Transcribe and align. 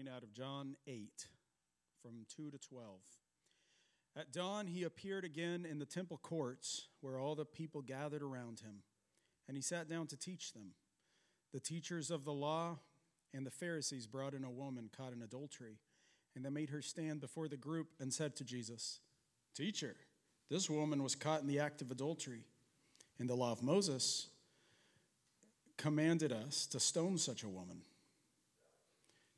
morning 0.00 0.16
out 0.16 0.22
of 0.22 0.32
John 0.32 0.76
8, 0.86 1.26
from 2.00 2.24
2 2.34 2.50
to 2.50 2.58
12. 2.58 3.00
At 4.16 4.32
dawn, 4.32 4.66
he 4.66 4.84
appeared 4.84 5.24
again 5.24 5.66
in 5.68 5.78
the 5.78 5.84
temple 5.84 6.18
courts 6.22 6.86
where 7.00 7.18
all 7.18 7.34
the 7.34 7.44
people 7.44 7.82
gathered 7.82 8.22
around 8.22 8.60
him, 8.60 8.82
and 9.46 9.56
he 9.56 9.62
sat 9.62 9.90
down 9.90 10.06
to 10.06 10.16
teach 10.16 10.52
them. 10.52 10.70
The 11.52 11.60
teachers 11.60 12.10
of 12.10 12.24
the 12.24 12.32
law 12.32 12.78
and 13.34 13.44
the 13.44 13.50
Pharisees 13.50 14.06
brought 14.06 14.32
in 14.32 14.44
a 14.44 14.50
woman 14.50 14.88
caught 14.96 15.12
in 15.12 15.22
adultery, 15.22 15.76
and 16.34 16.44
they 16.44 16.50
made 16.50 16.70
her 16.70 16.82
stand 16.82 17.20
before 17.20 17.48
the 17.48 17.56
group 17.56 17.88
and 18.00 18.12
said 18.12 18.36
to 18.36 18.44
Jesus, 18.44 19.00
Teacher, 19.54 19.96
this 20.50 20.70
woman 20.70 21.02
was 21.02 21.14
caught 21.14 21.42
in 21.42 21.46
the 21.46 21.60
act 21.60 21.82
of 21.82 21.90
adultery. 21.90 22.44
And 23.18 23.28
the 23.28 23.34
law 23.34 23.52
of 23.52 23.62
Moses, 23.62 24.28
commanded 25.76 26.32
us 26.32 26.66
to 26.66 26.80
stone 26.80 27.18
such 27.18 27.42
a 27.42 27.48
woman. 27.48 27.82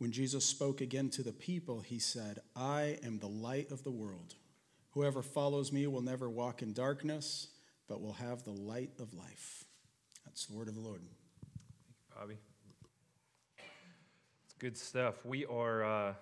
When 0.00 0.12
Jesus 0.12 0.46
spoke 0.46 0.80
again 0.80 1.10
to 1.10 1.22
the 1.22 1.34
people, 1.34 1.80
he 1.80 1.98
said, 1.98 2.38
I 2.56 2.96
am 3.04 3.18
the 3.18 3.28
light 3.28 3.70
of 3.70 3.84
the 3.84 3.90
world. 3.90 4.34
Whoever 4.92 5.20
follows 5.20 5.72
me 5.72 5.86
will 5.88 6.00
never 6.00 6.30
walk 6.30 6.62
in 6.62 6.72
darkness, 6.72 7.48
but 7.86 8.00
will 8.00 8.14
have 8.14 8.42
the 8.42 8.50
light 8.50 8.92
of 8.98 9.12
life. 9.12 9.66
That's 10.24 10.46
the 10.46 10.56
word 10.56 10.68
of 10.68 10.74
the 10.74 10.80
Lord. 10.80 11.02
Thank 11.02 11.98
you, 11.98 12.16
Bobby. 12.18 12.38
It's 14.46 14.54
good 14.58 14.78
stuff. 14.78 15.16
We 15.26 15.44
are 15.44 15.84
uh, 15.84 16.14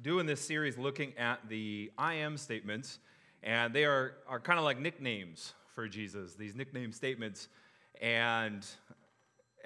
doing 0.00 0.24
this 0.24 0.40
series 0.40 0.78
looking 0.78 1.12
at 1.18 1.46
the 1.50 1.92
I 1.98 2.14
am 2.14 2.38
statements, 2.38 2.98
and 3.42 3.74
they 3.74 3.84
are, 3.84 4.14
are 4.26 4.40
kind 4.40 4.58
of 4.58 4.64
like 4.64 4.80
nicknames 4.80 5.52
for 5.74 5.86
Jesus, 5.86 6.34
these 6.34 6.54
nickname 6.54 6.92
statements. 6.92 7.48
And 8.00 8.66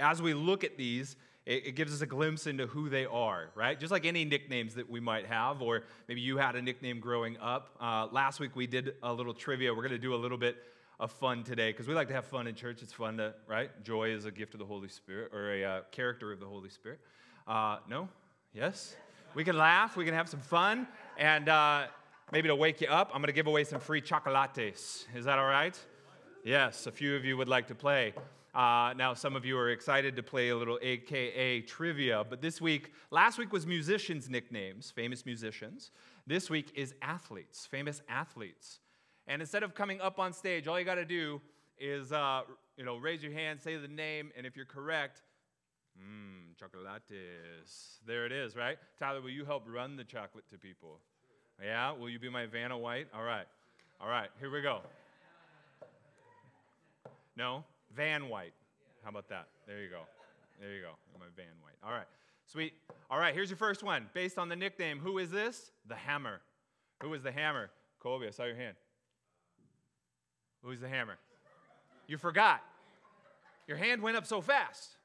as 0.01 0.21
we 0.21 0.35
look 0.35 0.65
at 0.65 0.77
these, 0.77 1.15
it, 1.45 1.67
it, 1.67 1.73
gives 1.73 1.93
us 1.93 2.01
a 2.01 2.07
glimpse 2.07 2.47
into 2.47 2.67
who 2.67 2.89
they 2.89 3.05
are, 3.05 3.51
right? 3.55 3.79
Just 3.79 3.91
like 3.91 4.05
any 4.05 4.25
nicknames 4.25 4.75
that 4.75 4.89
we 4.89 5.01
might 5.01 5.27
have, 5.27 5.61
or 5.61 5.83
maybe 6.09 6.21
you 6.21 6.39
had 6.39 6.55
a 6.55 6.63
nickname 6.63 7.01
growing 7.01 7.37
up. 7.39 7.77
Uh, 7.81 8.07
last 8.13 8.39
week 8.39 8.55
we 8.55 8.67
did 8.67 8.95
a 9.03 9.13
little 9.13 9.35
trivia. 9.35 9.73
We're 9.73 9.83
going 9.83 9.91
to 9.91 9.99
do 9.99 10.15
a 10.15 10.17
little 10.17 10.39
bit 10.39 10.57
of 11.01 11.11
fun 11.11 11.43
today 11.43 11.71
because 11.71 11.89
we 11.89 11.95
like 11.95 12.07
to 12.09 12.15
have 12.15 12.27
fun 12.27 12.47
in 12.47 12.55
church. 12.55 12.81
It's 12.81 12.93
fun 12.93 13.17
to, 13.17 13.35
right? 13.49 13.71
Joy 13.83 14.11
is 14.11 14.25
a 14.25 14.31
gift 14.31 14.55
of 14.55 14.61
the 14.61 14.67
Holy 14.67 14.89
Spirit 14.89 15.33
or 15.35 15.53
a 15.53 15.65
uh, 15.65 15.81
character 15.91 16.31
of 16.31 16.39
the 16.39 16.47
Holy 16.47 16.71
Spirit. 16.71 17.01
Uh, 17.47 17.79
no? 17.89 18.09
Yes? 18.55 18.95
We 19.35 19.43
can 19.43 19.57
laugh, 19.57 19.97
we 19.97 20.05
can 20.05 20.15
have 20.15 20.29
some 20.29 20.41
fun, 20.41 20.87
and 21.19 21.49
uh, 21.49 21.87
maybe 22.31 22.49
to 22.49 22.55
wake 22.55 22.81
you 22.81 22.89
up, 22.89 23.11
I'm 23.13 23.21
going 23.21 23.29
to 23.29 23.33
give 23.33 23.47
away 23.47 23.65
some 23.65 23.81
free 23.81 24.01
chocolates. 24.01 25.07
Is 25.15 25.25
that 25.25 25.39
all 25.39 25.47
right? 25.47 25.77
Yes, 26.45 26.87
a 26.87 26.93
few 26.93 27.17
of 27.17 27.25
you 27.25 27.37
would 27.37 27.49
like 27.49 27.67
to 27.69 27.75
play. 27.75 28.15
Uh, 28.55 28.93
now, 28.99 29.15
some 29.15 29.35
of 29.35 29.47
you 29.47 29.57
are 29.57 29.71
excited 29.71 30.15
to 30.15 30.23
play 30.23 30.51
a 30.51 30.57
little 30.57 30.79
AKA 30.83 31.63
trivia, 31.63 32.23
but 32.29 32.43
this 32.43 32.61
week, 32.61 32.93
last 33.11 33.39
week 33.39 33.51
was 33.51 33.67
musicians' 33.67 34.29
nicknames, 34.29 34.91
famous 34.91 35.25
musicians. 35.25 35.91
This 36.27 36.51
week 36.51 36.71
is 36.75 36.95
athletes, 37.01 37.67
famous 37.67 38.03
athletes. 38.11 38.81
And 39.27 39.41
instead 39.41 39.63
of 39.63 39.75
coming 39.75 40.03
up 40.03 40.19
on 40.19 40.35
stage, 40.35 40.69
all 40.69 40.79
you 40.79 40.85
got 40.85 40.97
to 40.97 41.07
do 41.07 41.41
is, 41.79 42.13
uh, 42.13 42.43
you 42.77 42.85
know, 42.85 42.99
raise 42.99 43.23
your 43.23 43.33
hand, 43.33 43.59
say 43.59 43.77
the 43.79 43.89
name, 43.89 44.31
and 44.37 44.47
if 44.47 44.55
you're 44.55 44.67
correct, 44.67 45.23
mmm, 45.99 46.55
chocolates. 46.59 48.01
There 48.07 48.27
it 48.27 48.33
is, 48.33 48.55
right? 48.55 48.77
Tyler, 48.99 49.23
will 49.23 49.31
you 49.31 49.47
help 49.47 49.65
run 49.67 49.97
the 49.97 50.05
chocolate 50.05 50.45
to 50.51 50.59
people? 50.59 50.99
Yeah? 51.63 51.93
Will 51.93 52.11
you 52.11 52.19
be 52.19 52.29
my 52.29 52.45
Vanna 52.45 52.77
White? 52.77 53.07
All 53.15 53.25
right. 53.25 53.47
All 53.99 54.09
right, 54.09 54.29
here 54.39 54.51
we 54.51 54.61
go. 54.61 54.81
No? 57.35 57.65
Van 57.95 58.29
White. 58.29 58.55
How 59.03 59.11
about 59.11 59.29
that? 59.29 59.49
There 59.67 59.83
you 59.83 59.89
go. 59.89 60.03
There 60.61 60.75
you 60.75 60.83
go. 60.83 60.93
My 61.19 61.27
Van 61.37 61.47
White. 61.63 61.75
All 61.85 61.93
right. 61.93 62.07
Sweet. 62.47 62.75
All 63.11 63.19
right, 63.19 63.35
here's 63.35 63.51
your 63.51 63.57
first 63.57 63.83
one. 63.83 64.09
Based 64.15 64.39
on 64.39 64.49
the 64.49 64.57
nickname, 64.57 64.99
who 64.99 65.19
is 65.19 65.31
this? 65.31 65.71
The 65.89 65.95
Hammer. 65.95 66.41
Who 67.03 67.13
is 67.15 67.23
the 67.23 67.33
Hammer? 67.33 67.71
Colby, 68.01 68.27
I 68.27 68.31
saw 68.31 68.45
your 68.45 68.57
hand. 68.57 68.77
Who's 70.63 70.81
the 70.81 70.89
Hammer? 70.89 71.19
You 72.07 72.19
forgot. 72.19 72.63
Your 73.67 73.77
hand 73.77 74.03
went 74.03 74.17
up 74.17 74.27
so 74.27 74.41
fast. 74.41 74.97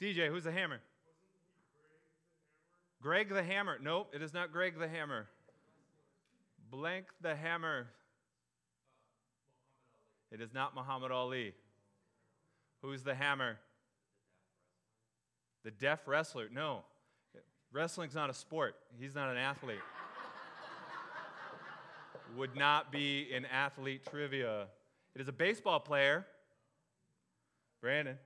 DJ, 0.00 0.28
who's 0.28 0.44
the 0.44 0.52
Hammer? 0.52 0.80
Greg 3.00 3.28
the 3.28 3.42
Hammer. 3.42 3.78
Nope, 3.82 4.12
it 4.14 4.22
is 4.22 4.34
not 4.34 4.52
Greg 4.52 4.78
the 4.78 4.88
Hammer. 4.88 5.28
Blank 6.70 7.06
the 7.20 7.34
Hammer. 7.34 7.88
It 10.30 10.40
is 10.40 10.52
not 10.52 10.74
Muhammad 10.74 11.10
Ali. 11.10 11.54
Who's 12.82 13.02
the 13.02 13.14
hammer? 13.14 13.58
The 15.64 15.70
deaf 15.70 16.06
wrestler. 16.06 16.48
No. 16.52 16.84
Wrestling's 17.72 18.14
not 18.14 18.30
a 18.30 18.34
sport. 18.34 18.76
He's 18.98 19.14
not 19.14 19.30
an 19.30 19.36
athlete. 19.36 19.80
Would 22.36 22.56
not 22.56 22.92
be 22.92 23.28
in 23.32 23.44
athlete 23.46 24.02
trivia. 24.08 24.66
It 25.14 25.20
is 25.20 25.28
a 25.28 25.32
baseball 25.32 25.80
player. 25.80 26.26
Brandon. 27.80 28.16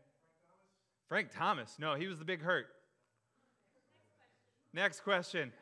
Frank 1.09 1.29
Thomas. 1.35 1.77
No, 1.79 1.95
he 1.95 2.07
was 2.07 2.19
the 2.19 2.25
big 2.25 2.43
hurt. 2.43 2.67
Next 4.73 5.01
question. 5.01 5.53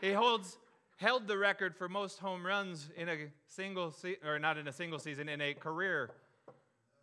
He 0.00 0.12
holds 0.12 0.58
held 0.96 1.26
the 1.26 1.36
record 1.36 1.74
for 1.74 1.88
most 1.88 2.18
home 2.18 2.46
runs 2.46 2.88
in 2.96 3.08
a 3.08 3.16
single 3.46 3.90
se- 3.90 4.18
or 4.24 4.38
not 4.38 4.58
in 4.58 4.68
a 4.68 4.72
single 4.72 4.98
season 4.98 5.28
in 5.28 5.40
a 5.40 5.54
career 5.54 6.10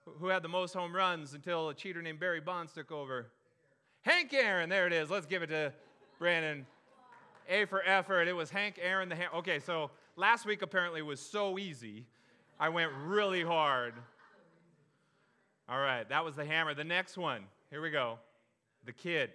who 0.06 0.28
had 0.28 0.44
the 0.44 0.50
most 0.50 0.73
home 0.73 0.95
runs 0.95 1.34
until 1.34 1.69
a 1.69 1.73
cheater 1.73 2.01
named 2.01 2.19
Barry 2.19 2.41
Bonds 2.41 2.73
took 2.73 2.91
over? 2.91 3.28
Hank 4.01 4.34
Aaron. 4.34 4.69
There 4.69 4.88
it 4.88 4.94
is. 4.94 5.09
Let's 5.09 5.25
give 5.25 5.44
it 5.44 5.47
to 5.47 5.73
Brandon. 6.19 6.66
A 7.50 7.66
for 7.66 7.84
effort. 7.84 8.28
It 8.28 8.34
was 8.34 8.50
Hank 8.50 8.79
Aaron 8.81 9.09
the 9.09 9.16
Hammer. 9.16 9.35
Okay, 9.38 9.59
so 9.59 9.91
last 10.16 10.45
week 10.45 10.62
apparently 10.62 11.01
was 11.01 11.19
so 11.19 11.59
easy. 11.59 12.06
I 12.59 12.69
went 12.69 12.91
really 13.06 13.44
hard. 13.44 13.94
All 15.67 15.79
right, 15.79 16.07
that 16.09 16.23
was 16.23 16.35
the 16.35 16.45
hammer. 16.45 16.73
The 16.73 16.83
next 16.83 17.18
one. 17.18 17.44
Here 17.69 17.81
we 17.81 17.91
go. 17.91 18.19
The 18.85 18.91
kid. 18.91 19.31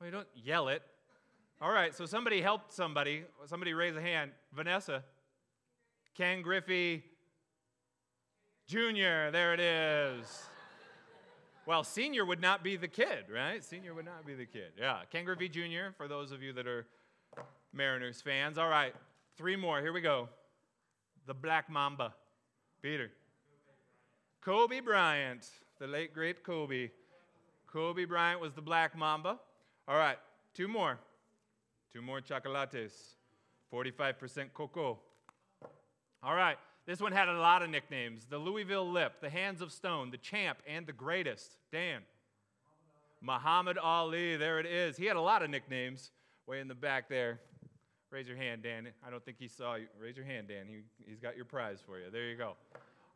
Well, 0.00 0.06
you 0.06 0.12
don't 0.12 0.28
yell 0.34 0.68
it. 0.68 0.82
All 1.60 1.70
right, 1.70 1.94
so 1.94 2.06
somebody 2.06 2.40
helped 2.40 2.72
somebody. 2.72 3.24
Somebody 3.46 3.74
raise 3.74 3.96
a 3.96 4.00
hand. 4.00 4.30
Vanessa. 4.54 5.04
Ken 6.16 6.40
Griffey 6.42 7.04
Junior, 8.68 9.30
there 9.30 9.54
it 9.54 9.60
is. 9.60 10.42
Well, 11.64 11.82
senior 11.82 12.26
would 12.26 12.42
not 12.42 12.62
be 12.62 12.76
the 12.76 12.86
kid, 12.86 13.24
right? 13.34 13.64
Senior 13.64 13.94
would 13.94 14.04
not 14.04 14.26
be 14.26 14.34
the 14.34 14.44
kid. 14.44 14.72
Yeah, 14.78 15.00
Griffey 15.24 15.48
Jr., 15.48 15.92
for 15.96 16.06
those 16.06 16.32
of 16.32 16.42
you 16.42 16.52
that 16.52 16.66
are 16.66 16.86
Mariners 17.72 18.20
fans. 18.20 18.58
All 18.58 18.68
right, 18.68 18.94
three 19.38 19.56
more. 19.56 19.80
Here 19.80 19.94
we 19.94 20.02
go. 20.02 20.28
The 21.26 21.32
Black 21.32 21.70
Mamba. 21.70 22.12
Peter. 22.82 23.10
Kobe 24.42 24.80
Bryant, 24.80 25.48
the 25.78 25.86
late 25.86 26.12
great 26.12 26.44
Kobe. 26.44 26.90
Kobe 27.66 28.04
Bryant 28.04 28.38
was 28.38 28.52
the 28.52 28.62
Black 28.62 28.94
Mamba. 28.94 29.38
All 29.88 29.96
right, 29.96 30.18
two 30.52 30.68
more. 30.68 30.98
Two 31.90 32.02
more 32.02 32.20
chocolates. 32.20 33.16
45% 33.72 34.52
cocoa. 34.52 34.98
All 36.22 36.34
right, 36.34 36.58
this 36.88 37.02
one 37.02 37.12
had 37.12 37.28
a 37.28 37.38
lot 37.38 37.62
of 37.62 37.68
nicknames 37.68 38.24
the 38.30 38.38
Louisville 38.38 38.90
Lip, 38.90 39.20
the 39.20 39.28
Hands 39.28 39.60
of 39.60 39.70
Stone, 39.70 40.10
the 40.10 40.16
Champ, 40.16 40.58
and 40.66 40.86
the 40.86 40.94
Greatest. 40.94 41.58
Dan. 41.70 42.00
Muhammad 43.20 43.76
Ali, 43.76 44.36
there 44.36 44.58
it 44.58 44.64
is. 44.64 44.96
He 44.96 45.04
had 45.04 45.16
a 45.16 45.20
lot 45.20 45.42
of 45.42 45.50
nicknames 45.50 46.12
way 46.46 46.60
in 46.60 46.68
the 46.68 46.74
back 46.74 47.10
there. 47.10 47.40
Raise 48.10 48.26
your 48.26 48.38
hand, 48.38 48.62
Dan. 48.62 48.88
I 49.06 49.10
don't 49.10 49.22
think 49.22 49.36
he 49.38 49.48
saw 49.48 49.74
you. 49.74 49.86
Raise 50.00 50.16
your 50.16 50.24
hand, 50.24 50.48
Dan. 50.48 50.64
He, 50.66 50.78
he's 51.06 51.20
got 51.20 51.36
your 51.36 51.44
prize 51.44 51.78
for 51.84 51.98
you. 51.98 52.06
There 52.10 52.24
you 52.24 52.36
go. 52.36 52.54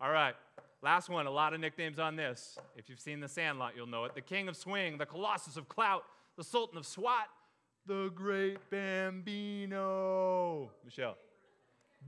All 0.03 0.13
right. 0.13 0.35
Last 0.83 1.09
one. 1.09 1.25
A 1.25 1.31
lot 1.31 1.55
of 1.55 1.61
nicknames 1.61 1.99
on 1.99 2.15
this. 2.15 2.59
If 2.77 2.91
you've 2.91 3.01
seen 3.01 3.21
The 3.21 3.29
Sandlot, 3.29 3.73
you'll 3.75 3.87
know 3.87 4.05
it. 4.05 4.15
The 4.15 4.21
King 4.21 4.49
of 4.49 4.57
Swing, 4.57 4.99
the 4.99 5.07
Colossus 5.07 5.57
of 5.57 5.71
Clout, 5.71 6.05
the 6.37 6.45
Sultan 6.45 6.77
of 6.77 6.85
SWAT, 6.85 7.29
the 7.87 8.11
Great 8.15 8.59
Bambino. 8.69 10.71
Michelle. 10.85 11.17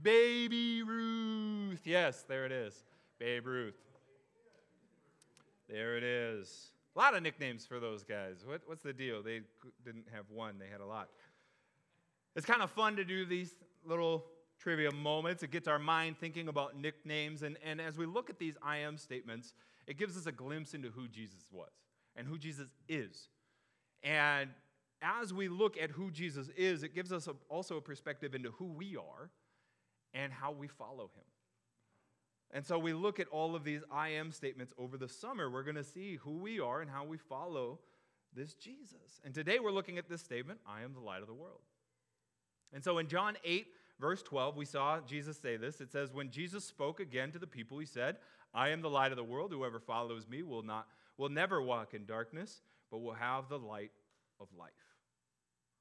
Baby 0.01 0.83
Ruth. 0.83 1.81
Yes, 1.85 2.23
there 2.27 2.45
it 2.45 2.51
is. 2.51 2.83
Babe 3.19 3.45
Ruth. 3.47 3.75
There 5.69 5.97
it 5.97 6.03
is. 6.03 6.71
A 6.95 6.99
lot 6.99 7.15
of 7.15 7.23
nicknames 7.23 7.65
for 7.65 7.79
those 7.79 8.03
guys. 8.03 8.45
What, 8.45 8.61
what's 8.65 8.83
the 8.83 8.93
deal? 8.93 9.21
They 9.23 9.41
didn't 9.83 10.05
have 10.13 10.25
one, 10.29 10.57
they 10.59 10.67
had 10.67 10.81
a 10.81 10.85
lot. 10.85 11.09
It's 12.35 12.45
kind 12.45 12.61
of 12.61 12.71
fun 12.71 12.95
to 12.97 13.03
do 13.03 13.25
these 13.25 13.55
little 13.85 14.25
trivia 14.59 14.91
moments. 14.91 15.43
It 15.43 15.51
gets 15.51 15.67
our 15.67 15.79
mind 15.79 16.17
thinking 16.19 16.47
about 16.47 16.77
nicknames. 16.79 17.43
And, 17.43 17.57
and 17.63 17.81
as 17.81 17.97
we 17.97 18.05
look 18.05 18.29
at 18.29 18.39
these 18.39 18.57
I 18.63 18.77
am 18.77 18.97
statements, 18.97 19.53
it 19.87 19.97
gives 19.97 20.17
us 20.17 20.25
a 20.25 20.31
glimpse 20.31 20.73
into 20.73 20.89
who 20.89 21.07
Jesus 21.07 21.45
was 21.51 21.71
and 22.15 22.27
who 22.27 22.37
Jesus 22.37 22.67
is. 22.87 23.29
And 24.03 24.49
as 25.01 25.33
we 25.33 25.47
look 25.47 25.77
at 25.77 25.91
who 25.91 26.11
Jesus 26.11 26.49
is, 26.55 26.83
it 26.83 26.93
gives 26.93 27.11
us 27.11 27.27
a, 27.27 27.35
also 27.49 27.77
a 27.77 27.81
perspective 27.81 28.35
into 28.35 28.51
who 28.51 28.65
we 28.65 28.95
are 28.95 29.29
and 30.15 30.33
how 30.33 30.51
we 30.51 30.67
follow 30.67 31.11
him. 31.15 31.25
And 32.51 32.65
so 32.65 32.79
we 32.79 32.93
look 32.93 33.19
at 33.19 33.27
all 33.27 33.55
of 33.55 33.63
these 33.63 33.81
I 33.91 34.09
am 34.09 34.31
statements 34.31 34.73
over 34.77 34.97
the 34.97 35.09
summer. 35.09 35.49
We're 35.49 35.63
going 35.63 35.75
to 35.75 35.83
see 35.83 36.15
who 36.15 36.37
we 36.37 36.59
are 36.59 36.81
and 36.81 36.89
how 36.89 37.03
we 37.03 37.17
follow 37.17 37.79
this 38.33 38.53
Jesus. 38.53 39.19
And 39.23 39.33
today 39.33 39.59
we're 39.59 39.71
looking 39.71 39.97
at 39.97 40.09
this 40.09 40.21
statement 40.21 40.59
I 40.65 40.81
am 40.81 40.93
the 40.93 40.99
light 41.01 41.21
of 41.21 41.27
the 41.27 41.33
world. 41.33 41.61
And 42.73 42.83
so 42.83 42.97
in 42.97 43.07
John 43.07 43.35
8, 43.43 43.67
verse 43.99 44.23
12, 44.23 44.55
we 44.55 44.65
saw 44.65 44.99
Jesus 45.01 45.37
say 45.37 45.57
this. 45.57 45.81
It 45.81 45.91
says, 45.91 46.13
When 46.13 46.31
Jesus 46.31 46.63
spoke 46.63 46.99
again 46.99 47.31
to 47.31 47.39
the 47.39 47.47
people, 47.47 47.77
he 47.77 47.85
said, 47.85 48.17
I 48.53 48.69
am 48.69 48.81
the 48.81 48.89
light 48.89 49.11
of 49.11 49.17
the 49.17 49.23
world. 49.23 49.51
Whoever 49.51 49.79
follows 49.79 50.27
me 50.27 50.41
will, 50.41 50.63
not, 50.63 50.87
will 51.17 51.29
never 51.29 51.61
walk 51.61 51.93
in 51.93 52.05
darkness, 52.05 52.61
but 52.89 52.99
will 52.99 53.13
have 53.13 53.49
the 53.49 53.59
light 53.59 53.91
of 54.39 54.47
life. 54.57 54.71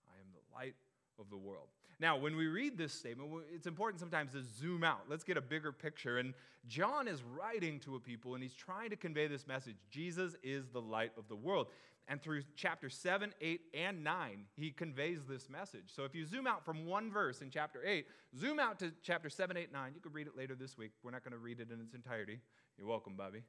I 0.08 0.18
am 0.20 0.26
the 0.32 0.54
light 0.56 0.74
of 1.18 1.30
the 1.30 1.36
world. 1.36 1.68
Now, 2.00 2.16
when 2.16 2.36
we 2.36 2.46
read 2.46 2.76
this 2.76 2.92
statement, 2.92 3.30
it's 3.52 3.66
important 3.66 4.00
sometimes 4.00 4.32
to 4.32 4.42
zoom 4.42 4.84
out. 4.84 5.02
Let's 5.08 5.24
get 5.24 5.36
a 5.36 5.40
bigger 5.40 5.72
picture. 5.72 6.18
And 6.18 6.34
John 6.66 7.08
is 7.08 7.22
writing 7.22 7.80
to 7.80 7.96
a 7.96 8.00
people 8.00 8.34
and 8.34 8.42
he's 8.42 8.54
trying 8.54 8.90
to 8.90 8.96
convey 8.96 9.26
this 9.26 9.46
message 9.46 9.76
Jesus 9.90 10.36
is 10.42 10.68
the 10.68 10.80
light 10.80 11.12
of 11.16 11.28
the 11.28 11.36
world. 11.36 11.68
And 12.06 12.20
through 12.20 12.42
chapter 12.54 12.90
7, 12.90 13.32
8, 13.40 13.60
and 13.72 14.04
9, 14.04 14.44
he 14.56 14.70
conveys 14.70 15.20
this 15.26 15.48
message. 15.48 15.84
So 15.86 16.04
if 16.04 16.14
you 16.14 16.26
zoom 16.26 16.46
out 16.46 16.62
from 16.62 16.84
one 16.84 17.10
verse 17.10 17.40
in 17.40 17.48
chapter 17.48 17.82
8, 17.82 18.04
zoom 18.38 18.58
out 18.58 18.78
to 18.80 18.92
chapter 19.02 19.30
7, 19.30 19.56
8, 19.56 19.72
9. 19.72 19.92
You 19.94 20.00
can 20.02 20.12
read 20.12 20.26
it 20.26 20.36
later 20.36 20.54
this 20.54 20.76
week. 20.76 20.90
We're 21.02 21.12
not 21.12 21.24
going 21.24 21.32
to 21.32 21.38
read 21.38 21.60
it 21.60 21.70
in 21.72 21.80
its 21.80 21.94
entirety. 21.94 22.40
You're 22.76 22.86
welcome, 22.86 23.14
Bobby. 23.16 23.42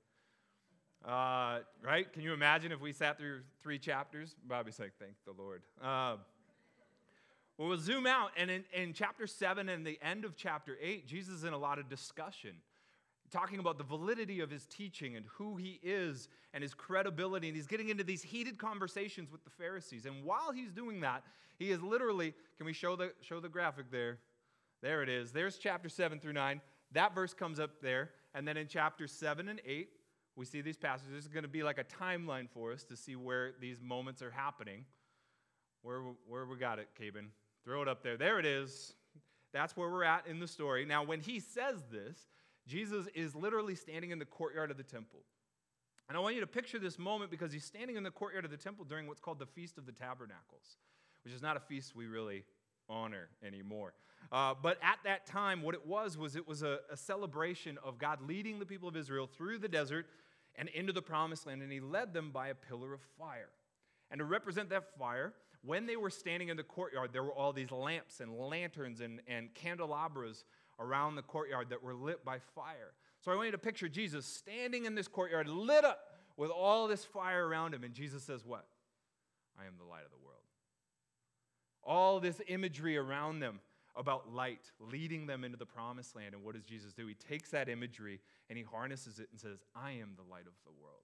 Uh, 1.05 1.59
right? 1.83 2.11
Can 2.13 2.21
you 2.21 2.33
imagine 2.33 2.71
if 2.71 2.79
we 2.79 2.93
sat 2.93 3.17
through 3.17 3.41
three 3.61 3.77
chapters? 3.77 4.35
Bobby's 4.47 4.79
like, 4.79 4.93
thank 4.99 5.15
the 5.25 5.33
Lord. 5.39 5.61
Uh, 5.83 6.15
well, 7.57 7.69
we'll 7.69 7.77
zoom 7.77 8.05
out, 8.05 8.31
and 8.35 8.51
in, 8.51 8.63
in 8.73 8.93
chapter 8.93 9.27
7 9.27 9.69
and 9.69 9.85
the 9.85 9.97
end 10.01 10.25
of 10.25 10.35
chapter 10.35 10.77
8, 10.81 11.07
Jesus 11.07 11.35
is 11.35 11.43
in 11.45 11.53
a 11.53 11.57
lot 11.57 11.79
of 11.79 11.87
discussion 11.89 12.51
talking 13.31 13.59
about 13.59 13.77
the 13.77 13.83
validity 13.83 14.39
of 14.39 14.49
his 14.49 14.65
teaching 14.65 15.15
and 15.15 15.25
who 15.37 15.57
he 15.57 15.79
is 15.83 16.29
and 16.53 16.61
his 16.61 16.73
credibility. 16.73 17.47
And 17.47 17.55
he's 17.55 17.67
getting 17.67 17.89
into 17.89 18.03
these 18.03 18.23
heated 18.23 18.57
conversations 18.57 19.31
with 19.31 19.43
the 19.43 19.49
Pharisees. 19.49 20.05
And 20.05 20.23
while 20.23 20.51
he's 20.53 20.71
doing 20.71 21.01
that, 21.01 21.23
he 21.57 21.71
is 21.71 21.81
literally, 21.81 22.33
can 22.57 22.65
we 22.65 22.73
show 22.73 22.95
the, 22.95 23.11
show 23.21 23.39
the 23.39 23.49
graphic 23.49 23.91
there? 23.91 24.19
There 24.81 25.01
it 25.01 25.09
is. 25.09 25.31
There's 25.31 25.57
chapter 25.57 25.89
7 25.89 26.19
through 26.19 26.33
9. 26.33 26.61
That 26.91 27.15
verse 27.15 27.33
comes 27.33 27.59
up 27.59 27.81
there. 27.81 28.11
And 28.33 28.47
then 28.47 28.57
in 28.57 28.67
chapter 28.67 29.07
7 29.07 29.47
and 29.47 29.61
8, 29.65 29.89
we 30.35 30.45
see 30.45 30.61
these 30.61 30.77
passages. 30.77 31.13
This 31.13 31.25
is 31.25 31.31
going 31.31 31.43
to 31.43 31.49
be 31.49 31.63
like 31.63 31.77
a 31.77 31.83
timeline 31.83 32.49
for 32.49 32.71
us 32.71 32.83
to 32.85 32.95
see 32.95 33.15
where 33.15 33.53
these 33.59 33.81
moments 33.81 34.21
are 34.21 34.31
happening. 34.31 34.85
Where, 35.81 36.01
where 36.27 36.45
we 36.45 36.57
got 36.57 36.79
it, 36.79 36.89
Cabin? 36.97 37.29
Throw 37.65 37.81
it 37.81 37.87
up 37.87 38.03
there. 38.03 38.15
There 38.15 38.39
it 38.39 38.45
is. 38.45 38.93
That's 39.51 39.75
where 39.75 39.89
we're 39.89 40.03
at 40.03 40.27
in 40.27 40.39
the 40.39 40.47
story. 40.47 40.85
Now, 40.85 41.03
when 41.03 41.19
he 41.19 41.39
says 41.39 41.83
this, 41.91 42.27
Jesus 42.67 43.07
is 43.15 43.35
literally 43.35 43.75
standing 43.75 44.11
in 44.11 44.19
the 44.19 44.25
courtyard 44.25 44.71
of 44.71 44.77
the 44.77 44.83
temple. 44.83 45.21
And 46.07 46.17
I 46.17 46.21
want 46.21 46.35
you 46.35 46.41
to 46.41 46.47
picture 46.47 46.77
this 46.77 46.99
moment 46.99 47.31
because 47.31 47.51
he's 47.51 47.65
standing 47.65 47.95
in 47.95 48.03
the 48.03 48.11
courtyard 48.11 48.45
of 48.45 48.51
the 48.51 48.57
temple 48.57 48.85
during 48.85 49.07
what's 49.07 49.19
called 49.19 49.39
the 49.39 49.45
Feast 49.45 49.77
of 49.77 49.85
the 49.85 49.91
Tabernacles, 49.91 50.77
which 51.23 51.33
is 51.33 51.41
not 51.41 51.57
a 51.57 51.59
feast 51.59 51.95
we 51.95 52.05
really 52.05 52.43
honor 52.87 53.29
anymore. 53.43 53.93
Uh, 54.31 54.53
but 54.61 54.77
at 54.83 54.99
that 55.03 55.25
time, 55.25 55.61
what 55.61 55.73
it 55.73 55.85
was 55.85 56.17
was 56.17 56.35
it 56.35 56.47
was 56.47 56.61
a, 56.61 56.79
a 56.91 56.97
celebration 56.97 57.79
of 57.83 57.97
God 57.97 58.19
leading 58.21 58.59
the 58.59 58.65
people 58.65 58.87
of 58.87 58.95
Israel 58.95 59.27
through 59.27 59.57
the 59.57 59.67
desert 59.67 60.05
and 60.55 60.69
into 60.69 60.93
the 60.93 61.01
promised 61.01 61.47
land, 61.47 61.61
and 61.61 61.71
he 61.71 61.79
led 61.79 62.13
them 62.13 62.31
by 62.31 62.49
a 62.49 62.55
pillar 62.55 62.93
of 62.93 63.01
fire. 63.17 63.49
And 64.11 64.19
to 64.19 64.25
represent 64.25 64.69
that 64.69 64.97
fire, 64.97 65.33
when 65.65 65.85
they 65.85 65.95
were 65.95 66.09
standing 66.09 66.49
in 66.49 66.57
the 66.57 66.63
courtyard, 66.63 67.11
there 67.13 67.23
were 67.23 67.33
all 67.33 67.53
these 67.53 67.71
lamps 67.71 68.19
and 68.19 68.33
lanterns 68.33 69.01
and, 69.01 69.21
and 69.27 69.53
candelabras 69.53 70.45
around 70.79 71.15
the 71.15 71.21
courtyard 71.21 71.69
that 71.69 71.81
were 71.81 71.93
lit 71.93 72.23
by 72.23 72.39
fire. 72.39 72.93
So 73.21 73.31
I 73.31 73.35
want 73.35 73.47
you 73.47 73.51
to 73.53 73.57
picture 73.57 73.87
Jesus 73.87 74.25
standing 74.25 74.85
in 74.85 74.95
this 74.95 75.07
courtyard, 75.07 75.47
lit 75.47 75.83
up 75.83 75.99
with 76.37 76.51
all 76.51 76.87
this 76.87 77.05
fire 77.05 77.47
around 77.47 77.73
him. 77.73 77.83
And 77.83 77.93
Jesus 77.93 78.23
says, 78.23 78.45
What? 78.45 78.65
I 79.59 79.65
am 79.65 79.73
the 79.77 79.85
light 79.85 80.03
of 80.03 80.11
the 80.11 80.23
world. 80.25 80.41
All 81.83 82.19
this 82.19 82.41
imagery 82.47 82.97
around 82.97 83.39
them 83.39 83.59
about 83.95 84.33
light, 84.33 84.71
leading 84.79 85.25
them 85.25 85.43
into 85.43 85.57
the 85.57 85.65
promised 85.65 86.15
land. 86.15 86.33
And 86.33 86.43
what 86.43 86.55
does 86.55 86.63
Jesus 86.63 86.93
do? 86.93 87.07
He 87.07 87.13
takes 87.13 87.51
that 87.51 87.69
imagery 87.69 88.19
and 88.49 88.57
he 88.57 88.63
harnesses 88.63 89.19
it 89.19 89.29
and 89.31 89.39
says, 89.39 89.59
I 89.75 89.91
am 89.91 90.11
the 90.17 90.29
light 90.29 90.45
of 90.47 90.53
the 90.65 90.71
world. 90.81 91.03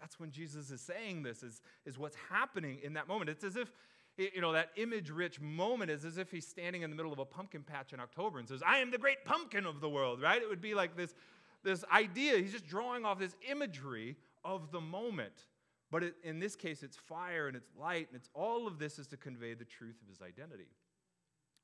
That's 0.00 0.18
when 0.20 0.30
Jesus 0.30 0.70
is 0.70 0.80
saying 0.80 1.22
this, 1.22 1.42
is, 1.42 1.60
is 1.84 1.98
what's 1.98 2.16
happening 2.30 2.78
in 2.82 2.94
that 2.94 3.08
moment. 3.08 3.30
It's 3.30 3.44
as 3.44 3.56
if 3.56 3.72
you 4.18 4.40
know, 4.40 4.52
that 4.52 4.70
image 4.76 5.10
rich 5.10 5.40
moment 5.40 5.90
is 5.90 6.04
as 6.04 6.18
if 6.18 6.30
he's 6.30 6.46
standing 6.46 6.82
in 6.82 6.90
the 6.90 6.96
middle 6.96 7.12
of 7.12 7.20
a 7.20 7.24
pumpkin 7.24 7.62
patch 7.62 7.92
in 7.92 8.00
October 8.00 8.40
and 8.40 8.48
says, 8.48 8.62
I 8.66 8.78
am 8.78 8.90
the 8.90 8.98
great 8.98 9.24
pumpkin 9.24 9.64
of 9.64 9.80
the 9.80 9.88
world, 9.88 10.20
right? 10.20 10.42
It 10.42 10.48
would 10.48 10.60
be 10.60 10.74
like 10.74 10.96
this, 10.96 11.14
this 11.62 11.84
idea. 11.92 12.36
He's 12.38 12.50
just 12.50 12.66
drawing 12.66 13.04
off 13.04 13.20
this 13.20 13.36
imagery 13.48 14.16
of 14.44 14.72
the 14.72 14.80
moment. 14.80 15.46
But 15.90 16.02
it, 16.02 16.14
in 16.24 16.40
this 16.40 16.56
case, 16.56 16.82
it's 16.82 16.96
fire 16.96 17.46
and 17.46 17.56
it's 17.56 17.70
light, 17.78 18.08
and 18.08 18.16
it's 18.16 18.28
all 18.34 18.66
of 18.66 18.78
this 18.78 18.98
is 18.98 19.06
to 19.08 19.16
convey 19.16 19.54
the 19.54 19.64
truth 19.64 19.96
of 20.02 20.08
his 20.08 20.20
identity. 20.20 20.68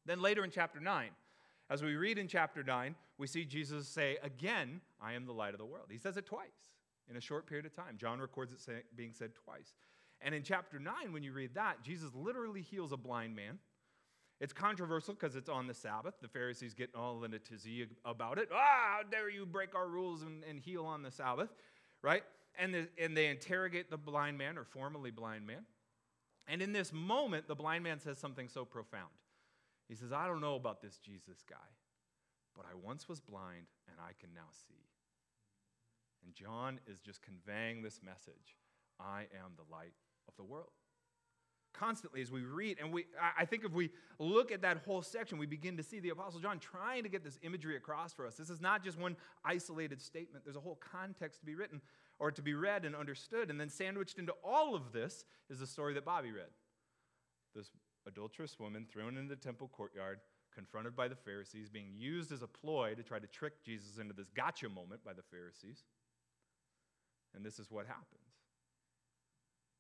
Then 0.06 0.22
later 0.22 0.44
in 0.44 0.50
chapter 0.50 0.80
9, 0.80 1.08
as 1.70 1.82
we 1.82 1.96
read 1.96 2.18
in 2.18 2.28
chapter 2.28 2.62
9, 2.62 2.94
we 3.18 3.26
see 3.26 3.44
Jesus 3.44 3.88
say, 3.88 4.16
Again, 4.22 4.80
I 5.02 5.14
am 5.14 5.26
the 5.26 5.32
light 5.32 5.54
of 5.54 5.58
the 5.58 5.66
world. 5.66 5.86
He 5.90 5.98
says 5.98 6.16
it 6.16 6.26
twice 6.26 6.73
in 7.08 7.16
a 7.16 7.20
short 7.20 7.46
period 7.46 7.66
of 7.66 7.74
time. 7.74 7.96
John 7.96 8.20
records 8.20 8.52
it 8.52 8.60
say, 8.60 8.82
being 8.96 9.12
said 9.12 9.32
twice. 9.34 9.74
And 10.20 10.34
in 10.34 10.42
chapter 10.42 10.78
9, 10.78 11.12
when 11.12 11.22
you 11.22 11.32
read 11.32 11.54
that, 11.54 11.82
Jesus 11.82 12.10
literally 12.14 12.62
heals 12.62 12.92
a 12.92 12.96
blind 12.96 13.36
man. 13.36 13.58
It's 14.40 14.52
controversial 14.52 15.14
because 15.14 15.36
it's 15.36 15.48
on 15.48 15.66
the 15.66 15.74
Sabbath. 15.74 16.14
The 16.20 16.28
Pharisees 16.28 16.74
get 16.74 16.94
all 16.94 17.24
in 17.24 17.34
a 17.34 17.38
tizzy 17.38 17.86
about 18.04 18.38
it. 18.38 18.48
Ah, 18.52 18.98
how 18.98 19.00
dare 19.08 19.30
you 19.30 19.46
break 19.46 19.74
our 19.74 19.88
rules 19.88 20.22
and, 20.22 20.42
and 20.44 20.58
heal 20.58 20.84
on 20.84 21.02
the 21.02 21.10
Sabbath, 21.10 21.50
right? 22.02 22.22
And, 22.58 22.74
the, 22.74 22.88
and 22.98 23.16
they 23.16 23.28
interrogate 23.28 23.90
the 23.90 23.96
blind 23.96 24.38
man 24.38 24.58
or 24.58 24.64
formerly 24.64 25.10
blind 25.10 25.46
man. 25.46 25.64
And 26.46 26.60
in 26.60 26.72
this 26.72 26.92
moment, 26.92 27.48
the 27.48 27.54
blind 27.54 27.84
man 27.84 28.00
says 28.00 28.18
something 28.18 28.48
so 28.48 28.64
profound. 28.64 29.10
He 29.88 29.94
says, 29.94 30.12
I 30.12 30.26
don't 30.26 30.40
know 30.40 30.56
about 30.56 30.82
this 30.82 30.98
Jesus 30.98 31.42
guy, 31.48 31.56
but 32.56 32.64
I 32.64 32.74
once 32.74 33.08
was 33.08 33.20
blind 33.20 33.66
and 33.88 33.96
I 34.00 34.12
can 34.18 34.34
now 34.34 34.48
see. 34.68 34.84
And 36.24 36.34
John 36.34 36.80
is 36.86 37.00
just 37.00 37.22
conveying 37.22 37.82
this 37.82 38.00
message 38.02 38.56
I 38.98 39.22
am 39.34 39.52
the 39.56 39.70
light 39.70 39.92
of 40.28 40.34
the 40.36 40.44
world. 40.44 40.70
Constantly, 41.72 42.22
as 42.22 42.30
we 42.30 42.42
read, 42.42 42.78
and 42.80 42.92
we, 42.92 43.06
I 43.36 43.44
think 43.44 43.64
if 43.64 43.72
we 43.72 43.90
look 44.20 44.52
at 44.52 44.62
that 44.62 44.78
whole 44.86 45.02
section, 45.02 45.38
we 45.38 45.46
begin 45.46 45.76
to 45.76 45.82
see 45.82 45.98
the 45.98 46.10
Apostle 46.10 46.38
John 46.38 46.60
trying 46.60 47.02
to 47.02 47.08
get 47.08 47.24
this 47.24 47.36
imagery 47.42 47.76
across 47.76 48.12
for 48.12 48.28
us. 48.28 48.36
This 48.36 48.48
is 48.48 48.60
not 48.60 48.84
just 48.84 48.96
one 48.96 49.16
isolated 49.44 50.00
statement, 50.00 50.44
there's 50.44 50.56
a 50.56 50.60
whole 50.60 50.76
context 50.76 51.40
to 51.40 51.46
be 51.46 51.56
written 51.56 51.80
or 52.20 52.30
to 52.30 52.42
be 52.42 52.54
read 52.54 52.84
and 52.84 52.94
understood. 52.94 53.50
And 53.50 53.60
then 53.60 53.68
sandwiched 53.68 54.20
into 54.20 54.34
all 54.44 54.76
of 54.76 54.92
this 54.92 55.24
is 55.50 55.58
the 55.58 55.66
story 55.66 55.94
that 55.94 56.04
Bobby 56.04 56.30
read. 56.30 56.46
This 57.56 57.70
adulterous 58.06 58.58
woman 58.60 58.86
thrown 58.88 59.16
into 59.16 59.34
the 59.34 59.40
temple 59.40 59.68
courtyard, 59.68 60.20
confronted 60.54 60.94
by 60.94 61.08
the 61.08 61.16
Pharisees, 61.16 61.70
being 61.70 61.92
used 61.96 62.30
as 62.30 62.42
a 62.42 62.46
ploy 62.46 62.94
to 62.94 63.02
try 63.02 63.18
to 63.18 63.26
trick 63.26 63.64
Jesus 63.64 63.98
into 63.98 64.14
this 64.14 64.30
gotcha 64.30 64.68
moment 64.68 65.04
by 65.04 65.12
the 65.12 65.22
Pharisees. 65.22 65.82
And 67.34 67.44
this 67.44 67.58
is 67.58 67.70
what 67.70 67.86
happens. 67.86 68.08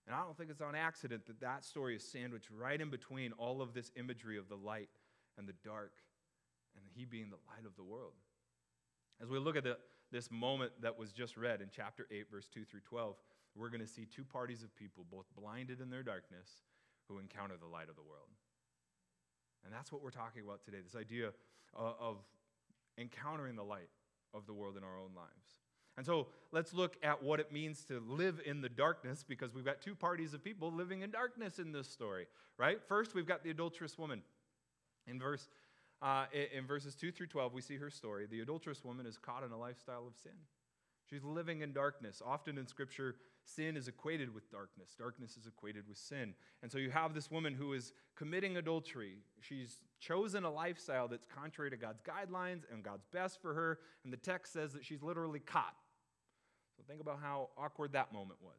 And 0.06 0.14
I 0.14 0.20
don't 0.20 0.36
think 0.36 0.50
it's 0.50 0.60
on 0.60 0.74
accident 0.74 1.26
that 1.26 1.40
that 1.40 1.64
story 1.64 1.96
is 1.96 2.04
sandwiched 2.04 2.50
right 2.50 2.80
in 2.80 2.90
between 2.90 3.32
all 3.32 3.62
of 3.62 3.72
this 3.72 3.90
imagery 3.96 4.36
of 4.36 4.48
the 4.48 4.56
light 4.56 4.90
and 5.38 5.48
the 5.48 5.54
dark, 5.64 5.92
and 6.76 6.84
he 6.94 7.04
being 7.04 7.30
the 7.30 7.40
light 7.48 7.64
of 7.66 7.74
the 7.76 7.82
world. 7.82 8.12
As 9.22 9.30
we 9.30 9.38
look 9.38 9.56
at 9.56 9.64
the, 9.64 9.78
this 10.12 10.30
moment 10.30 10.72
that 10.82 10.98
was 10.98 11.12
just 11.12 11.36
read 11.36 11.62
in 11.62 11.68
chapter 11.74 12.06
8, 12.10 12.26
verse 12.30 12.48
2 12.52 12.64
through 12.64 12.80
12, 12.80 13.16
we're 13.56 13.70
going 13.70 13.80
to 13.80 13.86
see 13.86 14.04
two 14.04 14.24
parties 14.24 14.62
of 14.62 14.74
people, 14.76 15.06
both 15.10 15.26
blinded 15.38 15.80
in 15.80 15.88
their 15.88 16.02
darkness, 16.02 16.48
who 17.08 17.18
encounter 17.18 17.54
the 17.58 17.66
light 17.66 17.88
of 17.88 17.96
the 17.96 18.02
world. 18.02 18.28
And 19.64 19.72
that's 19.72 19.90
what 19.92 20.02
we're 20.02 20.10
talking 20.10 20.42
about 20.44 20.62
today 20.64 20.78
this 20.84 20.98
idea 20.98 21.30
uh, 21.78 21.92
of 21.98 22.18
encountering 22.98 23.56
the 23.56 23.64
light 23.64 23.88
of 24.34 24.46
the 24.46 24.52
world 24.52 24.76
in 24.76 24.84
our 24.84 24.98
own 24.98 25.14
lives. 25.16 25.63
And 25.96 26.04
so 26.04 26.26
let's 26.50 26.74
look 26.74 26.96
at 27.02 27.22
what 27.22 27.38
it 27.40 27.52
means 27.52 27.84
to 27.84 28.00
live 28.00 28.40
in 28.44 28.60
the 28.60 28.68
darkness 28.68 29.24
because 29.26 29.54
we've 29.54 29.64
got 29.64 29.80
two 29.80 29.94
parties 29.94 30.34
of 30.34 30.42
people 30.42 30.72
living 30.72 31.02
in 31.02 31.10
darkness 31.10 31.58
in 31.58 31.72
this 31.72 31.88
story, 31.88 32.26
right? 32.58 32.78
First, 32.88 33.14
we've 33.14 33.26
got 33.26 33.44
the 33.44 33.50
adulterous 33.50 33.96
woman. 33.96 34.22
In, 35.06 35.20
verse, 35.20 35.48
uh, 36.02 36.24
in 36.56 36.66
verses 36.66 36.94
2 36.96 37.12
through 37.12 37.28
12, 37.28 37.52
we 37.52 37.60
see 37.60 37.76
her 37.76 37.90
story. 37.90 38.26
The 38.26 38.40
adulterous 38.40 38.84
woman 38.84 39.06
is 39.06 39.18
caught 39.18 39.44
in 39.44 39.52
a 39.52 39.58
lifestyle 39.58 40.06
of 40.06 40.16
sin. 40.16 40.32
She's 41.08 41.22
living 41.22 41.60
in 41.60 41.72
darkness. 41.72 42.22
Often 42.24 42.58
in 42.58 42.66
Scripture, 42.66 43.16
sin 43.44 43.76
is 43.76 43.88
equated 43.88 44.34
with 44.34 44.50
darkness. 44.50 44.94
Darkness 44.98 45.36
is 45.36 45.46
equated 45.46 45.86
with 45.86 45.98
sin. 45.98 46.34
And 46.62 46.72
so 46.72 46.78
you 46.78 46.90
have 46.90 47.14
this 47.14 47.30
woman 47.30 47.54
who 47.54 47.74
is 47.74 47.92
committing 48.16 48.56
adultery. 48.56 49.18
She's 49.40 49.80
chosen 50.00 50.44
a 50.44 50.50
lifestyle 50.50 51.06
that's 51.06 51.26
contrary 51.26 51.70
to 51.70 51.76
God's 51.76 52.00
guidelines 52.00 52.62
and 52.72 52.82
God's 52.82 53.04
best 53.12 53.40
for 53.42 53.52
her. 53.52 53.78
And 54.02 54.12
the 54.12 54.16
text 54.16 54.54
says 54.54 54.72
that 54.72 54.84
she's 54.84 55.02
literally 55.02 55.40
caught. 55.40 55.76
So 56.76 56.82
think 56.86 57.00
about 57.00 57.18
how 57.22 57.50
awkward 57.56 57.92
that 57.92 58.12
moment 58.12 58.40
was. 58.42 58.54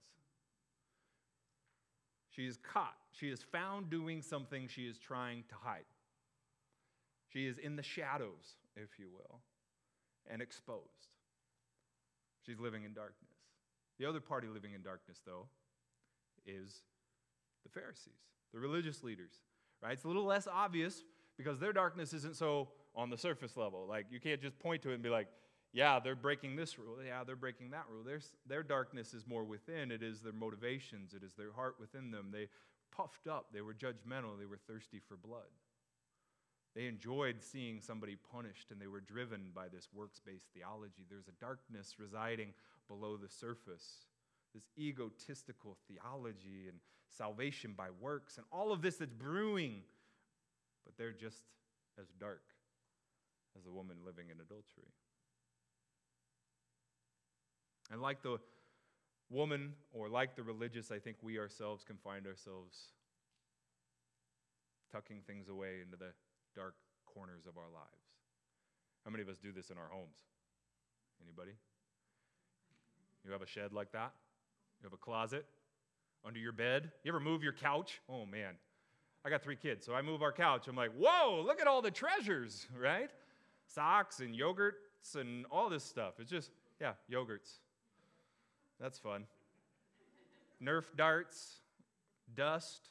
She 2.35 2.45
is 2.45 2.57
caught. 2.57 2.95
She 3.11 3.29
is 3.29 3.41
found 3.41 3.89
doing 3.89 4.21
something 4.21 4.67
she 4.67 4.83
is 4.87 4.97
trying 4.97 5.43
to 5.49 5.55
hide. 5.61 5.85
She 7.31 7.47
is 7.47 7.57
in 7.57 7.75
the 7.75 7.83
shadows, 7.83 8.57
if 8.75 8.99
you 8.99 9.07
will, 9.11 9.39
and 10.29 10.41
exposed. 10.41 10.81
She's 12.45 12.59
living 12.59 12.83
in 12.83 12.93
darkness. 12.93 13.31
The 13.99 14.05
other 14.05 14.19
party 14.19 14.47
living 14.47 14.73
in 14.73 14.81
darkness, 14.81 15.21
though, 15.25 15.47
is 16.45 16.81
the 17.63 17.69
Pharisees, 17.69 18.13
the 18.53 18.59
religious 18.59 19.03
leaders, 19.03 19.31
right? 19.81 19.93
It's 19.93 20.03
a 20.03 20.07
little 20.07 20.25
less 20.25 20.47
obvious 20.47 21.03
because 21.37 21.59
their 21.59 21.73
darkness 21.73 22.13
isn't 22.13 22.35
so 22.35 22.69
on 22.95 23.09
the 23.09 23.17
surface 23.17 23.57
level. 23.57 23.85
Like, 23.87 24.07
you 24.11 24.19
can't 24.19 24.41
just 24.41 24.59
point 24.59 24.81
to 24.83 24.91
it 24.91 24.95
and 24.95 25.03
be 25.03 25.09
like, 25.09 25.27
yeah, 25.75 25.99
they're 25.99 26.15
breaking 26.15 26.55
this 26.55 26.79
rule. 26.79 26.95
Yeah, 27.05 27.25
they're 27.25 27.35
breaking 27.35 27.71
that 27.71 27.83
rule. 27.91 28.01
Their, 28.01 28.21
their 28.47 28.63
darkness 28.63 29.13
is 29.13 29.27
more 29.27 29.43
within. 29.43 29.91
It 29.91 30.01
is 30.01 30.21
their 30.21 30.31
motivations, 30.31 31.13
it 31.13 31.21
is 31.21 31.33
their 31.33 31.51
heart 31.51 31.75
within 31.81 32.11
them. 32.11 32.29
They 32.31 32.47
puffed 32.95 33.27
up, 33.27 33.47
they 33.51 33.59
were 33.59 33.73
judgmental, 33.73 34.39
they 34.39 34.45
were 34.45 34.59
thirsty 34.69 35.01
for 35.05 35.17
blood. 35.17 35.51
They 36.75 36.85
enjoyed 36.85 37.41
seeing 37.41 37.81
somebody 37.81 38.15
punished 38.31 38.71
and 38.71 38.81
they 38.81 38.87
were 38.87 39.01
driven 39.01 39.51
by 39.53 39.67
this 39.67 39.89
works 39.93 40.21
based 40.25 40.47
theology. 40.53 41.05
There's 41.09 41.27
a 41.27 41.43
darkness 41.43 41.95
residing 41.99 42.53
below 42.87 43.17
the 43.17 43.29
surface, 43.29 44.07
this 44.53 44.69
egotistical 44.79 45.77
theology 45.89 46.69
and 46.69 46.79
salvation 47.09 47.73
by 47.77 47.87
works 47.99 48.37
and 48.37 48.45
all 48.49 48.71
of 48.71 48.81
this 48.81 48.95
that's 48.95 49.13
brewing, 49.13 49.81
but 50.85 50.95
they're 50.97 51.11
just 51.11 51.43
as 51.99 52.07
dark 52.17 52.43
as 53.57 53.63
the 53.65 53.71
woman 53.71 53.97
living 54.05 54.27
in 54.29 54.39
adultery. 54.39 54.91
And 57.91 58.01
like 58.01 58.21
the 58.21 58.37
woman 59.29 59.73
or 59.93 60.09
like 60.09 60.35
the 60.35 60.43
religious, 60.43 60.91
I 60.91 60.99
think 60.99 61.17
we 61.21 61.39
ourselves 61.39 61.83
can 61.83 61.97
find 61.97 62.25
ourselves 62.27 62.77
tucking 64.91 65.21
things 65.27 65.49
away 65.49 65.81
into 65.83 65.97
the 65.97 66.13
dark 66.55 66.75
corners 67.05 67.45
of 67.47 67.57
our 67.57 67.69
lives. 67.73 68.05
How 69.03 69.11
many 69.11 69.21
of 69.21 69.29
us 69.29 69.37
do 69.37 69.51
this 69.51 69.69
in 69.69 69.77
our 69.77 69.89
homes? 69.89 70.17
Anybody? 71.23 71.51
You 73.23 73.31
have 73.31 73.41
a 73.41 73.47
shed 73.47 73.73
like 73.73 73.91
that? 73.91 74.13
You 74.79 74.85
have 74.85 74.93
a 74.93 74.97
closet 74.97 75.45
under 76.25 76.39
your 76.39 76.51
bed? 76.51 76.91
You 77.03 77.11
ever 77.11 77.19
move 77.19 77.43
your 77.43 77.53
couch? 77.53 78.01
Oh 78.09 78.25
man. 78.25 78.55
I 79.25 79.29
got 79.29 79.41
three 79.41 79.55
kids, 79.55 79.85
so 79.85 79.93
I 79.95 80.03
move 80.03 80.21
our 80.21 80.31
couch. 80.31 80.67
I'm 80.67 80.75
like, 80.75 80.91
whoa, 80.95 81.41
look 81.43 81.59
at 81.59 81.65
all 81.65 81.81
the 81.81 81.89
treasures, 81.89 82.67
right? 82.79 83.09
Socks 83.65 84.19
and 84.19 84.35
yogurts 84.35 85.15
and 85.15 85.45
all 85.49 85.67
this 85.69 85.83
stuff. 85.83 86.15
It's 86.19 86.29
just, 86.29 86.51
yeah, 86.79 86.93
yogurts. 87.11 87.59
That's 88.79 88.99
fun. 88.99 89.25
Nerf 90.61 90.85
darts, 90.95 91.57
dust, 92.35 92.89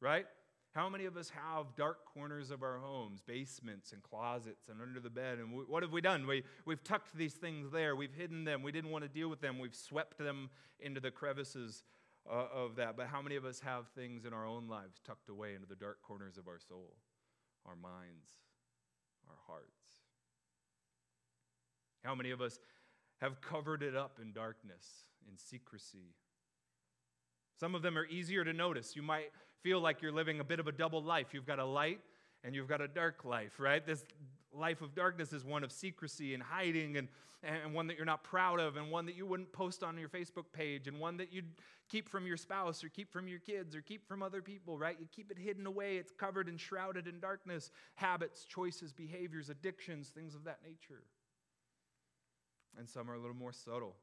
right? 0.00 0.26
How 0.74 0.88
many 0.88 1.06
of 1.06 1.16
us 1.16 1.30
have 1.30 1.74
dark 1.76 2.04
corners 2.04 2.50
of 2.50 2.62
our 2.62 2.78
homes, 2.78 3.20
basements 3.26 3.92
and 3.92 4.02
closets 4.02 4.68
and 4.68 4.80
under 4.80 5.00
the 5.00 5.10
bed? 5.10 5.38
And 5.38 5.52
we, 5.52 5.64
what 5.64 5.82
have 5.82 5.92
we 5.92 6.00
done? 6.00 6.26
We, 6.26 6.44
we've 6.66 6.84
tucked 6.84 7.16
these 7.16 7.34
things 7.34 7.70
there. 7.72 7.96
We've 7.96 8.12
hidden 8.12 8.44
them. 8.44 8.62
We 8.62 8.70
didn't 8.70 8.90
want 8.90 9.02
to 9.02 9.08
deal 9.08 9.28
with 9.28 9.40
them. 9.40 9.58
We've 9.58 9.74
swept 9.74 10.18
them 10.18 10.50
into 10.78 11.00
the 11.00 11.10
crevices 11.10 11.82
uh, 12.30 12.44
of 12.54 12.76
that. 12.76 12.96
But 12.96 13.06
how 13.06 13.22
many 13.22 13.36
of 13.36 13.44
us 13.44 13.60
have 13.60 13.88
things 13.96 14.24
in 14.24 14.32
our 14.32 14.46
own 14.46 14.68
lives 14.68 15.00
tucked 15.04 15.30
away 15.30 15.54
into 15.54 15.66
the 15.66 15.74
dark 15.74 16.00
corners 16.02 16.36
of 16.36 16.46
our 16.46 16.58
soul, 16.60 16.94
our 17.66 17.74
minds, 17.74 18.30
our 19.28 19.36
hearts? 19.46 19.88
How 22.04 22.14
many 22.14 22.30
of 22.30 22.40
us 22.40 22.60
have 23.20 23.40
covered 23.40 23.82
it 23.82 23.96
up 23.96 24.18
in 24.22 24.32
darkness, 24.32 24.86
in 25.28 25.36
secrecy? 25.36 26.14
Some 27.58 27.74
of 27.74 27.82
them 27.82 27.98
are 27.98 28.06
easier 28.06 28.44
to 28.44 28.52
notice. 28.52 28.94
You 28.94 29.02
might 29.02 29.30
feel 29.62 29.80
like 29.80 30.00
you're 30.00 30.12
living 30.12 30.40
a 30.40 30.44
bit 30.44 30.60
of 30.60 30.68
a 30.68 30.72
double 30.72 31.02
life. 31.02 31.28
You've 31.32 31.46
got 31.46 31.58
a 31.58 31.64
light 31.64 32.00
and 32.44 32.54
you've 32.54 32.68
got 32.68 32.80
a 32.80 32.88
dark 32.88 33.24
life, 33.24 33.58
right? 33.58 33.84
This 33.84 34.04
life 34.52 34.80
of 34.80 34.94
darkness 34.94 35.32
is 35.32 35.44
one 35.44 35.64
of 35.64 35.72
secrecy 35.72 36.34
and 36.34 36.42
hiding 36.42 36.96
and, 36.96 37.08
and 37.42 37.74
one 37.74 37.88
that 37.88 37.96
you're 37.96 38.06
not 38.06 38.22
proud 38.22 38.60
of 38.60 38.76
and 38.76 38.90
one 38.90 39.06
that 39.06 39.16
you 39.16 39.26
wouldn't 39.26 39.52
post 39.52 39.82
on 39.82 39.98
your 39.98 40.08
Facebook 40.08 40.46
page 40.52 40.86
and 40.86 40.98
one 40.98 41.16
that 41.16 41.32
you'd 41.32 41.50
keep 41.88 42.08
from 42.08 42.26
your 42.26 42.36
spouse 42.36 42.84
or 42.84 42.88
keep 42.88 43.12
from 43.12 43.26
your 43.26 43.40
kids 43.40 43.74
or 43.74 43.80
keep 43.80 44.06
from 44.06 44.22
other 44.22 44.40
people, 44.40 44.78
right? 44.78 44.96
You 45.00 45.06
keep 45.10 45.30
it 45.30 45.38
hidden 45.38 45.66
away. 45.66 45.96
It's 45.96 46.12
covered 46.12 46.48
and 46.48 46.60
shrouded 46.60 47.06
in 47.08 47.18
darkness. 47.18 47.70
Habits, 47.94 48.44
choices, 48.44 48.92
behaviors, 48.92 49.50
addictions, 49.50 50.08
things 50.08 50.34
of 50.34 50.44
that 50.44 50.58
nature. 50.62 51.02
And 52.76 52.88
some 52.88 53.10
are 53.10 53.14
a 53.14 53.18
little 53.18 53.36
more 53.36 53.52
subtle 53.52 53.96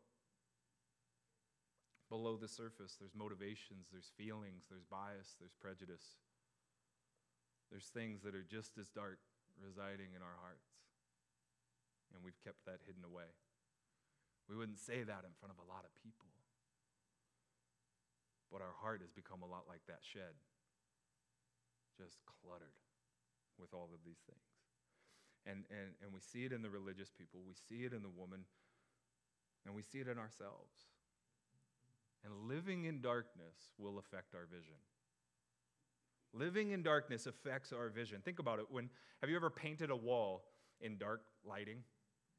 below 2.10 2.38
the 2.38 2.48
surface. 2.48 2.98
There's 3.00 3.16
motivations, 3.16 3.88
there's 3.92 4.12
feelings, 4.18 4.66
there's 4.70 4.86
bias, 4.86 5.36
there's 5.40 5.56
prejudice. 5.60 6.18
There's 7.72 7.90
things 7.90 8.22
that 8.24 8.36
are 8.36 8.46
just 8.46 8.78
as 8.78 8.90
dark 8.90 9.20
residing 9.58 10.14
in 10.14 10.22
our 10.22 10.38
hearts. 10.42 10.70
And 12.14 12.24
we've 12.24 12.40
kept 12.44 12.64
that 12.66 12.86
hidden 12.86 13.04
away. 13.04 13.34
We 14.48 14.56
wouldn't 14.56 14.80
say 14.80 15.02
that 15.02 15.26
in 15.26 15.34
front 15.42 15.52
of 15.52 15.60
a 15.60 15.68
lot 15.68 15.84
of 15.84 15.92
people. 16.06 16.30
But 18.52 18.62
our 18.62 18.78
heart 18.80 19.02
has 19.02 19.12
become 19.12 19.42
a 19.42 19.50
lot 19.50 19.66
like 19.68 19.82
that 19.90 20.06
shed, 20.06 20.38
just 21.98 22.22
cluttered 22.24 22.78
with 23.58 23.74
all 23.74 23.90
of 23.92 24.06
these 24.06 24.22
things. 24.30 24.55
And, 25.46 25.64
and, 25.70 25.94
and 26.02 26.14
we 26.14 26.20
see 26.20 26.46
it 26.46 26.52
in 26.52 26.62
the 26.62 26.70
religious 26.70 27.12
people, 27.12 27.40
we 27.48 27.54
see 27.54 27.86
it 27.86 27.94
in 27.94 28.02
the 28.02 28.10
woman, 28.10 28.46
and 29.66 29.76
we 29.76 29.84
see 29.84 30.00
it 30.00 30.08
in 30.08 30.18
ourselves. 30.18 30.90
And 32.24 32.50
living 32.50 32.86
in 32.86 33.02
darkness 33.02 33.56
will 33.78 34.00
affect 34.00 34.34
our 34.34 34.48
vision. 34.52 34.74
Living 36.34 36.72
in 36.72 36.82
darkness 36.82 37.28
affects 37.28 37.72
our 37.72 37.90
vision. 37.90 38.22
Think 38.26 38.40
about 38.40 38.60
it. 38.60 38.66
When 38.70 38.90
have 39.22 39.30
you 39.30 39.36
ever 39.36 39.50
painted 39.50 39.92
a 39.92 39.96
wall 39.96 40.44
in 40.82 40.98
dark 40.98 41.22
lighting? 41.48 41.78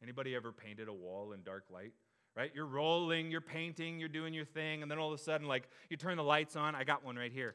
Anybody 0.02 0.34
ever 0.34 0.52
painted 0.52 0.88
a 0.88 0.92
wall 0.92 1.32
in 1.32 1.42
dark 1.42 1.64
light? 1.72 1.92
Right? 2.36 2.50
You're 2.54 2.66
rolling, 2.66 3.30
you're 3.30 3.40
painting, 3.40 3.98
you're 3.98 4.10
doing 4.10 4.34
your 4.34 4.44
thing, 4.44 4.82
and 4.82 4.90
then 4.90 4.98
all 4.98 5.10
of 5.12 5.18
a 5.18 5.22
sudden, 5.22 5.46
like 5.46 5.68
you 5.88 5.96
turn 5.96 6.18
the 6.18 6.24
lights 6.24 6.56
on. 6.56 6.74
I 6.74 6.84
got 6.84 7.04
one 7.04 7.16
right 7.16 7.32
here. 7.32 7.54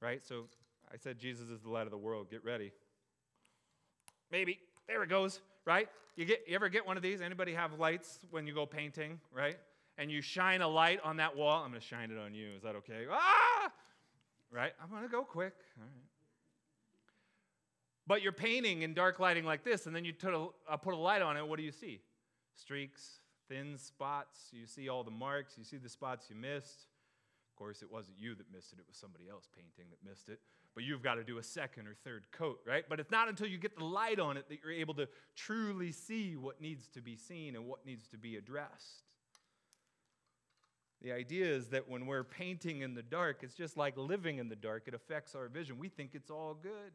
Right? 0.00 0.24
So 0.24 0.44
I 0.92 0.96
said 0.96 1.18
Jesus 1.18 1.48
is 1.48 1.60
the 1.62 1.70
light 1.70 1.86
of 1.86 1.90
the 1.90 1.98
world. 1.98 2.30
Get 2.30 2.44
ready. 2.44 2.72
Maybe. 4.30 4.60
There 4.90 5.02
it 5.02 5.08
goes. 5.08 5.40
Right? 5.64 5.88
You 6.16 6.24
get 6.24 6.40
you 6.46 6.54
ever 6.54 6.68
get 6.68 6.86
one 6.86 6.96
of 6.96 7.02
these? 7.02 7.22
Anybody 7.22 7.54
have 7.54 7.78
lights 7.78 8.18
when 8.30 8.46
you 8.46 8.54
go 8.54 8.66
painting, 8.66 9.20
right? 9.32 9.56
and 10.00 10.10
you 10.10 10.22
shine 10.22 10.62
a 10.62 10.68
light 10.68 10.98
on 11.04 11.18
that 11.18 11.36
wall, 11.36 11.62
I'm 11.62 11.70
going 11.70 11.80
to 11.80 11.86
shine 11.86 12.10
it 12.10 12.18
on 12.18 12.32
you. 12.32 12.48
Is 12.56 12.62
that 12.62 12.74
okay? 12.76 13.04
Ah! 13.10 13.70
Right? 14.50 14.72
I'm 14.82 14.88
going 14.88 15.02
to 15.02 15.08
go 15.08 15.22
quick. 15.22 15.52
All 15.76 15.84
right. 15.84 16.04
But 18.06 18.22
you're 18.22 18.32
painting 18.32 18.80
in 18.80 18.94
dark 18.94 19.20
lighting 19.20 19.44
like 19.44 19.62
this, 19.62 19.86
and 19.86 19.94
then 19.94 20.06
you 20.06 20.14
put 20.14 20.32
a, 20.32 20.46
uh, 20.68 20.78
put 20.78 20.94
a 20.94 20.96
light 20.96 21.20
on 21.20 21.36
it. 21.36 21.46
What 21.46 21.58
do 21.58 21.62
you 21.62 21.70
see? 21.70 22.00
Streaks, 22.54 23.20
thin 23.48 23.76
spots. 23.76 24.48
You 24.52 24.66
see 24.66 24.88
all 24.88 25.04
the 25.04 25.10
marks. 25.10 25.58
You 25.58 25.64
see 25.64 25.76
the 25.76 25.90
spots 25.90 26.28
you 26.30 26.34
missed. 26.34 26.86
Of 27.52 27.56
course, 27.56 27.82
it 27.82 27.92
wasn't 27.92 28.18
you 28.18 28.34
that 28.36 28.50
missed 28.50 28.72
it, 28.72 28.78
it 28.78 28.86
was 28.88 28.96
somebody 28.96 29.28
else 29.28 29.48
painting 29.54 29.90
that 29.90 30.08
missed 30.08 30.30
it. 30.30 30.40
But 30.74 30.84
you've 30.84 31.02
got 31.02 31.16
to 31.16 31.24
do 31.24 31.38
a 31.38 31.42
second 31.42 31.88
or 31.88 31.94
third 32.04 32.24
coat, 32.32 32.60
right? 32.66 32.84
But 32.88 33.00
it's 33.00 33.10
not 33.10 33.28
until 33.28 33.48
you 33.48 33.58
get 33.58 33.76
the 33.76 33.84
light 33.84 34.20
on 34.20 34.36
it 34.36 34.48
that 34.48 34.60
you're 34.62 34.72
able 34.72 34.94
to 34.94 35.08
truly 35.36 35.90
see 35.90 36.36
what 36.36 36.60
needs 36.60 36.86
to 36.94 37.00
be 37.00 37.16
seen 37.16 37.56
and 37.56 37.66
what 37.66 37.84
needs 37.84 38.06
to 38.08 38.18
be 38.18 38.36
addressed. 38.36 39.02
The 41.02 41.12
idea 41.12 41.46
is 41.46 41.68
that 41.68 41.88
when 41.88 42.06
we're 42.06 42.24
painting 42.24 42.82
in 42.82 42.94
the 42.94 43.02
dark, 43.02 43.38
it's 43.42 43.54
just 43.54 43.76
like 43.76 43.96
living 43.96 44.38
in 44.38 44.48
the 44.48 44.56
dark. 44.56 44.84
It 44.86 44.94
affects 44.94 45.34
our 45.34 45.48
vision. 45.48 45.78
We 45.78 45.88
think 45.88 46.10
it's 46.14 46.30
all 46.30 46.54
good. 46.54 46.92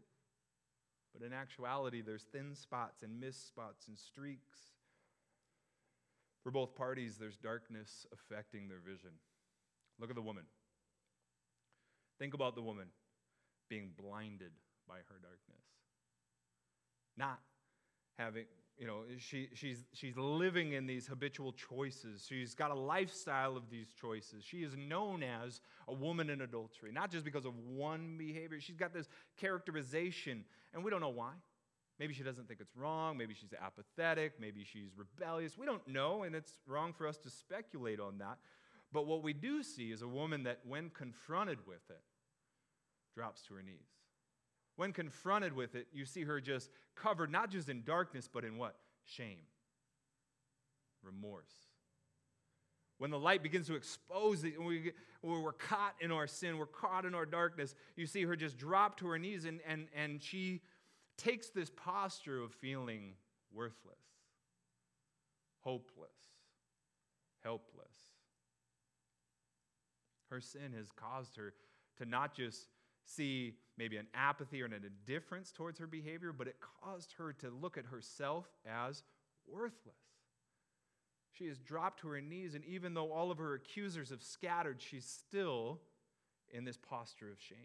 But 1.17 1.25
in 1.25 1.33
actuality, 1.33 2.01
there's 2.01 2.23
thin 2.31 2.55
spots 2.55 3.01
and 3.01 3.19
missed 3.19 3.47
spots 3.47 3.87
and 3.87 3.97
streaks. 3.97 4.59
For 6.43 6.51
both 6.51 6.75
parties, 6.75 7.17
there's 7.17 7.37
darkness 7.37 8.05
affecting 8.13 8.67
their 8.67 8.79
vision. 8.79 9.11
Look 9.99 10.09
at 10.09 10.15
the 10.15 10.21
woman. 10.21 10.43
Think 12.19 12.33
about 12.33 12.55
the 12.55 12.61
woman 12.61 12.87
being 13.69 13.91
blinded 13.97 14.51
by 14.87 14.97
her 14.97 15.19
darkness. 15.21 15.65
not 17.17 17.39
having, 18.17 18.45
you 18.77 18.87
know, 18.87 19.01
she, 19.17 19.49
she's, 19.53 19.85
she's 19.93 20.15
living 20.17 20.73
in 20.73 20.85
these 20.85 21.07
habitual 21.07 21.53
choices. 21.53 22.25
She's 22.27 22.53
got 22.53 22.71
a 22.71 22.75
lifestyle 22.75 23.57
of 23.57 23.69
these 23.69 23.87
choices. 23.99 24.43
She 24.43 24.63
is 24.63 24.75
known 24.75 25.23
as 25.23 25.61
a 25.87 25.93
woman 25.93 26.29
in 26.29 26.41
adultery, 26.41 26.91
not 26.91 27.11
just 27.11 27.25
because 27.25 27.45
of 27.45 27.57
one 27.57 28.15
behavior. 28.17 28.59
She's 28.59 28.77
got 28.77 28.93
this 28.93 29.07
characterization, 29.37 30.45
and 30.73 30.83
we 30.83 30.91
don't 30.91 31.01
know 31.01 31.09
why. 31.09 31.33
Maybe 31.99 32.13
she 32.13 32.23
doesn't 32.23 32.47
think 32.47 32.59
it's 32.59 32.75
wrong. 32.75 33.17
Maybe 33.17 33.33
she's 33.33 33.53
apathetic. 33.53 34.33
Maybe 34.39 34.65
she's 34.65 34.89
rebellious. 34.97 35.57
We 35.57 35.65
don't 35.65 35.87
know, 35.87 36.23
and 36.23 36.35
it's 36.35 36.51
wrong 36.67 36.91
for 36.91 37.07
us 37.07 37.17
to 37.19 37.29
speculate 37.29 38.01
on 38.01 38.17
that. 38.17 38.37
But 38.91 39.07
what 39.07 39.23
we 39.23 39.31
do 39.31 39.63
see 39.63 39.91
is 39.91 40.01
a 40.01 40.07
woman 40.07 40.43
that, 40.43 40.59
when 40.67 40.89
confronted 40.89 41.59
with 41.65 41.89
it, 41.89 42.01
drops 43.15 43.41
to 43.43 43.55
her 43.55 43.63
knees. 43.63 43.89
When 44.75 44.91
confronted 44.91 45.53
with 45.53 45.75
it, 45.75 45.87
you 45.93 46.05
see 46.05 46.23
her 46.23 46.41
just 46.41 46.69
covered 46.95 47.31
not 47.31 47.49
just 47.49 47.69
in 47.69 47.83
darkness, 47.83 48.29
but 48.31 48.43
in 48.43 48.57
what? 48.57 48.75
Shame, 49.05 49.39
remorse. 51.01 51.53
When 52.97 53.11
the 53.11 53.19
light 53.19 53.43
begins 53.43 53.67
to 53.67 53.75
expose 53.75 54.43
it, 54.43 54.57
when, 54.57 54.67
we 54.67 54.79
get, 54.79 54.95
when 55.21 55.41
we're 55.41 55.53
caught 55.53 55.95
in 55.99 56.11
our 56.11 56.27
sin, 56.27 56.57
we're 56.57 56.65
caught 56.65 57.05
in 57.05 57.13
our 57.13 57.25
darkness, 57.25 57.75
you 57.95 58.05
see 58.05 58.23
her 58.23 58.35
just 58.35 58.57
drop 58.57 58.97
to 58.99 59.07
her 59.07 59.19
knees 59.19 59.45
and, 59.45 59.59
and, 59.67 59.87
and 59.95 60.21
she 60.21 60.61
takes 61.17 61.49
this 61.49 61.69
posture 61.69 62.41
of 62.41 62.53
feeling 62.53 63.13
worthless, 63.53 63.99
hopeless, 65.59 66.09
helpless. 67.43 67.95
Her 70.29 70.41
sin 70.41 70.73
has 70.77 70.89
caused 70.91 71.35
her 71.37 71.53
to 71.97 72.05
not 72.05 72.33
just 72.33 72.67
see 73.05 73.55
maybe 73.77 73.97
an 73.97 74.07
apathy 74.13 74.61
or 74.61 74.65
an 74.65 74.73
indifference 74.73 75.51
towards 75.51 75.79
her 75.79 75.87
behavior, 75.87 76.31
but 76.31 76.47
it 76.47 76.57
caused 76.81 77.13
her 77.17 77.33
to 77.33 77.49
look 77.49 77.77
at 77.77 77.85
herself 77.85 78.45
as 78.65 79.03
worthless. 79.47 79.95
She 81.31 81.47
has 81.47 81.59
dropped 81.59 81.99
to 82.01 82.07
her 82.09 82.21
knees, 82.21 82.55
and 82.55 82.63
even 82.65 82.93
though 82.93 83.11
all 83.11 83.31
of 83.31 83.37
her 83.37 83.55
accusers 83.55 84.09
have 84.09 84.23
scattered, 84.23 84.81
she's 84.81 85.05
still 85.05 85.81
in 86.53 86.63
this 86.63 86.77
posture 86.77 87.29
of 87.29 87.39
shame. 87.41 87.57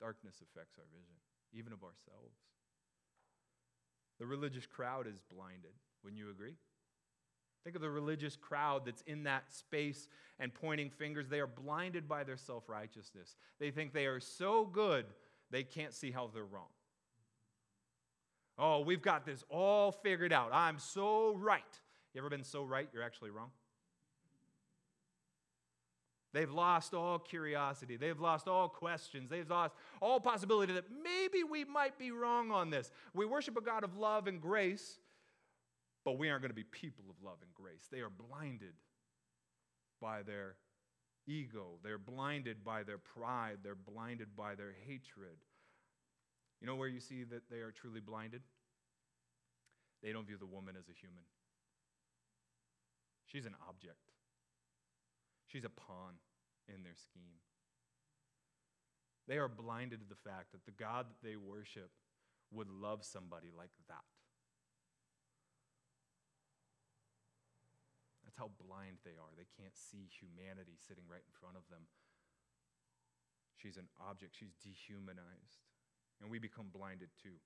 Darkness 0.00 0.42
affects 0.42 0.76
our 0.78 0.84
vision, 0.90 1.14
even 1.52 1.72
of 1.72 1.84
ourselves. 1.84 2.34
The 4.18 4.26
religious 4.26 4.66
crowd 4.66 5.06
is 5.06 5.20
blinded. 5.32 5.72
Wouldn't 6.02 6.18
you 6.18 6.30
agree? 6.30 6.56
Think 7.64 7.76
of 7.76 7.82
the 7.82 7.90
religious 7.90 8.36
crowd 8.36 8.84
that's 8.84 9.02
in 9.02 9.24
that 9.24 9.52
space 9.52 10.08
and 10.40 10.52
pointing 10.52 10.90
fingers. 10.90 11.28
They 11.28 11.40
are 11.40 11.46
blinded 11.46 12.08
by 12.08 12.24
their 12.24 12.36
self 12.36 12.68
righteousness. 12.68 13.36
They 13.60 13.70
think 13.70 13.92
they 13.92 14.06
are 14.06 14.20
so 14.20 14.64
good, 14.64 15.06
they 15.50 15.62
can't 15.62 15.94
see 15.94 16.10
how 16.10 16.30
they're 16.32 16.44
wrong. 16.44 16.66
Oh, 18.58 18.80
we've 18.80 19.02
got 19.02 19.24
this 19.24 19.44
all 19.48 19.92
figured 19.92 20.32
out. 20.32 20.50
I'm 20.52 20.78
so 20.78 21.34
right. 21.36 21.62
You 22.14 22.20
ever 22.20 22.28
been 22.28 22.44
so 22.44 22.64
right 22.64 22.88
you're 22.92 23.02
actually 23.02 23.30
wrong? 23.30 23.50
They've 26.32 26.50
lost 26.50 26.94
all 26.94 27.18
curiosity. 27.18 27.96
They've 27.96 28.18
lost 28.18 28.48
all 28.48 28.68
questions. 28.68 29.28
They've 29.28 29.48
lost 29.48 29.74
all 30.00 30.18
possibility 30.18 30.72
that 30.72 30.84
maybe 31.02 31.44
we 31.44 31.64
might 31.64 31.98
be 31.98 32.10
wrong 32.10 32.50
on 32.50 32.70
this. 32.70 32.90
We 33.12 33.26
worship 33.26 33.56
a 33.56 33.60
God 33.60 33.84
of 33.84 33.96
love 33.96 34.26
and 34.26 34.40
grace, 34.40 34.98
but 36.04 36.18
we 36.18 36.28
aren't 36.28 36.42
going 36.42 36.50
to 36.50 36.54
be 36.54 36.64
people 36.64 37.04
of 37.08 37.16
love 37.24 37.38
and 37.42 37.52
grace. 37.54 37.88
They 37.90 38.00
are 38.00 38.10
blinded 38.10 38.74
by 40.00 40.22
their 40.22 40.56
ego, 41.26 41.78
they're 41.84 41.98
blinded 41.98 42.64
by 42.64 42.82
their 42.82 42.98
pride, 42.98 43.58
they're 43.62 43.76
blinded 43.76 44.34
by 44.36 44.56
their 44.56 44.74
hatred. 44.86 45.38
You 46.60 46.66
know 46.66 46.74
where 46.74 46.88
you 46.88 47.00
see 47.00 47.24
that 47.24 47.42
they 47.50 47.58
are 47.58 47.70
truly 47.70 48.00
blinded? 48.00 48.42
They 50.02 50.12
don't 50.12 50.26
view 50.26 50.36
the 50.38 50.46
woman 50.46 50.74
as 50.76 50.88
a 50.88 50.92
human. 50.92 51.24
She's 53.26 53.46
an 53.46 53.54
object. 53.68 54.10
She's 55.46 55.64
a 55.64 55.68
pawn 55.68 56.14
in 56.68 56.82
their 56.82 56.96
scheme. 56.96 57.38
They 59.28 59.38
are 59.38 59.48
blinded 59.48 60.00
to 60.00 60.08
the 60.08 60.28
fact 60.28 60.52
that 60.52 60.64
the 60.66 60.72
God 60.72 61.06
that 61.08 61.26
they 61.26 61.36
worship 61.36 61.90
would 62.50 62.68
love 62.68 63.04
somebody 63.04 63.48
like 63.56 63.70
that. 63.88 64.11
That's 68.32 68.48
how 68.48 68.50
blind 68.64 68.96
they 69.04 69.20
are. 69.20 69.28
They 69.36 69.44
can't 69.60 69.76
see 69.76 70.08
humanity 70.08 70.72
sitting 70.88 71.04
right 71.04 71.20
in 71.20 71.34
front 71.36 71.56
of 71.56 71.68
them. 71.68 71.84
She's 73.60 73.76
an 73.76 73.88
object, 74.00 74.36
she's 74.38 74.56
dehumanized. 74.64 75.60
And 76.20 76.30
we 76.30 76.38
become 76.38 76.66
blinded 76.72 77.10
too. 77.22 77.36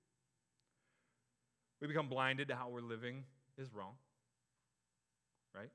We 1.81 1.87
become 1.87 2.07
blinded 2.07 2.47
to 2.47 2.55
how 2.55 2.69
we're 2.69 2.81
living 2.81 3.23
is 3.57 3.73
wrong, 3.73 3.93
right? 5.53 5.69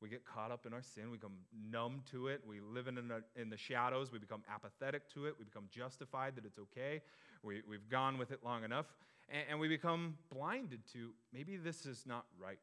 We 0.00 0.08
get 0.08 0.24
caught 0.24 0.50
up 0.50 0.64
in 0.64 0.72
our 0.72 0.82
sin. 0.82 1.10
We 1.10 1.18
become 1.18 1.36
numb 1.70 2.02
to 2.10 2.28
it. 2.28 2.40
We 2.46 2.60
live 2.60 2.88
in, 2.88 2.94
the, 2.94 3.22
in 3.36 3.50
the 3.50 3.56
shadows. 3.56 4.10
We 4.10 4.18
become 4.18 4.42
apathetic 4.52 5.08
to 5.14 5.26
it. 5.26 5.34
We 5.38 5.44
become 5.44 5.64
justified 5.70 6.36
that 6.36 6.46
it's 6.46 6.58
okay. 6.58 7.02
We, 7.42 7.60
we've 7.68 7.88
gone 7.90 8.16
with 8.16 8.30
it 8.30 8.40
long 8.42 8.64
enough. 8.64 8.86
And, 9.28 9.42
and 9.50 9.60
we 9.60 9.68
become 9.68 10.16
blinded 10.34 10.80
to 10.94 11.10
maybe 11.32 11.56
this 11.56 11.84
is 11.84 12.04
not 12.06 12.24
right. 12.40 12.58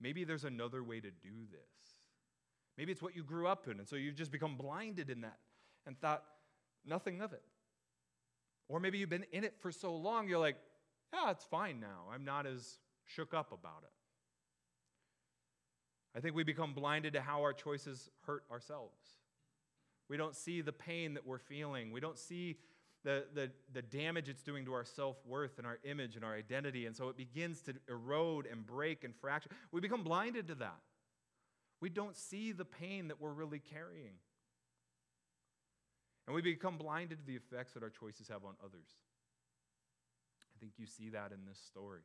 Maybe 0.00 0.24
there's 0.24 0.44
another 0.44 0.82
way 0.82 1.00
to 1.00 1.10
do 1.10 1.46
this. 1.50 1.60
Maybe 2.78 2.92
it's 2.92 3.02
what 3.02 3.14
you 3.14 3.22
grew 3.22 3.46
up 3.46 3.68
in, 3.68 3.78
and 3.78 3.88
so 3.88 3.96
you've 3.96 4.14
just 4.16 4.32
become 4.32 4.56
blinded 4.56 5.10
in 5.10 5.20
that 5.20 5.38
and 5.86 5.98
thought 6.00 6.24
nothing 6.86 7.20
of 7.20 7.32
it. 7.32 7.42
Or 8.68 8.80
maybe 8.80 8.98
you've 8.98 9.10
been 9.10 9.26
in 9.32 9.44
it 9.44 9.54
for 9.60 9.72
so 9.72 9.94
long, 9.94 10.28
you're 10.28 10.38
like, 10.38 10.56
yeah, 11.12 11.30
it's 11.30 11.44
fine 11.44 11.80
now. 11.80 12.04
I'm 12.12 12.24
not 12.24 12.46
as 12.46 12.78
shook 13.04 13.34
up 13.34 13.52
about 13.52 13.82
it. 13.82 13.90
I 16.16 16.20
think 16.20 16.34
we 16.34 16.44
become 16.44 16.72
blinded 16.72 17.12
to 17.14 17.20
how 17.20 17.42
our 17.42 17.52
choices 17.52 18.08
hurt 18.26 18.44
ourselves. 18.50 18.98
We 20.08 20.16
don't 20.16 20.34
see 20.34 20.60
the 20.60 20.72
pain 20.72 21.14
that 21.14 21.26
we're 21.26 21.38
feeling. 21.38 21.92
We 21.92 22.00
don't 22.00 22.18
see 22.18 22.56
the, 23.04 23.24
the, 23.34 23.50
the 23.72 23.82
damage 23.82 24.28
it's 24.28 24.42
doing 24.42 24.64
to 24.66 24.74
our 24.74 24.84
self 24.84 25.16
worth 25.26 25.58
and 25.58 25.66
our 25.66 25.78
image 25.84 26.16
and 26.16 26.24
our 26.24 26.34
identity. 26.34 26.86
And 26.86 26.94
so 26.94 27.08
it 27.08 27.16
begins 27.16 27.62
to 27.62 27.74
erode 27.88 28.46
and 28.46 28.66
break 28.66 29.04
and 29.04 29.14
fracture. 29.16 29.50
We 29.72 29.80
become 29.80 30.02
blinded 30.02 30.48
to 30.48 30.54
that. 30.56 30.80
We 31.80 31.88
don't 31.88 32.16
see 32.16 32.52
the 32.52 32.64
pain 32.64 33.08
that 33.08 33.20
we're 33.20 33.32
really 33.32 33.58
carrying. 33.58 34.20
And 36.26 36.34
we 36.34 36.42
become 36.42 36.76
blinded 36.76 37.18
to 37.18 37.26
the 37.26 37.36
effects 37.36 37.72
that 37.72 37.82
our 37.82 37.90
choices 37.90 38.28
have 38.28 38.44
on 38.44 38.54
others. 38.62 38.86
I 40.54 40.56
think 40.60 40.74
you 40.76 40.86
see 40.86 41.08
that 41.10 41.32
in 41.32 41.46
this 41.48 41.58
story. 41.58 42.02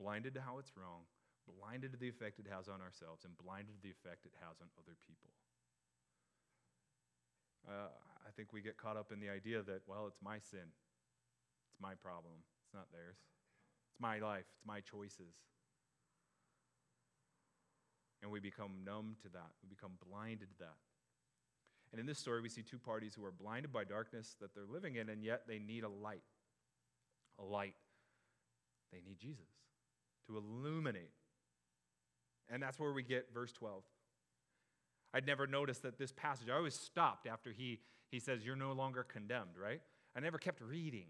Blinded 0.00 0.34
to 0.34 0.40
how 0.40 0.58
it's 0.58 0.72
wrong, 0.74 1.04
blinded 1.46 1.92
to 1.92 1.98
the 1.98 2.08
effect 2.08 2.40
it 2.40 2.46
has 2.50 2.66
on 2.66 2.80
ourselves, 2.80 3.24
and 3.24 3.36
blinded 3.36 3.76
to 3.76 3.82
the 3.82 3.92
effect 3.92 4.24
it 4.24 4.32
has 4.40 4.56
on 4.62 4.68
other 4.80 4.96
people. 5.06 5.30
Uh, 7.68 7.92
I 8.26 8.30
think 8.30 8.52
we 8.52 8.60
get 8.60 8.76
caught 8.76 8.96
up 8.96 9.12
in 9.12 9.20
the 9.20 9.28
idea 9.28 9.62
that, 9.62 9.82
well, 9.86 10.06
it's 10.06 10.20
my 10.22 10.38
sin. 10.38 10.66
It's 11.70 11.80
my 11.80 11.94
problem. 11.94 12.34
It's 12.64 12.74
not 12.74 12.86
theirs. 12.92 13.16
It's 13.90 14.00
my 14.00 14.18
life. 14.18 14.44
It's 14.56 14.66
my 14.66 14.80
choices. 14.80 15.34
And 18.22 18.30
we 18.30 18.40
become 18.40 18.84
numb 18.84 19.16
to 19.22 19.28
that. 19.30 19.50
We 19.62 19.68
become 19.68 19.92
blinded 20.08 20.48
to 20.50 20.58
that. 20.60 20.76
And 21.90 22.00
in 22.00 22.06
this 22.06 22.18
story, 22.18 22.40
we 22.40 22.48
see 22.48 22.62
two 22.62 22.78
parties 22.78 23.14
who 23.14 23.24
are 23.24 23.32
blinded 23.32 23.72
by 23.72 23.84
darkness 23.84 24.36
that 24.40 24.54
they're 24.54 24.64
living 24.70 24.96
in, 24.96 25.08
and 25.08 25.22
yet 25.22 25.42
they 25.46 25.58
need 25.58 25.84
a 25.84 25.88
light. 25.88 26.22
A 27.38 27.44
light. 27.44 27.74
They 28.92 29.00
need 29.04 29.18
Jesus 29.18 29.48
to 30.26 30.36
illuminate. 30.36 31.10
And 32.50 32.62
that's 32.62 32.78
where 32.78 32.92
we 32.92 33.02
get 33.02 33.28
verse 33.34 33.52
12. 33.52 33.82
I'd 35.14 35.26
never 35.26 35.46
noticed 35.46 35.82
that 35.82 35.98
this 35.98 36.12
passage, 36.12 36.48
I 36.48 36.56
always 36.56 36.74
stopped 36.74 37.26
after 37.26 37.50
he, 37.50 37.80
he 38.12 38.20
says, 38.20 38.44
You're 38.44 38.54
no 38.54 38.72
longer 38.72 39.02
condemned, 39.02 39.56
right? 39.60 39.80
I 40.14 40.20
never 40.20 40.38
kept 40.38 40.60
reading 40.60 41.06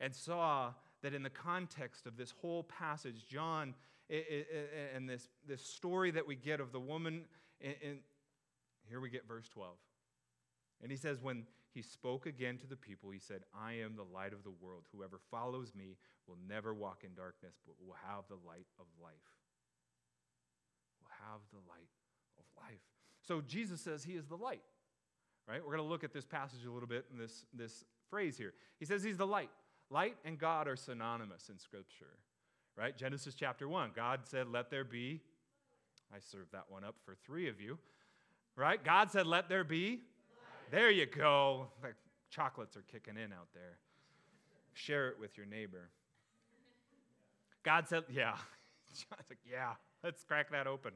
and 0.00 0.14
saw 0.14 0.72
that 1.02 1.14
in 1.14 1.22
the 1.22 1.30
context 1.30 2.06
of 2.06 2.16
this 2.16 2.34
whole 2.42 2.64
passage, 2.64 3.26
John, 3.26 3.74
and 4.10 5.08
this, 5.08 5.28
this 5.48 5.64
story 5.64 6.10
that 6.10 6.26
we 6.26 6.34
get 6.34 6.60
of 6.60 6.72
the 6.72 6.80
woman, 6.80 7.22
and 7.62 8.00
here 8.88 9.00
we 9.00 9.08
get 9.08 9.26
verse 9.26 9.48
12. 9.48 9.70
And 10.82 10.90
he 10.90 10.98
says, 10.98 11.22
When 11.22 11.44
he 11.72 11.82
spoke 11.82 12.26
again 12.26 12.58
to 12.58 12.66
the 12.66 12.76
people, 12.76 13.10
he 13.10 13.20
said, 13.20 13.42
I 13.58 13.74
am 13.74 13.96
the 13.96 14.04
light 14.04 14.32
of 14.32 14.42
the 14.42 14.50
world. 14.50 14.84
Whoever 14.92 15.18
follows 15.30 15.72
me 15.74 15.96
will 16.26 16.38
never 16.48 16.74
walk 16.74 17.04
in 17.04 17.14
darkness, 17.14 17.54
but 17.64 17.76
will 17.80 17.96
have 18.08 18.24
the 18.28 18.46
light 18.46 18.66
of 18.80 18.86
life. 19.00 19.14
Will 21.00 21.30
have 21.30 21.40
the 21.52 21.62
light 21.68 21.90
of 22.38 22.44
life. 22.60 22.80
So 23.22 23.40
Jesus 23.40 23.80
says 23.80 24.04
he 24.04 24.14
is 24.14 24.26
the 24.26 24.36
light, 24.36 24.62
right? 25.48 25.60
We're 25.60 25.76
going 25.76 25.86
to 25.86 25.90
look 25.90 26.04
at 26.04 26.12
this 26.12 26.24
passage 26.24 26.64
a 26.66 26.70
little 26.70 26.88
bit 26.88 27.06
in 27.12 27.18
this, 27.18 27.44
this 27.52 27.84
phrase 28.10 28.36
here. 28.36 28.54
He 28.78 28.84
says 28.84 29.02
he's 29.02 29.16
the 29.16 29.26
light. 29.26 29.50
Light 29.90 30.16
and 30.24 30.38
God 30.38 30.66
are 30.66 30.76
synonymous 30.76 31.48
in 31.50 31.58
Scripture, 31.58 32.18
right? 32.76 32.96
Genesis 32.96 33.34
chapter 33.34 33.68
1, 33.68 33.90
God 33.94 34.20
said, 34.24 34.48
Let 34.48 34.70
there 34.70 34.84
be. 34.84 35.20
I 36.14 36.18
served 36.18 36.52
that 36.52 36.64
one 36.68 36.84
up 36.84 36.96
for 37.04 37.14
three 37.26 37.48
of 37.48 37.60
you, 37.60 37.78
right? 38.56 38.82
God 38.82 39.10
said, 39.10 39.26
Let 39.26 39.48
there 39.48 39.64
be. 39.64 40.00
There 40.70 40.90
you 40.90 41.06
go. 41.06 41.68
The 41.82 41.88
chocolates 42.30 42.76
are 42.76 42.84
kicking 42.90 43.16
in 43.16 43.32
out 43.32 43.48
there. 43.52 43.78
Share 44.72 45.08
it 45.08 45.20
with 45.20 45.36
your 45.36 45.46
neighbor. 45.46 45.90
God 47.64 47.88
said, 47.88 48.04
yeah. 48.10 48.32
John's 48.92 49.26
like, 49.28 49.38
yeah, 49.50 49.72
let's 50.02 50.24
crack 50.24 50.50
that 50.50 50.66
open. 50.66 50.92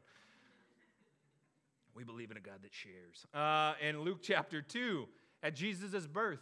We 1.99 2.05
believe 2.05 2.31
in 2.31 2.37
a 2.37 2.41
God 2.41 2.61
that 2.63 2.73
shares. 2.73 3.27
Uh, 3.35 3.75
in 3.85 4.03
Luke 4.03 4.19
chapter 4.23 4.63
2, 4.63 5.09
at 5.43 5.57
Jesus' 5.57 6.07
birth, 6.07 6.39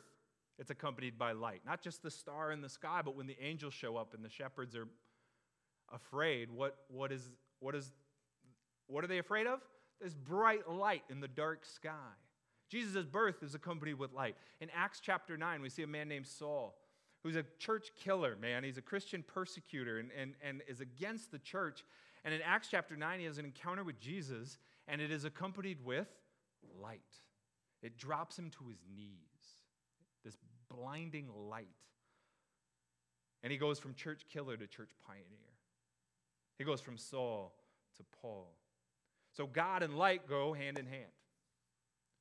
it's 0.58 0.70
accompanied 0.70 1.16
by 1.16 1.32
light. 1.32 1.62
Not 1.64 1.80
just 1.80 2.02
the 2.02 2.10
star 2.10 2.52
in 2.52 2.60
the 2.60 2.68
sky, 2.68 3.00
but 3.02 3.16
when 3.16 3.26
the 3.26 3.38
angels 3.40 3.72
show 3.72 3.96
up 3.96 4.12
and 4.12 4.22
the 4.22 4.28
shepherds 4.28 4.76
are 4.76 4.86
afraid, 5.90 6.50
what, 6.50 6.76
what, 6.88 7.10
is, 7.10 7.30
what, 7.60 7.74
is, 7.74 7.90
what 8.86 9.02
are 9.02 9.06
they 9.06 9.16
afraid 9.16 9.46
of? 9.46 9.60
There's 9.98 10.12
bright 10.12 10.68
light 10.68 11.04
in 11.08 11.20
the 11.20 11.28
dark 11.28 11.64
sky. 11.64 12.12
Jesus' 12.68 13.06
birth 13.06 13.42
is 13.42 13.54
accompanied 13.54 13.94
with 13.94 14.12
light. 14.12 14.36
In 14.60 14.68
Acts 14.76 15.00
chapter 15.02 15.38
9, 15.38 15.62
we 15.62 15.70
see 15.70 15.84
a 15.84 15.86
man 15.86 16.06
named 16.06 16.26
Saul 16.26 16.76
who's 17.22 17.36
a 17.36 17.46
church 17.58 17.92
killer, 17.98 18.36
man. 18.40 18.62
He's 18.62 18.76
a 18.76 18.82
Christian 18.82 19.24
persecutor 19.26 20.00
and, 20.00 20.10
and, 20.20 20.34
and 20.44 20.60
is 20.68 20.82
against 20.82 21.32
the 21.32 21.38
church. 21.38 21.82
And 22.24 22.34
in 22.34 22.42
Acts 22.42 22.68
chapter 22.70 22.94
9, 22.94 23.20
he 23.20 23.24
has 23.24 23.38
an 23.38 23.44
encounter 23.44 23.82
with 23.82 23.98
Jesus, 23.98 24.58
and 24.88 25.00
it 25.00 25.10
is 25.10 25.24
accompanied 25.24 25.78
with 25.84 26.08
light. 26.80 27.00
It 27.82 27.98
drops 27.98 28.38
him 28.38 28.50
to 28.50 28.68
his 28.68 28.78
knees, 28.94 29.56
this 30.24 30.36
blinding 30.68 31.28
light. 31.48 31.68
And 33.42 33.52
he 33.52 33.58
goes 33.58 33.78
from 33.78 33.94
church 33.94 34.22
killer 34.32 34.56
to 34.56 34.66
church 34.66 34.90
pioneer. 35.06 35.24
He 36.58 36.64
goes 36.64 36.80
from 36.80 36.96
Saul 36.96 37.54
to 37.96 38.04
Paul. 38.20 38.48
So 39.36 39.46
God 39.46 39.82
and 39.82 39.96
light 39.96 40.28
go 40.28 40.52
hand 40.52 40.78
in 40.78 40.86
hand. 40.86 41.04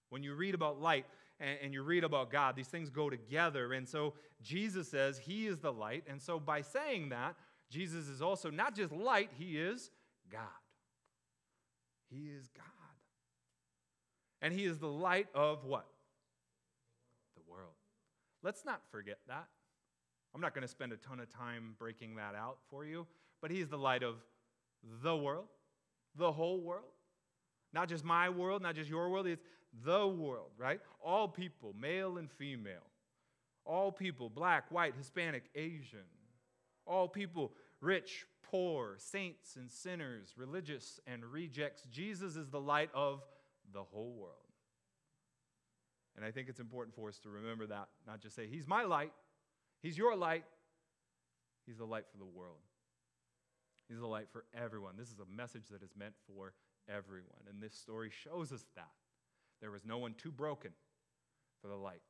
When 0.10 0.24
you 0.24 0.34
read 0.34 0.54
about 0.54 0.82
light 0.82 1.06
and, 1.40 1.58
and, 1.64 1.74
you 1.74 1.84
read 1.84 2.04
about 2.04 2.30
God, 2.30 2.56
these 2.56 2.68
things 2.68 2.90
go 2.90 3.10
together. 3.10 3.74
And 3.74 3.88
so 3.88 4.14
Jesus 4.42 4.90
says 4.90 5.18
he 5.18 5.48
is 5.48 5.60
the 5.60 5.72
light. 5.72 6.04
And 6.08 6.22
so 6.22 6.40
by 6.40 6.62
saying 6.62 7.10
that, 7.10 7.36
Jesus 7.70 8.08
is 8.08 8.22
also 8.22 8.50
not 8.50 8.76
just 8.76 8.92
light, 8.92 9.32
he 9.38 9.58
is 9.58 9.90
God. 10.32 10.42
He 12.16 12.30
is 12.30 12.48
God. 12.56 12.66
And 14.42 14.54
he 14.54 14.66
is 14.66 14.78
the 14.78 14.88
light 14.88 15.28
of 15.34 15.66
what? 15.66 15.88
The 17.36 17.42
world. 17.50 17.74
Let's 18.44 18.64
not 18.64 18.82
forget 18.92 19.18
that. 19.28 19.48
I'm 20.34 20.42
not 20.42 20.54
going 20.54 20.62
to 20.62 20.68
spend 20.68 20.92
a 20.92 20.98
ton 20.98 21.20
of 21.20 21.30
time 21.30 21.76
breaking 21.80 22.16
that 22.16 22.36
out 22.36 22.58
for 22.70 22.86
you, 22.86 23.08
but 23.42 23.52
he's 23.52 23.70
the 23.70 23.78
light 23.78 24.04
of 24.04 24.16
the 25.02 25.16
world, 25.16 25.48
the 26.16 26.32
whole 26.32 26.60
world. 26.60 26.84
Not 27.74 27.90
just 27.90 28.04
my 28.04 28.30
world, 28.30 28.62
not 28.62 28.76
just 28.76 28.90
your 28.90 29.10
world, 29.10 29.28
it's 29.28 29.44
the 29.84 30.08
world, 30.08 30.52
right? 30.58 30.80
All 31.04 31.28
people, 31.28 31.74
male 31.80 32.18
and 32.18 32.30
female. 32.32 32.88
All 33.66 33.92
people, 33.92 34.30
black, 34.30 34.72
white, 34.72 34.94
Hispanic, 34.98 35.44
Asian. 35.56 36.00
All 36.86 37.08
people, 37.08 37.54
rich, 37.82 38.26
poor, 38.56 38.96
saints 38.98 39.58
and 39.58 39.70
sinners, 39.70 40.34
religious 40.38 41.02
and 41.06 41.26
rejects. 41.26 41.84
Jesus 41.92 42.38
is 42.38 42.50
the 42.50 42.60
light 42.60 42.90
of 42.94 43.22
the 43.74 43.84
whole 43.84 44.14
world. 44.14 44.32
And 46.16 46.24
I 46.24 46.32
think 46.32 46.48
it's 46.48 46.62
important 46.62 46.96
for 46.96 47.10
us 47.10 47.20
to 47.20 47.30
remember 47.30 47.68
that, 47.68 47.90
not 48.08 48.22
just 48.22 48.34
say, 48.34 48.48
He's 48.48 48.66
my 48.66 48.84
light, 48.84 49.12
He's 49.82 49.98
your 49.98 50.16
light, 50.16 50.46
He's 51.66 51.78
the 51.78 51.86
light 51.86 52.06
for 52.10 52.18
the 52.18 52.26
world. 52.26 52.60
He's 53.90 54.00
the 54.00 54.08
light 54.08 54.28
for 54.32 54.46
everyone. 54.58 54.94
This 54.98 55.10
is 55.10 55.20
a 55.20 55.36
message 55.36 55.68
that 55.72 55.84
is 55.84 55.92
meant 55.98 56.14
for 56.26 56.54
everyone. 56.90 57.44
And 57.50 57.62
this 57.62 57.74
story 57.74 58.10
shows 58.10 58.54
us 58.54 58.66
that. 58.76 58.88
There 59.60 59.72
was 59.72 59.86
no 59.86 59.98
one 59.98 60.14
too 60.14 60.32
broken 60.32 60.72
for 61.62 61.68
the 61.68 61.76
light. 61.76 62.02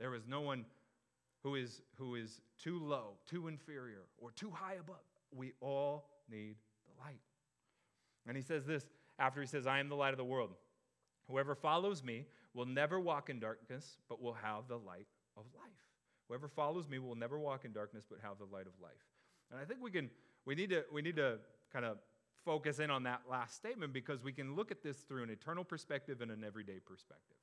There 0.00 0.10
was 0.10 0.26
no 0.26 0.40
one 0.40 0.64
who 1.44 1.54
is, 1.54 1.82
who 1.98 2.16
is 2.16 2.40
too 2.60 2.80
low, 2.80 3.12
too 3.26 3.46
inferior, 3.46 4.02
or 4.18 4.32
too 4.32 4.50
high 4.50 4.74
above. 4.74 4.96
We 5.34 5.52
all 5.60 6.08
need 6.30 6.56
the 6.86 7.02
light. 7.02 7.20
And 8.26 8.36
he 8.36 8.42
says 8.42 8.64
this 8.64 8.86
after 9.18 9.40
he 9.40 9.46
says, 9.46 9.66
I 9.66 9.80
am 9.80 9.88
the 9.88 9.96
light 9.96 10.12
of 10.12 10.18
the 10.18 10.24
world. 10.24 10.50
Whoever 11.28 11.54
follows 11.54 12.02
me 12.02 12.26
will 12.54 12.66
never 12.66 12.98
walk 12.98 13.30
in 13.30 13.38
darkness, 13.38 13.98
but 14.08 14.22
will 14.22 14.34
have 14.34 14.68
the 14.68 14.78
light 14.78 15.06
of 15.36 15.44
life. 15.56 15.68
Whoever 16.28 16.48
follows 16.48 16.88
me 16.88 16.98
will 16.98 17.14
never 17.14 17.38
walk 17.38 17.64
in 17.64 17.72
darkness, 17.72 18.04
but 18.08 18.18
have 18.22 18.38
the 18.38 18.44
light 18.44 18.66
of 18.66 18.72
life. 18.82 18.92
And 19.50 19.58
I 19.60 19.64
think 19.64 19.80
we 19.82 19.90
can, 19.90 20.10
we 20.44 20.54
need 20.54 20.70
to, 20.70 20.84
we 20.92 21.02
need 21.02 21.16
to 21.16 21.38
kind 21.72 21.84
of 21.84 21.98
focus 22.44 22.78
in 22.78 22.90
on 22.90 23.02
that 23.04 23.22
last 23.30 23.56
statement 23.56 23.92
because 23.92 24.22
we 24.22 24.32
can 24.32 24.54
look 24.54 24.70
at 24.70 24.82
this 24.82 24.98
through 24.98 25.22
an 25.22 25.30
eternal 25.30 25.64
perspective 25.64 26.20
and 26.20 26.30
an 26.30 26.44
everyday 26.44 26.78
perspective. 26.84 27.36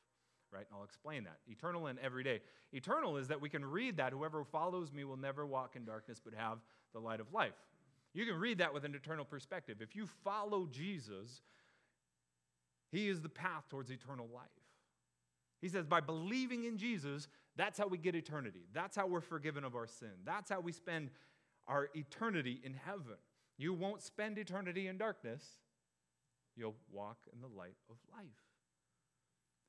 Right? 0.51 0.65
And 0.69 0.77
I'll 0.77 0.85
explain 0.85 1.23
that. 1.25 1.39
Eternal 1.47 1.87
and 1.87 1.99
everyday. 1.99 2.41
Eternal 2.71 3.17
is 3.17 3.27
that 3.27 3.41
we 3.41 3.49
can 3.49 3.65
read 3.65 3.97
that 3.97 4.13
whoever 4.13 4.43
follows 4.43 4.93
me 4.93 5.03
will 5.03 5.17
never 5.17 5.45
walk 5.45 5.75
in 5.75 5.83
darkness 5.83 6.21
but 6.23 6.33
have 6.33 6.59
the 6.93 6.99
light 6.99 7.19
of 7.19 7.33
life. 7.33 7.53
You 8.15 8.25
can 8.25 8.39
read 8.39 8.57
that 8.59 8.73
with 8.73 8.85
an 8.85 8.95
eternal 8.95 9.25
perspective. 9.25 9.77
If 9.81 9.95
you 9.95 10.07
follow 10.23 10.67
Jesus, 10.71 11.41
he 12.91 13.09
is 13.09 13.21
the 13.21 13.29
path 13.29 13.65
towards 13.69 13.91
eternal 13.91 14.27
life. 14.33 14.45
He 15.61 15.67
says, 15.67 15.85
by 15.85 15.99
believing 15.99 16.63
in 16.63 16.77
Jesus, 16.77 17.27
that's 17.55 17.77
how 17.77 17.87
we 17.87 17.97
get 17.97 18.15
eternity. 18.15 18.63
That's 18.73 18.95
how 18.95 19.05
we're 19.05 19.21
forgiven 19.21 19.63
of 19.63 19.75
our 19.75 19.85
sin. 19.85 20.11
That's 20.23 20.49
how 20.49 20.61
we 20.61 20.71
spend 20.71 21.09
our 21.67 21.89
eternity 21.93 22.61
in 22.63 22.73
heaven. 22.73 23.17
You 23.57 23.73
won't 23.73 24.01
spend 24.01 24.37
eternity 24.37 24.87
in 24.87 24.97
darkness, 24.97 25.43
you'll 26.55 26.75
walk 26.91 27.17
in 27.33 27.41
the 27.41 27.47
light 27.47 27.75
of 27.89 27.97
life. 28.13 28.25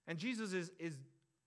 And 0.06 0.18
Jesus 0.18 0.52
is, 0.52 0.70
is 0.78 0.94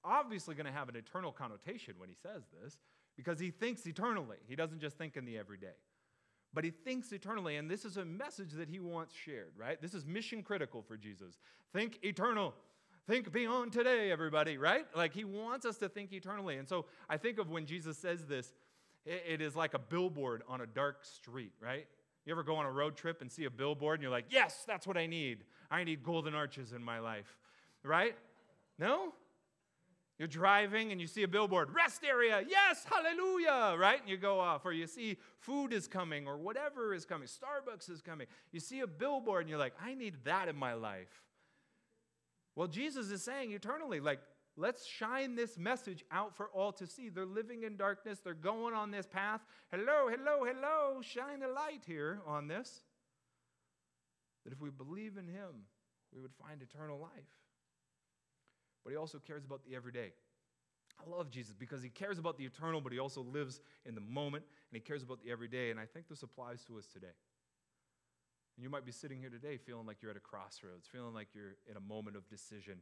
obviously 0.03 0.55
going 0.55 0.65
to 0.65 0.71
have 0.71 0.89
an 0.89 0.95
eternal 0.95 1.31
connotation 1.31 1.95
when 1.97 2.09
he 2.09 2.15
says 2.15 2.43
this 2.61 2.77
because 3.15 3.39
he 3.39 3.51
thinks 3.51 3.85
eternally. 3.85 4.37
He 4.47 4.55
doesn't 4.55 4.79
just 4.79 4.97
think 4.97 5.15
in 5.15 5.25
the 5.25 5.37
everyday, 5.37 5.77
but 6.53 6.63
he 6.63 6.71
thinks 6.71 7.11
eternally. 7.11 7.57
And 7.57 7.69
this 7.69 7.85
is 7.85 7.97
a 7.97 8.05
message 8.05 8.51
that 8.53 8.69
he 8.69 8.79
wants 8.79 9.13
shared, 9.13 9.51
right? 9.57 9.81
This 9.81 9.93
is 9.93 10.05
mission 10.05 10.41
critical 10.43 10.81
for 10.81 10.97
Jesus. 10.97 11.39
Think 11.73 11.99
eternal. 12.03 12.53
Think 13.07 13.31
beyond 13.31 13.71
today, 13.71 14.11
everybody, 14.11 14.57
right? 14.57 14.85
Like 14.95 15.13
he 15.13 15.23
wants 15.23 15.65
us 15.65 15.77
to 15.77 15.89
think 15.89 16.13
eternally. 16.13 16.57
And 16.57 16.67
so 16.67 16.85
I 17.09 17.17
think 17.17 17.39
of 17.39 17.49
when 17.49 17.65
Jesus 17.65 17.97
says 17.97 18.25
this, 18.25 18.53
it 19.05 19.41
is 19.41 19.55
like 19.55 19.73
a 19.73 19.79
billboard 19.79 20.43
on 20.47 20.61
a 20.61 20.67
dark 20.67 21.05
street, 21.05 21.53
right? 21.59 21.87
You 22.25 22.33
ever 22.33 22.43
go 22.43 22.55
on 22.55 22.65
a 22.65 22.71
road 22.71 22.95
trip 22.95 23.21
and 23.21 23.31
see 23.31 23.45
a 23.45 23.49
billboard 23.49 23.95
and 23.95 24.03
you're 24.03 24.11
like, 24.11 24.25
yes, 24.29 24.63
that's 24.67 24.85
what 24.85 24.97
I 24.97 25.07
need. 25.07 25.43
I 25.71 25.83
need 25.83 26.03
golden 26.03 26.35
arches 26.35 26.73
in 26.73 26.83
my 26.83 26.99
life, 26.99 27.37
right? 27.83 28.15
No? 28.77 29.13
You're 30.19 30.27
driving 30.27 30.91
and 30.91 30.99
you 30.99 31.07
see 31.07 31.23
a 31.23 31.27
billboard, 31.27 31.73
rest 31.73 32.03
area, 32.03 32.43
yes, 32.47 32.85
hallelujah, 32.85 33.77
right? 33.79 34.01
And 34.01 34.09
you 34.09 34.17
go 34.17 34.39
off, 34.39 34.65
or 34.65 34.73
you 34.73 34.85
see 34.85 35.17
food 35.39 35.71
is 35.71 35.87
coming, 35.87 36.27
or 36.27 36.37
whatever 36.37 36.93
is 36.93 37.05
coming, 37.05 37.27
Starbucks 37.27 37.89
is 37.89 38.01
coming. 38.01 38.27
You 38.51 38.59
see 38.59 38.81
a 38.81 38.87
billboard 38.87 39.41
and 39.41 39.49
you're 39.49 39.57
like, 39.57 39.73
I 39.81 39.95
need 39.95 40.15
that 40.25 40.49
in 40.49 40.57
my 40.57 40.73
life. 40.73 41.23
Well, 42.55 42.67
Jesus 42.67 43.09
is 43.11 43.23
saying 43.23 43.53
eternally, 43.53 44.01
like, 44.01 44.19
Let's 44.59 44.85
shine 44.85 45.35
this 45.35 45.57
message 45.57 46.03
out 46.11 46.35
for 46.35 46.49
all 46.49 46.73
to 46.73 46.85
see. 46.85 47.07
They're 47.07 47.25
living 47.25 47.63
in 47.63 47.77
darkness, 47.77 48.19
they're 48.21 48.33
going 48.33 48.73
on 48.73 48.91
this 48.91 49.07
path. 49.07 49.39
Hello, 49.71 50.09
hello, 50.09 50.43
hello, 50.43 51.01
shine 51.01 51.43
a 51.43 51.47
light 51.47 51.83
here 51.85 52.19
on 52.27 52.49
this. 52.49 52.81
That 54.43 54.51
if 54.51 54.59
we 54.59 54.69
believe 54.69 55.15
in 55.15 55.29
Him, 55.29 55.63
we 56.13 56.21
would 56.21 56.33
find 56.33 56.61
eternal 56.61 56.99
life. 56.99 57.39
But 58.83 58.91
He 58.91 58.97
also 58.97 59.19
cares 59.19 59.45
about 59.45 59.65
the 59.65 59.75
everyday. 59.75 60.11
I 60.99 61.09
love 61.09 61.29
Jesus 61.29 61.55
because 61.57 61.81
He 61.81 61.89
cares 61.89 62.19
about 62.19 62.37
the 62.37 62.45
eternal, 62.45 62.81
but 62.81 62.91
He 62.91 62.99
also 62.99 63.21
lives 63.21 63.61
in 63.85 63.95
the 63.95 64.01
moment 64.01 64.43
and 64.71 64.75
He 64.75 64.81
cares 64.81 65.03
about 65.03 65.23
the 65.23 65.31
everyday. 65.31 65.71
And 65.71 65.79
I 65.79 65.85
think 65.85 66.07
this 66.07 66.23
applies 66.23 66.63
to 66.65 66.77
us 66.77 66.87
today. 66.87 67.07
And 68.57 68.63
you 68.63 68.69
might 68.69 68.85
be 68.85 68.91
sitting 68.91 69.19
here 69.19 69.29
today 69.29 69.57
feeling 69.57 69.85
like 69.85 70.01
you're 70.01 70.11
at 70.11 70.17
a 70.17 70.21
crossroads, 70.21 70.87
feeling 70.91 71.13
like 71.13 71.29
you're 71.33 71.55
in 71.69 71.77
a 71.77 71.81
moment 71.81 72.17
of 72.17 72.27
decision 72.29 72.79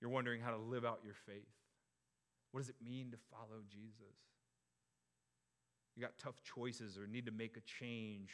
you're 0.00 0.10
wondering 0.10 0.40
how 0.40 0.50
to 0.50 0.56
live 0.56 0.84
out 0.84 1.00
your 1.04 1.14
faith. 1.14 1.48
What 2.52 2.60
does 2.60 2.70
it 2.70 2.76
mean 2.84 3.10
to 3.10 3.18
follow 3.30 3.60
Jesus? 3.68 4.16
You 5.94 6.02
got 6.02 6.18
tough 6.18 6.42
choices 6.42 6.96
or 6.96 7.06
need 7.06 7.26
to 7.26 7.32
make 7.32 7.56
a 7.56 7.60
change. 7.60 8.30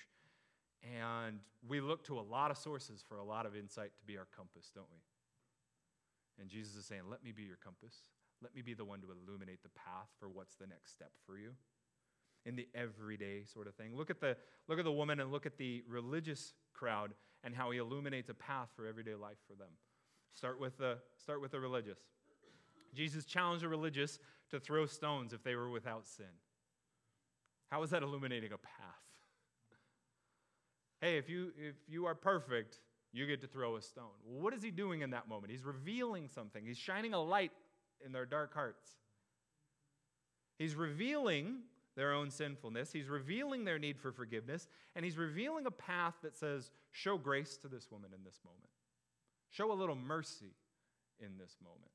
And 0.83 1.41
we 1.67 1.81
look 1.81 2.05
to 2.05 2.19
a 2.19 2.23
lot 2.23 2.51
of 2.51 2.57
sources 2.57 3.03
for 3.07 3.17
a 3.19 3.25
lot 3.25 3.47
of 3.47 3.57
insight 3.57 3.91
to 3.99 4.05
be 4.05 4.17
our 4.17 4.27
compass, 4.37 4.71
don't 4.75 4.87
we? 4.93 4.99
And 6.41 6.49
Jesus 6.49 6.77
is 6.77 6.87
saying, 6.87 7.03
Let 7.11 7.25
me 7.25 7.33
be 7.33 7.43
your 7.43 7.57
compass. 7.57 7.95
Let 8.43 8.55
me 8.55 8.63
be 8.63 8.75
the 8.75 8.85
one 8.85 9.01
to 9.01 9.09
illuminate 9.11 9.63
the 9.63 9.71
path 9.71 10.09
for 10.21 10.29
what's 10.29 10.57
the 10.57 10.67
next 10.67 10.93
step 10.93 11.11
for 11.25 11.39
you 11.39 11.53
in 12.45 12.55
the 12.55 12.69
everyday 12.75 13.45
sort 13.45 13.67
of 13.67 13.75
thing. 13.75 13.97
Look 13.97 14.11
at 14.11 14.21
the, 14.21 14.37
look 14.69 14.79
at 14.79 14.85
the 14.85 14.93
woman 14.93 15.21
and 15.21 15.33
look 15.33 15.47
at 15.47 15.57
the 15.57 15.83
religious 15.89 16.53
crowd 16.75 17.13
and 17.43 17.55
how 17.55 17.71
he 17.71 17.79
illuminates 17.79 18.29
a 18.29 18.35
path 18.35 18.69
for 18.77 18.87
everyday 18.87 19.15
life 19.15 19.39
for 19.49 19.55
them. 19.55 19.71
Start 20.35 20.61
with 20.61 20.77
the, 20.79 20.99
start 21.17 21.41
with 21.41 21.51
the 21.51 21.61
religious. 21.61 21.99
Jesus 22.95 23.25
challenged 23.25 23.65
the 23.65 23.69
religious 23.69 24.19
to 24.51 24.61
throw 24.61 24.87
stones 24.87 25.33
if 25.33 25.43
they 25.43 25.55
were 25.55 25.71
without 25.71 26.07
sin. 26.07 26.27
How 27.71 27.83
is 27.83 27.91
that 27.91 28.03
illuminating 28.03 28.53
a 28.53 28.59
path? 28.59 29.07
hey, 31.01 31.19
if 31.19 31.29
you, 31.29 31.53
if 31.59 31.75
you 31.87 32.07
are 32.07 32.15
perfect, 32.15 32.81
you 33.13 33.27
get 33.27 33.41
to 33.41 33.47
throw 33.47 33.77
a 33.77 33.83
stone. 33.83 34.05
what 34.25 34.53
is 34.53 34.63
he 34.63 34.71
doing 34.71 35.01
in 35.01 35.11
that 35.11 35.29
moment? 35.29 35.51
He's 35.51 35.65
revealing 35.65 36.29
something, 36.29 36.65
he's 36.65 36.79
shining 36.79 37.15
a 37.15 37.23
light 37.23 37.53
in 38.05 38.13
their 38.13 38.27
dark 38.27 38.55
hearts. 38.55 38.91
He's 40.59 40.75
revealing 40.75 41.59
their 41.97 42.13
own 42.13 42.31
sinfulness, 42.31 42.93
he's 42.93 43.09
revealing 43.09 43.65
their 43.65 43.79
need 43.79 43.99
for 43.99 44.13
forgiveness, 44.13 44.69
and 44.95 45.05
he's 45.05 45.17
revealing 45.17 45.67
a 45.67 45.71
path 45.71 46.15
that 46.23 46.37
says, 46.37 46.71
Show 46.93 47.19
grace 47.19 47.57
to 47.59 47.69
this 47.69 47.91
woman 47.91 48.11
in 48.15 48.25
this 48.25 48.41
moment. 48.45 48.69
Show 49.51 49.73
a 49.73 49.75
little 49.75 49.97
mercy 49.97 50.55
in 51.19 51.39
this 51.39 51.57
moment. 51.63 51.93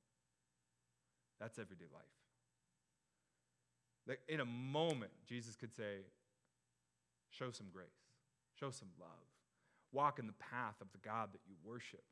That's 1.40 1.60
everyday 1.60 1.86
life. 1.94 2.04
That 4.08 4.20
in 4.28 4.40
a 4.40 4.46
moment, 4.46 5.12
Jesus 5.28 5.56
could 5.56 5.74
say, 5.74 6.00
Show 7.30 7.52
some 7.52 7.68
grace, 7.72 7.88
show 8.60 8.72
some 8.72 8.90
love, 9.00 9.31
walk 9.92 10.20
in 10.20 10.28
the 10.28 10.34
path 10.34 10.76
of 10.82 10.88
the 10.92 10.98
God 10.98 11.30
that 11.34 11.42
you 11.48 11.56
worship. 11.64 12.04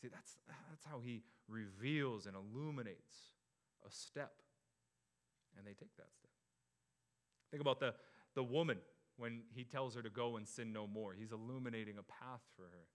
See, 0.00 0.08
that's, 0.08 0.36
that's 0.70 0.84
how 0.84 1.00
he 1.04 1.22
reveals 1.48 2.26
and 2.26 2.36
illuminates 2.36 3.16
a 3.86 3.90
step. 3.90 4.32
And 5.56 5.66
they 5.66 5.72
take 5.72 5.96
that 5.96 6.12
step. 6.14 6.30
Think 7.50 7.60
about 7.60 7.80
the, 7.80 7.94
the 8.34 8.42
woman 8.42 8.78
when 9.16 9.42
he 9.54 9.64
tells 9.64 9.94
her 9.94 10.02
to 10.02 10.10
go 10.10 10.36
and 10.36 10.46
sin 10.46 10.72
no 10.72 10.86
more. 10.86 11.14
He's 11.18 11.32
illuminating 11.32 11.96
a 11.98 12.02
path 12.02 12.42
for 12.56 12.64
her. 12.64 12.86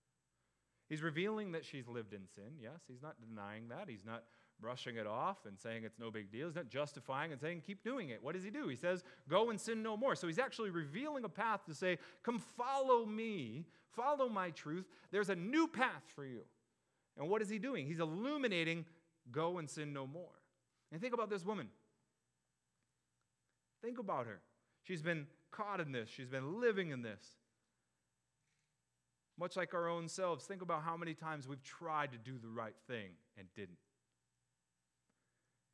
He's 0.89 1.01
revealing 1.01 1.53
that 1.53 1.65
she's 1.65 1.87
lived 1.87 2.13
in 2.13 2.27
sin. 2.27 2.59
Yes, 2.61 2.81
he's 2.87 3.01
not 3.01 3.15
denying 3.19 3.69
that. 3.69 3.85
He's 3.87 4.05
not 4.05 4.23
brushing 4.61 4.97
it 4.97 5.07
off 5.07 5.45
and 5.45 5.59
saying 5.59 5.83
it's 5.83 5.99
no 5.99 6.11
big 6.11 6.31
deal. 6.31 6.47
He's 6.47 6.55
not 6.55 6.69
justifying 6.69 7.31
and 7.31 7.41
saying 7.41 7.63
keep 7.65 7.83
doing 7.83 8.09
it. 8.09 8.21
What 8.21 8.35
does 8.35 8.43
he 8.43 8.51
do? 8.51 8.67
He 8.67 8.75
says, 8.75 9.03
go 9.27 9.49
and 9.49 9.59
sin 9.59 9.81
no 9.81 9.97
more. 9.97 10.15
So 10.15 10.27
he's 10.27 10.39
actually 10.39 10.69
revealing 10.69 11.23
a 11.23 11.29
path 11.29 11.65
to 11.65 11.73
say, 11.73 11.97
come 12.23 12.39
follow 12.57 13.05
me, 13.05 13.65
follow 13.95 14.29
my 14.29 14.51
truth. 14.51 14.85
There's 15.11 15.29
a 15.29 15.35
new 15.35 15.67
path 15.67 16.03
for 16.15 16.25
you. 16.25 16.41
And 17.17 17.29
what 17.29 17.41
is 17.41 17.49
he 17.49 17.59
doing? 17.59 17.85
He's 17.85 17.99
illuminating, 17.99 18.85
go 19.31 19.57
and 19.57 19.69
sin 19.69 19.91
no 19.91 20.05
more. 20.07 20.31
And 20.91 21.01
think 21.01 21.13
about 21.13 21.29
this 21.29 21.45
woman. 21.45 21.67
Think 23.83 23.97
about 23.97 24.27
her. 24.27 24.39
She's 24.83 25.01
been 25.01 25.25
caught 25.51 25.79
in 25.81 25.91
this, 25.91 26.09
she's 26.09 26.29
been 26.29 26.61
living 26.61 26.91
in 26.91 27.01
this. 27.01 27.23
Much 29.39 29.57
like 29.57 29.73
our 29.73 29.89
own 29.89 30.07
selves, 30.07 30.45
think 30.45 30.61
about 30.61 30.83
how 30.83 30.95
many 30.95 31.13
times 31.13 31.47
we've 31.47 31.63
tried 31.63 32.11
to 32.11 32.17
do 32.17 32.37
the 32.37 32.49
right 32.49 32.75
thing 32.87 33.09
and 33.37 33.47
didn't. 33.55 33.77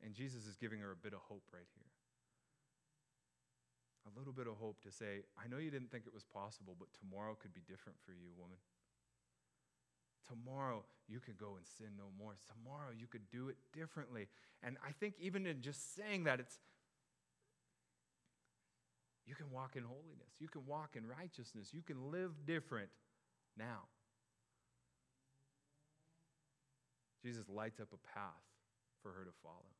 And 0.04 0.14
Jesus 0.14 0.46
is 0.46 0.56
giving 0.56 0.80
her 0.80 0.92
a 0.92 0.96
bit 0.96 1.12
of 1.12 1.20
hope 1.28 1.44
right 1.52 1.66
here. 1.74 1.90
A 4.06 4.18
little 4.18 4.32
bit 4.32 4.46
of 4.46 4.56
hope 4.56 4.80
to 4.82 4.90
say, 4.90 5.26
I 5.36 5.48
know 5.48 5.58
you 5.58 5.70
didn't 5.70 5.90
think 5.90 6.04
it 6.06 6.14
was 6.14 6.24
possible, 6.24 6.76
but 6.78 6.88
tomorrow 6.96 7.36
could 7.36 7.52
be 7.52 7.60
different 7.68 7.98
for 8.06 8.12
you, 8.12 8.30
woman. 8.38 8.56
Tomorrow 10.26 10.84
you 11.08 11.20
could 11.20 11.38
go 11.38 11.56
and 11.56 11.66
sin 11.66 11.96
no 11.96 12.04
more. 12.18 12.36
Tomorrow 12.46 12.92
you 12.96 13.06
could 13.06 13.28
do 13.30 13.48
it 13.48 13.56
differently. 13.72 14.28
And 14.62 14.76
I 14.86 14.92
think 14.92 15.14
even 15.20 15.46
in 15.46 15.60
just 15.60 15.94
saying 15.94 16.24
that, 16.24 16.40
it's 16.40 16.58
you 19.26 19.34
can 19.34 19.50
walk 19.50 19.76
in 19.76 19.82
holiness. 19.82 20.32
You 20.40 20.48
can 20.48 20.64
walk 20.66 20.96
in 20.96 21.06
righteousness. 21.06 21.68
You 21.72 21.82
can 21.82 22.10
live 22.10 22.32
different 22.46 22.88
now. 23.58 23.88
Jesus 27.22 27.48
lights 27.48 27.80
up 27.80 27.88
a 27.92 28.00
path 28.14 28.46
for 29.02 29.12
her 29.12 29.24
to 29.24 29.32
follow. 29.42 29.77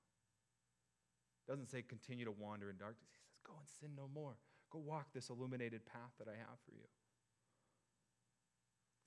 Doesn't 1.49 1.71
say 1.71 1.83
continue 1.83 2.27
to 2.27 2.31
wander 2.31 2.69
in 2.69 2.77
darkness. 2.77 3.01
He 3.01 3.09
says, 3.09 3.41
go 3.47 3.55
and 3.59 3.67
sin 3.81 3.91
no 3.97 4.09
more. 4.15 4.37
Go 4.71 4.79
walk 4.79 5.07
this 5.15 5.31
illuminated 5.31 5.87
path 5.87 6.13
that 6.19 6.29
I 6.29 6.37
have 6.37 6.59
for 6.67 6.73
you. 6.73 6.85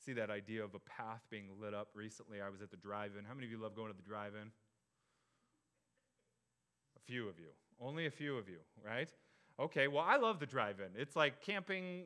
See 0.03 0.13
that 0.13 0.31
idea 0.31 0.63
of 0.63 0.73
a 0.73 0.79
path 0.79 1.21
being 1.29 1.45
lit 1.61 1.75
up 1.75 1.89
recently. 1.93 2.41
I 2.41 2.49
was 2.49 2.63
at 2.63 2.71
the 2.71 2.77
drive 2.77 3.11
in. 3.17 3.25
How 3.25 3.35
many 3.35 3.45
of 3.45 3.51
you 3.51 3.61
love 3.61 3.75
going 3.75 3.91
to 3.91 3.95
the 3.95 4.07
drive 4.07 4.33
in? 4.33 4.47
A 6.97 6.99
few 7.05 7.29
of 7.29 7.37
you. 7.37 7.49
Only 7.79 8.07
a 8.07 8.11
few 8.11 8.37
of 8.37 8.49
you, 8.49 8.57
right? 8.83 9.13
Okay, 9.59 9.87
well, 9.87 10.03
I 10.07 10.17
love 10.17 10.39
the 10.39 10.47
drive 10.47 10.79
in. 10.79 10.99
It's 10.99 11.15
like 11.15 11.41
camping 11.41 12.05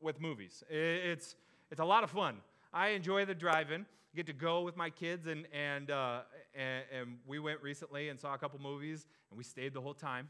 with 0.00 0.20
movies, 0.20 0.62
it's, 0.70 1.34
it's 1.72 1.80
a 1.80 1.84
lot 1.84 2.04
of 2.04 2.10
fun. 2.10 2.36
I 2.72 2.90
enjoy 2.90 3.24
the 3.24 3.34
drive 3.34 3.72
in. 3.72 3.84
Get 4.14 4.26
to 4.26 4.32
go 4.32 4.62
with 4.62 4.76
my 4.76 4.90
kids, 4.90 5.26
and, 5.26 5.46
and, 5.52 5.90
uh, 5.90 6.20
and, 6.54 6.84
and 6.96 7.18
we 7.26 7.38
went 7.38 7.62
recently 7.62 8.08
and 8.08 8.18
saw 8.18 8.34
a 8.34 8.38
couple 8.38 8.58
movies, 8.60 9.06
and 9.30 9.38
we 9.38 9.44
stayed 9.44 9.74
the 9.74 9.80
whole 9.80 9.94
time. 9.94 10.28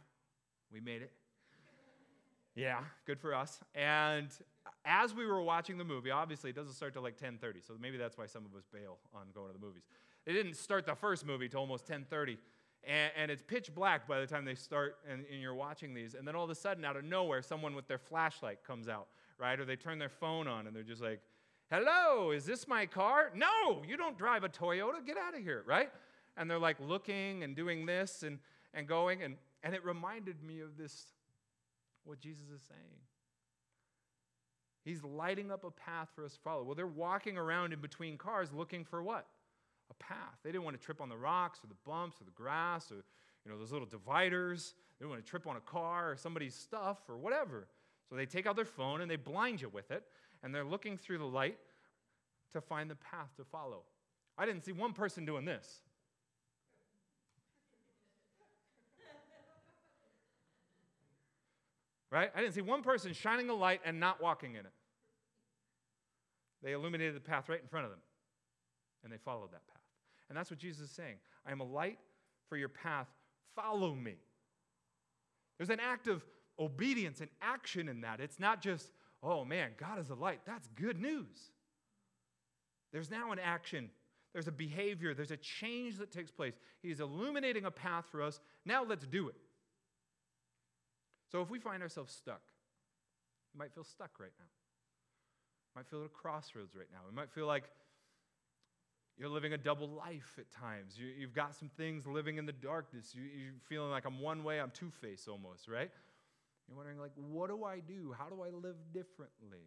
We 0.73 0.81
made 0.81 1.03
it. 1.03 1.13
Yeah, 2.55 2.81
good 3.07 3.21
for 3.21 3.35
us. 3.35 3.61
And 3.75 4.29
as 4.85 5.15
we 5.15 5.27
were 5.27 5.43
watching 5.43 5.79
the 5.79 5.85
movie, 5.85 6.11
obviously 6.11 6.51
it 6.51 6.57
doesn't 6.57 6.73
start 6.75 6.93
till 6.93 7.03
like 7.03 7.17
10:30, 7.17 7.65
so 7.65 7.75
maybe 7.81 7.97
that's 7.97 8.19
why 8.19 8.27
some 8.27 8.45
of 8.45 8.55
us 8.57 8.65
bail 8.73 8.99
on 9.15 9.27
going 9.33 9.53
to 9.53 9.59
the 9.59 9.65
movies. 9.65 9.85
It 10.27 10.33
didn't 10.33 10.55
start 10.55 10.85
the 10.85 10.95
first 10.95 11.25
movie 11.25 11.49
till 11.49 11.61
almost 11.61 11.87
10:30, 11.87 12.37
and, 12.85 13.13
and, 13.17 13.31
it's 13.31 13.43
pitch 13.43 13.75
black 13.75 14.07
by 14.07 14.21
the 14.21 14.27
time 14.27 14.45
they 14.45 14.55
start 14.55 14.97
and, 15.09 15.25
and, 15.31 15.41
you're 15.41 15.55
watching 15.55 15.95
these. 15.95 16.15
And 16.15 16.27
then 16.27 16.37
all 16.37 16.45
of 16.45 16.51
a 16.51 16.55
sudden, 16.55 16.85
out 16.85 16.97
of 16.97 17.05
nowhere, 17.05 17.43
someone 17.43 17.75
with 17.75 17.89
their 17.89 17.99
flashlight 17.99 18.63
comes 18.65 18.89
out, 18.89 19.09
right? 19.37 19.59
Or 19.59 19.65
they 19.65 19.75
turn 19.77 19.99
their 19.99 20.09
phone 20.09 20.47
on 20.47 20.67
and 20.67 20.75
they're 20.75 20.85
just 20.85 21.03
like, 21.03 21.21
Hello, 21.71 22.31
is 22.31 22.47
this 22.47 22.67
my 22.67 22.87
car? 22.87 23.31
No, 23.35 23.83
you 23.87 23.97
don't 23.97 24.17
drive 24.17 24.43
a 24.43 24.49
Toyota. 24.49 25.05
Get 25.05 25.19
out 25.19 25.37
of 25.37 25.43
here, 25.43 25.65
right? 25.67 25.91
And 26.39 26.51
they're 26.51 26.59
like 26.59 26.77
looking 26.81 27.43
and 27.43 27.55
doing 27.57 27.85
this 27.85 28.23
and, 28.23 28.39
and 28.73 28.87
going. 28.87 29.23
And, 29.23 29.37
and 29.63 29.75
it 29.75 29.85
reminded 29.85 30.43
me 30.43 30.61
of 30.61 30.79
this, 30.79 31.07
what 32.05 32.21
Jesus 32.21 32.45
is 32.55 32.63
saying. 32.69 33.01
He's 34.85 35.05
lighting 35.05 35.51
up 35.51 35.65
a 35.65 35.71
path 35.71 36.09
for 36.15 36.25
us 36.25 36.35
to 36.35 36.41
follow. 36.41 36.63
Well, 36.63 36.75
they're 36.75 36.87
walking 36.87 37.37
around 37.37 37.75
in 37.75 37.81
between 37.81 38.17
cars 38.17 38.49
looking 38.55 38.85
for 38.85 39.03
what? 39.03 39.27
A 39.91 39.95
path. 39.95 40.39
They 40.43 40.51
didn't 40.51 40.65
want 40.65 40.81
to 40.81 40.85
trip 40.85 41.01
on 41.01 41.11
the 41.11 41.17
rocks 41.17 41.59
or 41.63 41.67
the 41.67 41.77
bumps 41.85 42.21
or 42.21 42.25
the 42.25 42.31
grass 42.31 42.91
or 42.91 43.05
you 43.45 43.53
know 43.53 43.59
those 43.59 43.73
little 43.73 43.87
dividers. 43.87 44.75
They 44.99 45.05
didn't 45.05 45.11
want 45.11 45.25
to 45.25 45.31
trip 45.31 45.47
on 45.47 45.57
a 45.57 45.61
car 45.61 46.11
or 46.13 46.17
somebody's 46.17 46.55
stuff 46.55 46.99
or 47.09 47.19
whatever. 47.19 47.67
So 48.09 48.17
they 48.17 48.27
take 48.27 48.47
out 48.47 48.57
their 48.57 48.65
phone 48.65 49.01
and 49.01 49.11
they 49.11 49.17
blind 49.17 49.61
you 49.61 49.69
with 49.69 49.91
it 49.91 50.05
and 50.43 50.55
they're 50.55 50.65
looking 50.65 50.97
through 50.97 51.19
the 51.19 51.27
light 51.27 51.59
to 52.53 52.61
find 52.61 52.91
the 52.91 52.97
path 52.97 53.29
to 53.37 53.45
follow. 53.45 53.83
I 54.37 54.47
didn't 54.47 54.65
see 54.65 54.73
one 54.73 54.93
person 54.93 55.25
doing 55.25 55.45
this. 55.45 55.83
Right? 62.11 62.31
I 62.35 62.41
didn't 62.41 62.55
see 62.55 62.63
one 62.63 62.83
person 62.83 63.13
shining 63.13 63.51
a 63.51 63.55
light 63.55 63.81
and 63.85 64.01
not 64.01 64.23
walking 64.23 64.53
in 64.55 64.61
it. 64.61 64.73
They 66.63 66.73
illuminated 66.73 67.15
the 67.15 67.21
path 67.21 67.49
right 67.49 67.61
in 67.61 67.69
front 67.69 67.85
of 67.85 67.91
them, 67.91 68.01
and 69.05 69.13
they 69.13 69.19
followed 69.19 69.53
that 69.53 69.67
path. 69.67 69.83
And 70.29 70.37
that's 70.37 70.51
what 70.51 70.59
Jesus 70.59 70.89
is 70.89 70.91
saying 70.91 71.17
I 71.47 71.53
am 71.53 71.61
a 71.61 71.65
light 71.65 71.99
for 72.49 72.57
your 72.57 72.69
path. 72.69 73.07
Follow 73.55 73.95
me. 73.95 74.15
There's 75.59 75.71
an 75.71 75.81
act 75.81 76.07
of 76.07 76.25
obedience 76.59 77.21
and 77.21 77.29
action 77.43 77.89
in 77.89 78.01
that. 78.03 78.21
It's 78.21 78.39
not 78.39 78.61
just, 78.61 78.93
oh 79.23 79.45
man, 79.45 79.71
God 79.77 79.99
is 79.99 80.11
a 80.11 80.15
light. 80.15 80.41
That's 80.47 80.69
good 80.77 81.01
news. 81.01 81.51
There's 82.93 83.11
now 83.11 83.33
an 83.33 83.39
action, 83.39 83.91
there's 84.33 84.49
a 84.49 84.53
behavior, 84.53 85.15
there's 85.15 85.31
a 85.31 85.37
change 85.37 85.99
that 85.99 86.11
takes 86.11 86.31
place. 86.31 86.55
He's 86.83 87.01
illuminating 87.01 87.65
a 87.65 87.71
path 87.71 88.07
for 88.11 88.23
us. 88.23 88.41
Now 88.65 88.85
let's 88.85 89.07
do 89.07 89.29
it. 89.29 89.35
So 91.31 91.43
if 91.43 91.51
we 91.51 91.59
find 91.59 91.83
ourselves 91.83 92.13
stuck, 92.13 92.43
we 93.55 93.59
might 93.59 93.73
feel 93.73 93.85
stuck 93.85 94.19
right 94.19 94.33
now. 94.39 94.47
We 95.75 95.81
might 95.81 95.87
feel 95.87 96.01
at 96.01 96.07
a 96.07 96.09
crossroads 96.09 96.75
right 96.75 96.89
now. 96.91 97.01
We 97.09 97.15
might 97.15 97.31
feel 97.31 97.47
like 97.47 97.65
you're 99.19 99.29
living 99.29 99.53
a 99.53 99.59
double 99.59 99.89
life 99.89 100.39
at 100.39 100.51
times. 100.51 100.97
You, 100.97 101.27
have 101.27 101.35
got 101.35 101.55
some 101.55 101.71
things 101.77 102.07
living 102.07 102.39
in 102.39 102.47
the 102.47 102.53
darkness. 102.53 103.15
You, 103.15 103.23
you're 103.23 103.53
feeling 103.69 103.91
like 103.91 104.05
I'm 104.07 104.21
one 104.21 104.45
way, 104.45 104.61
I'm 104.61 104.71
two 104.71 104.91
faced 104.91 105.29
almost, 105.29 105.69
right? 105.69 105.91
You're 106.69 106.77
wondering, 106.77 106.99
like, 106.99 107.13
what 107.17 107.49
do 107.49 107.65
I 107.65 107.81
do? 107.81 108.15
How 108.17 108.29
do 108.29 108.43
I 108.43 108.51
live 108.51 108.77
differently? 108.93 109.67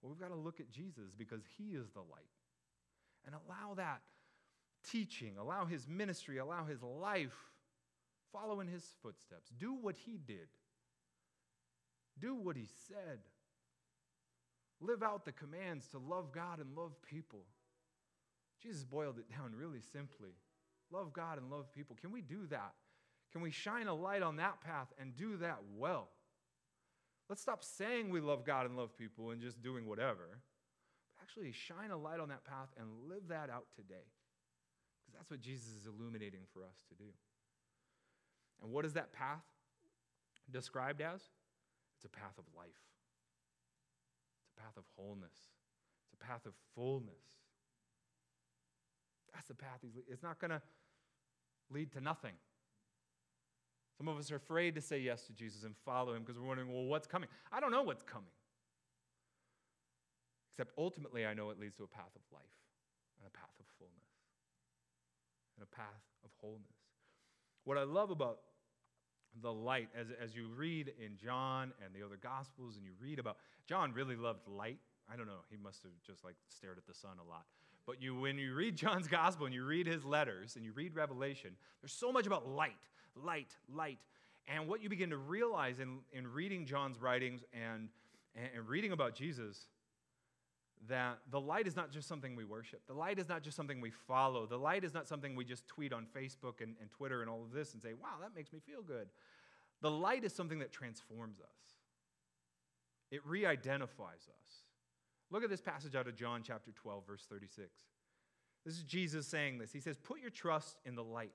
Well, 0.00 0.10
we've 0.10 0.20
got 0.20 0.34
to 0.34 0.40
look 0.40 0.58
at 0.58 0.70
Jesus 0.70 1.14
because 1.16 1.42
he 1.56 1.76
is 1.76 1.90
the 1.90 2.00
light. 2.00 2.26
And 3.24 3.34
allow 3.34 3.74
that 3.74 4.00
teaching, 4.90 5.36
allow 5.38 5.64
his 5.64 5.86
ministry, 5.86 6.38
allow 6.38 6.64
his 6.64 6.82
life, 6.82 7.51
follow 8.32 8.60
in 8.60 8.68
his 8.68 8.84
footsteps. 9.02 9.50
Do 9.58 9.74
what 9.74 9.96
he 9.96 10.18
did, 10.18 10.48
do 12.18 12.34
what 12.34 12.56
he 12.56 12.68
said. 12.88 13.18
Live 14.80 15.04
out 15.04 15.24
the 15.24 15.32
commands 15.32 15.86
to 15.88 15.98
love 15.98 16.32
God 16.32 16.58
and 16.58 16.76
love 16.76 17.00
people. 17.08 17.44
Jesus 18.60 18.82
boiled 18.82 19.18
it 19.18 19.30
down 19.30 19.54
really 19.54 19.80
simply 19.80 20.30
love 20.90 21.12
God 21.12 21.38
and 21.38 21.50
love 21.50 21.72
people. 21.72 21.96
Can 22.00 22.12
we 22.12 22.20
do 22.20 22.46
that? 22.50 22.74
Can 23.32 23.40
we 23.40 23.50
shine 23.50 23.86
a 23.88 23.94
light 23.94 24.22
on 24.22 24.36
that 24.36 24.60
path 24.60 24.88
and 25.00 25.16
do 25.16 25.38
that 25.38 25.58
well? 25.76 26.08
Let's 27.28 27.40
stop 27.40 27.64
saying 27.64 28.10
we 28.10 28.20
love 28.20 28.44
God 28.44 28.66
and 28.66 28.76
love 28.76 28.96
people 28.96 29.30
and 29.30 29.40
just 29.40 29.62
doing 29.62 29.86
whatever. 29.86 30.28
But 31.16 31.22
actually, 31.22 31.52
shine 31.52 31.90
a 31.90 31.96
light 31.96 32.20
on 32.20 32.28
that 32.28 32.44
path 32.44 32.68
and 32.78 33.08
live 33.08 33.28
that 33.28 33.48
out 33.48 33.66
today. 33.74 34.04
Because 35.00 35.14
that's 35.16 35.30
what 35.30 35.40
Jesus 35.40 35.68
is 35.68 35.86
illuminating 35.86 36.42
for 36.52 36.62
us 36.62 36.76
to 36.90 36.94
do. 36.94 37.10
And 38.62 38.70
what 38.70 38.84
is 38.84 38.92
that 38.92 39.12
path 39.12 39.44
described 40.50 41.00
as? 41.00 41.20
It's 41.96 42.04
a 42.04 42.08
path 42.08 42.38
of 42.38 42.44
life, 42.56 42.68
it's 44.42 44.52
a 44.56 44.60
path 44.60 44.76
of 44.76 44.84
wholeness, 44.96 45.36
it's 46.04 46.14
a 46.14 46.24
path 46.24 46.46
of 46.46 46.52
fullness. 46.74 47.42
That's 49.34 49.48
the 49.48 49.54
path. 49.54 49.78
It's 50.08 50.22
not 50.22 50.38
going 50.38 50.50
to 50.50 50.60
lead 51.70 51.90
to 51.92 52.00
nothing. 52.00 52.34
Some 53.96 54.08
of 54.08 54.18
us 54.18 54.30
are 54.30 54.36
afraid 54.36 54.74
to 54.74 54.80
say 54.80 54.98
yes 54.98 55.26
to 55.26 55.32
Jesus 55.32 55.64
and 55.64 55.74
follow 55.84 56.12
him 56.14 56.22
because 56.22 56.38
we're 56.38 56.46
wondering, 56.46 56.72
well, 56.72 56.84
what's 56.84 57.06
coming? 57.06 57.28
I 57.50 57.60
don't 57.60 57.70
know 57.70 57.82
what's 57.82 58.02
coming. 58.02 58.28
Except 60.50 60.72
ultimately, 60.76 61.24
I 61.24 61.32
know 61.32 61.50
it 61.50 61.58
leads 61.58 61.76
to 61.76 61.84
a 61.84 61.86
path 61.86 62.12
of 62.14 62.22
life 62.30 62.42
and 63.18 63.26
a 63.26 63.30
path 63.30 63.54
of 63.58 63.64
fullness 63.78 64.12
and 65.56 65.64
a 65.64 65.74
path 65.74 66.02
of 66.24 66.30
wholeness. 66.40 66.76
What 67.64 67.78
I 67.78 67.84
love 67.84 68.10
about 68.10 68.40
the 69.40 69.52
light, 69.52 69.88
as, 69.98 70.08
as 70.22 70.34
you 70.34 70.48
read 70.56 70.92
in 71.02 71.16
John 71.16 71.72
and 71.84 71.94
the 71.94 72.04
other 72.04 72.18
Gospels, 72.20 72.76
and 72.76 72.84
you 72.84 72.92
read 73.00 73.18
about, 73.18 73.36
John 73.66 73.92
really 73.92 74.16
loved 74.16 74.46
light. 74.46 74.78
I 75.12 75.16
don't 75.16 75.26
know, 75.26 75.44
he 75.50 75.56
must 75.56 75.82
have 75.82 75.92
just 76.06 76.24
like 76.24 76.36
stared 76.48 76.78
at 76.78 76.86
the 76.86 76.94
sun 76.94 77.12
a 77.24 77.28
lot. 77.28 77.44
But 77.86 78.00
you, 78.00 78.18
when 78.18 78.38
you 78.38 78.54
read 78.54 78.76
John's 78.76 79.08
Gospel 79.08 79.46
and 79.46 79.54
you 79.54 79.64
read 79.64 79.86
his 79.86 80.04
letters 80.04 80.56
and 80.56 80.64
you 80.64 80.72
read 80.72 80.94
Revelation, 80.94 81.52
there's 81.80 81.92
so 81.92 82.12
much 82.12 82.26
about 82.26 82.48
light, 82.48 82.72
light, 83.16 83.56
light. 83.72 83.98
And 84.48 84.68
what 84.68 84.82
you 84.82 84.88
begin 84.88 85.10
to 85.10 85.16
realize 85.16 85.78
in, 85.78 85.98
in 86.12 86.26
reading 86.26 86.66
John's 86.66 87.00
writings 87.00 87.42
and, 87.52 87.88
and 88.34 88.68
reading 88.68 88.92
about 88.92 89.14
Jesus 89.14 89.68
that 90.88 91.18
the 91.30 91.40
light 91.40 91.66
is 91.66 91.76
not 91.76 91.92
just 91.92 92.08
something 92.08 92.34
we 92.34 92.44
worship. 92.44 92.80
The 92.86 92.94
light 92.94 93.18
is 93.18 93.28
not 93.28 93.42
just 93.42 93.56
something 93.56 93.80
we 93.80 93.90
follow. 93.90 94.46
The 94.46 94.58
light 94.58 94.84
is 94.84 94.92
not 94.92 95.06
something 95.06 95.36
we 95.36 95.44
just 95.44 95.66
tweet 95.68 95.92
on 95.92 96.06
Facebook 96.16 96.60
and, 96.60 96.74
and 96.80 96.90
Twitter 96.90 97.20
and 97.20 97.30
all 97.30 97.42
of 97.42 97.52
this 97.52 97.72
and 97.72 97.82
say, 97.82 97.92
wow, 97.92 98.16
that 98.20 98.34
makes 98.34 98.52
me 98.52 98.58
feel 98.58 98.82
good. 98.82 99.08
The 99.80 99.90
light 99.90 100.24
is 100.24 100.32
something 100.32 100.58
that 100.58 100.72
transforms 100.72 101.40
us, 101.40 101.76
it 103.10 103.20
re 103.26 103.46
identifies 103.46 104.28
us. 104.28 104.62
Look 105.30 105.42
at 105.42 105.50
this 105.50 105.62
passage 105.62 105.94
out 105.94 106.06
of 106.06 106.14
John 106.14 106.42
chapter 106.44 106.72
12, 106.72 107.06
verse 107.06 107.24
36. 107.28 107.70
This 108.66 108.76
is 108.76 108.82
Jesus 108.82 109.26
saying 109.26 109.58
this. 109.58 109.72
He 109.72 109.80
says, 109.80 109.96
Put 109.96 110.20
your 110.20 110.30
trust 110.30 110.78
in 110.84 110.94
the 110.94 111.02
light 111.02 111.32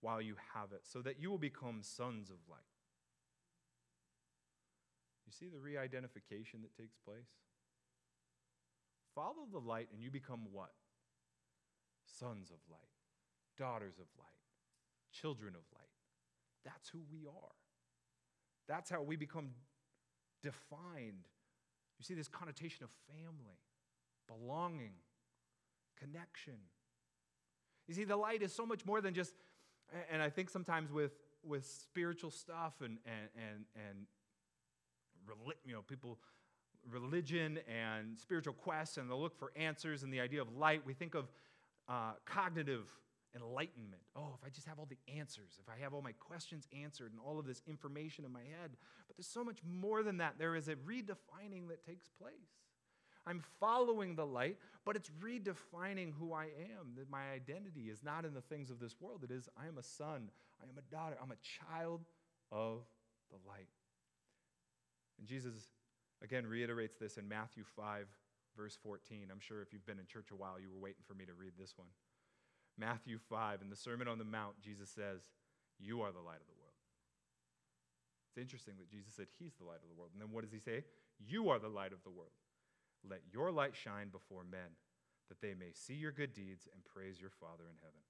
while 0.00 0.22
you 0.22 0.34
have 0.54 0.72
it, 0.72 0.80
so 0.84 1.02
that 1.02 1.20
you 1.20 1.30
will 1.30 1.38
become 1.38 1.80
sons 1.82 2.30
of 2.30 2.36
light. 2.48 2.60
You 5.26 5.32
see 5.32 5.48
the 5.52 5.58
re 5.58 5.76
identification 5.76 6.62
that 6.62 6.74
takes 6.74 6.96
place? 7.04 7.28
Follow 9.18 9.48
the 9.50 9.58
light, 9.58 9.88
and 9.92 10.00
you 10.00 10.12
become 10.12 10.42
what? 10.52 10.70
Sons 12.20 12.50
of 12.50 12.58
light, 12.70 12.78
daughters 13.56 13.94
of 13.98 14.06
light, 14.16 14.28
children 15.10 15.54
of 15.56 15.62
light. 15.74 15.88
That's 16.64 16.88
who 16.88 17.00
we 17.10 17.26
are. 17.26 17.56
That's 18.68 18.88
how 18.88 19.02
we 19.02 19.16
become 19.16 19.48
defined. 20.40 21.26
You 21.98 22.04
see 22.04 22.14
this 22.14 22.28
connotation 22.28 22.84
of 22.84 22.90
family, 23.08 23.58
belonging, 24.28 24.92
connection. 25.98 26.58
You 27.88 27.94
see, 27.94 28.04
the 28.04 28.16
light 28.16 28.42
is 28.42 28.54
so 28.54 28.64
much 28.64 28.86
more 28.86 29.00
than 29.00 29.14
just, 29.14 29.34
and 30.12 30.22
I 30.22 30.30
think 30.30 30.48
sometimes 30.48 30.92
with, 30.92 31.10
with 31.42 31.66
spiritual 31.66 32.30
stuff 32.30 32.74
and, 32.82 32.98
and, 33.04 33.30
and, 33.34 33.64
and 33.74 34.06
you 35.64 35.72
know, 35.72 35.82
people 35.82 36.20
religion 36.90 37.58
and 37.68 38.18
spiritual 38.18 38.54
quests 38.54 38.96
and 38.96 39.10
they'll 39.10 39.20
look 39.20 39.38
for 39.38 39.52
answers 39.56 40.02
and 40.02 40.12
the 40.12 40.20
idea 40.20 40.40
of 40.40 40.54
light, 40.56 40.82
we 40.84 40.94
think 40.94 41.14
of 41.14 41.28
uh, 41.88 42.12
cognitive 42.24 42.90
enlightenment. 43.34 44.02
Oh, 44.16 44.34
if 44.38 44.44
I 44.44 44.50
just 44.50 44.66
have 44.66 44.78
all 44.78 44.88
the 44.88 44.98
answers, 45.18 45.58
if 45.60 45.68
I 45.68 45.82
have 45.82 45.94
all 45.94 46.02
my 46.02 46.12
questions 46.12 46.66
answered 46.72 47.12
and 47.12 47.20
all 47.24 47.38
of 47.38 47.46
this 47.46 47.62
information 47.66 48.24
in 48.24 48.32
my 48.32 48.40
head. 48.40 48.76
But 49.06 49.16
there's 49.16 49.26
so 49.26 49.44
much 49.44 49.58
more 49.64 50.02
than 50.02 50.18
that. 50.18 50.34
There 50.38 50.56
is 50.56 50.68
a 50.68 50.76
redefining 50.76 51.68
that 51.68 51.84
takes 51.84 52.08
place. 52.08 52.32
I'm 53.26 53.42
following 53.60 54.16
the 54.16 54.24
light, 54.24 54.56
but 54.86 54.96
it's 54.96 55.10
redefining 55.22 56.12
who 56.18 56.32
I 56.32 56.44
am. 56.44 56.94
That 56.96 57.10
my 57.10 57.30
identity 57.30 57.90
is 57.90 58.02
not 58.02 58.24
in 58.24 58.32
the 58.32 58.40
things 58.40 58.70
of 58.70 58.80
this 58.80 58.96
world. 59.00 59.22
It 59.22 59.30
is 59.30 59.48
I 59.56 59.66
am 59.66 59.76
a 59.76 59.82
son, 59.82 60.30
I 60.62 60.64
am 60.64 60.78
a 60.78 60.94
daughter, 60.94 61.16
I'm 61.22 61.30
a 61.30 61.70
child 61.70 62.04
of 62.50 62.80
the 63.30 63.36
light. 63.46 63.68
And 65.18 65.26
Jesus 65.26 65.52
again 66.22 66.46
reiterates 66.46 66.96
this 66.96 67.16
in 67.16 67.28
Matthew 67.28 67.64
5, 67.64 68.06
verse 68.56 68.76
14. 68.82 69.28
I'm 69.30 69.40
sure 69.40 69.62
if 69.62 69.72
you've 69.72 69.86
been 69.86 69.98
in 69.98 70.06
church 70.06 70.30
a 70.32 70.36
while, 70.36 70.58
you 70.60 70.70
were 70.70 70.80
waiting 70.80 71.02
for 71.06 71.14
me 71.14 71.24
to 71.26 71.34
read 71.34 71.52
this 71.58 71.74
one. 71.76 71.88
Matthew 72.78 73.18
5, 73.18 73.62
in 73.62 73.70
the 73.70 73.76
Sermon 73.76 74.06
on 74.06 74.18
the 74.18 74.24
Mount, 74.24 74.60
Jesus 74.60 74.90
says, 74.90 75.22
You 75.78 76.02
are 76.02 76.12
the 76.12 76.22
light 76.22 76.40
of 76.40 76.46
the 76.46 76.58
world. 76.58 76.78
It's 78.30 78.38
interesting 78.38 78.74
that 78.78 78.90
Jesus 78.90 79.14
said 79.14 79.26
He's 79.38 79.54
the 79.58 79.66
light 79.66 79.82
of 79.82 79.90
the 79.90 79.98
world. 79.98 80.10
And 80.12 80.22
then 80.22 80.30
what 80.30 80.44
does 80.44 80.52
He 80.52 80.60
say? 80.60 80.84
You 81.18 81.50
are 81.50 81.58
the 81.58 81.68
light 81.72 81.92
of 81.92 82.02
the 82.04 82.14
world. 82.14 82.34
Let 83.02 83.22
your 83.32 83.50
light 83.50 83.74
shine 83.74 84.10
before 84.10 84.44
men, 84.44 84.78
that 85.28 85.40
they 85.40 85.54
may 85.54 85.72
see 85.72 85.94
your 85.94 86.12
good 86.12 86.34
deeds 86.34 86.68
and 86.72 86.84
praise 86.84 87.20
your 87.20 87.34
Father 87.34 87.66
in 87.66 87.78
heaven. 87.82 88.02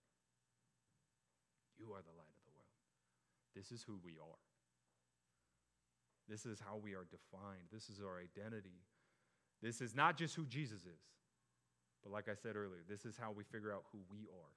You 1.79 1.93
are 1.93 2.03
the 2.03 2.17
light 2.17 2.33
of 2.35 2.45
the 2.45 2.53
world. 2.57 2.77
This 3.55 3.73
is 3.73 3.85
who 3.85 4.01
we 4.05 4.19
are. 4.21 4.48
This 6.29 6.47
is 6.47 6.61
how 6.61 6.77
we 6.77 6.93
are 6.93 7.07
defined. 7.11 7.69
This 7.73 7.89
is 7.89 8.01
our 8.01 8.21
identity. 8.21 8.83
This 9.63 9.81
is 9.81 9.95
not 9.95 10.17
just 10.17 10.35
who 10.35 10.45
Jesus 10.45 10.81
is, 10.81 11.03
but 12.03 12.13
like 12.13 12.29
I 12.29 12.35
said 12.35 12.55
earlier, 12.55 12.83
this 12.89 13.05
is 13.05 13.17
how 13.17 13.33
we 13.33 13.45
figure 13.45 13.73
out 13.73 13.85
who 13.93 13.99
we 14.11 14.29
are. 14.29 14.55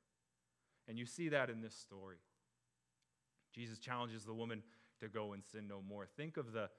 And 0.87 0.97
you 0.97 1.05
see 1.05 1.29
that 1.29 1.49
in 1.49 1.61
this 1.61 1.75
story. 1.75 2.17
Jesus 3.53 3.79
challenges 3.79 4.23
the 4.23 4.33
woman 4.33 4.61
to 4.99 5.07
go 5.07 5.33
and 5.33 5.43
sin 5.43 5.67
no 5.67 5.81
more. 5.81 6.05
Think 6.17 6.37
of 6.37 6.53
the 6.53 6.69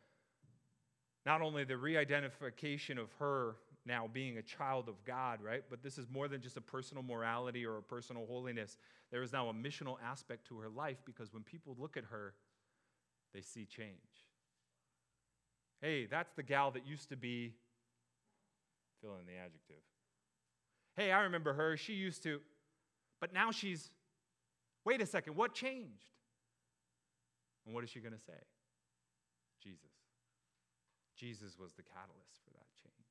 not 1.25 1.41
only 1.41 1.65
the 1.65 1.77
re 1.77 1.97
identification 1.97 2.99
of 2.99 3.13
her 3.19 3.57
now 3.85 4.09
being 4.13 4.39
a 4.39 4.43
child 4.43 4.89
of 4.89 5.05
God, 5.05 5.41
right? 5.43 5.63
But 5.69 5.83
this 5.83 5.99
is 5.99 6.09
more 6.09 6.29
than 6.29 6.41
just 6.41 6.57
a 6.57 6.61
personal 6.61 7.03
morality 7.03 7.67
or 7.67 7.79
a 7.79 7.83
personal 7.83 8.27
holiness. 8.27 8.77
There 9.11 9.23
is 9.23 9.33
now 9.33 9.49
a 9.49 9.55
missional 9.55 9.97
aspect 10.05 10.47
to 10.49 10.59
her 10.59 10.69
life 10.69 10.99
because 11.05 11.33
when 11.33 11.43
people 11.43 11.77
look 11.79 11.97
at 11.97 12.05
her, 12.05 12.35
they 13.35 13.41
see 13.41 13.65
change. 13.65 13.97
Hey, 15.83 16.07
that's 16.07 16.33
the 16.35 16.45
gal 16.45 16.71
that 16.71 16.87
used 16.87 17.09
to 17.09 17.17
be, 17.17 17.55
fill 19.03 19.17
in 19.21 19.27
the 19.27 19.33
adjective. 19.33 19.83
Hey, 20.97 21.11
I 21.11 21.23
remember 21.23 21.53
her. 21.55 21.77
She 21.77 21.95
used 21.95 22.23
to, 22.23 22.41
but 23.21 23.35
now 23.35 23.51
she's, 23.51 23.91
wait 24.85 25.03
a 25.03 25.07
second, 25.07 25.35
what 25.35 25.55
changed? 25.55 26.07
And 27.67 27.75
what 27.75 27.83
is 27.83 27.91
she 27.91 27.99
going 27.99 28.15
to 28.15 28.21
say? 28.21 28.39
Jesus. 29.63 29.91
Jesus 31.17 31.59
was 31.59 31.73
the 31.73 31.83
catalyst 31.83 32.39
for 32.45 32.51
that 32.51 32.67
change. 32.83 33.11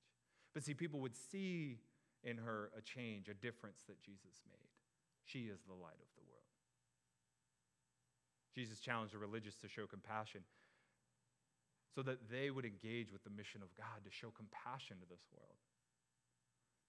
But 0.53 0.63
see, 0.63 0.73
people 0.73 1.01
would 1.01 1.15
see 1.15 1.79
in 2.23 2.37
her 2.37 2.71
a 2.77 2.81
change, 2.81 3.27
a 3.27 3.33
difference 3.33 3.83
that 3.87 4.01
Jesus 4.01 4.43
made. 4.49 4.69
She 5.25 5.51
is 5.51 5.59
the 5.67 5.73
light 5.73 5.99
of 5.99 6.11
the 6.15 6.23
world. 6.29 6.41
Jesus 8.53 8.79
challenged 8.79 9.13
the 9.13 9.17
religious 9.17 9.55
to 9.57 9.67
show 9.67 9.87
compassion 9.87 10.41
so 11.93 12.01
that 12.01 12.29
they 12.31 12.49
would 12.49 12.65
engage 12.65 13.11
with 13.11 13.23
the 13.23 13.29
mission 13.29 13.61
of 13.61 13.69
God 13.75 14.03
to 14.05 14.11
show 14.11 14.31
compassion 14.31 14.97
to 14.99 15.07
this 15.09 15.23
world 15.31 15.59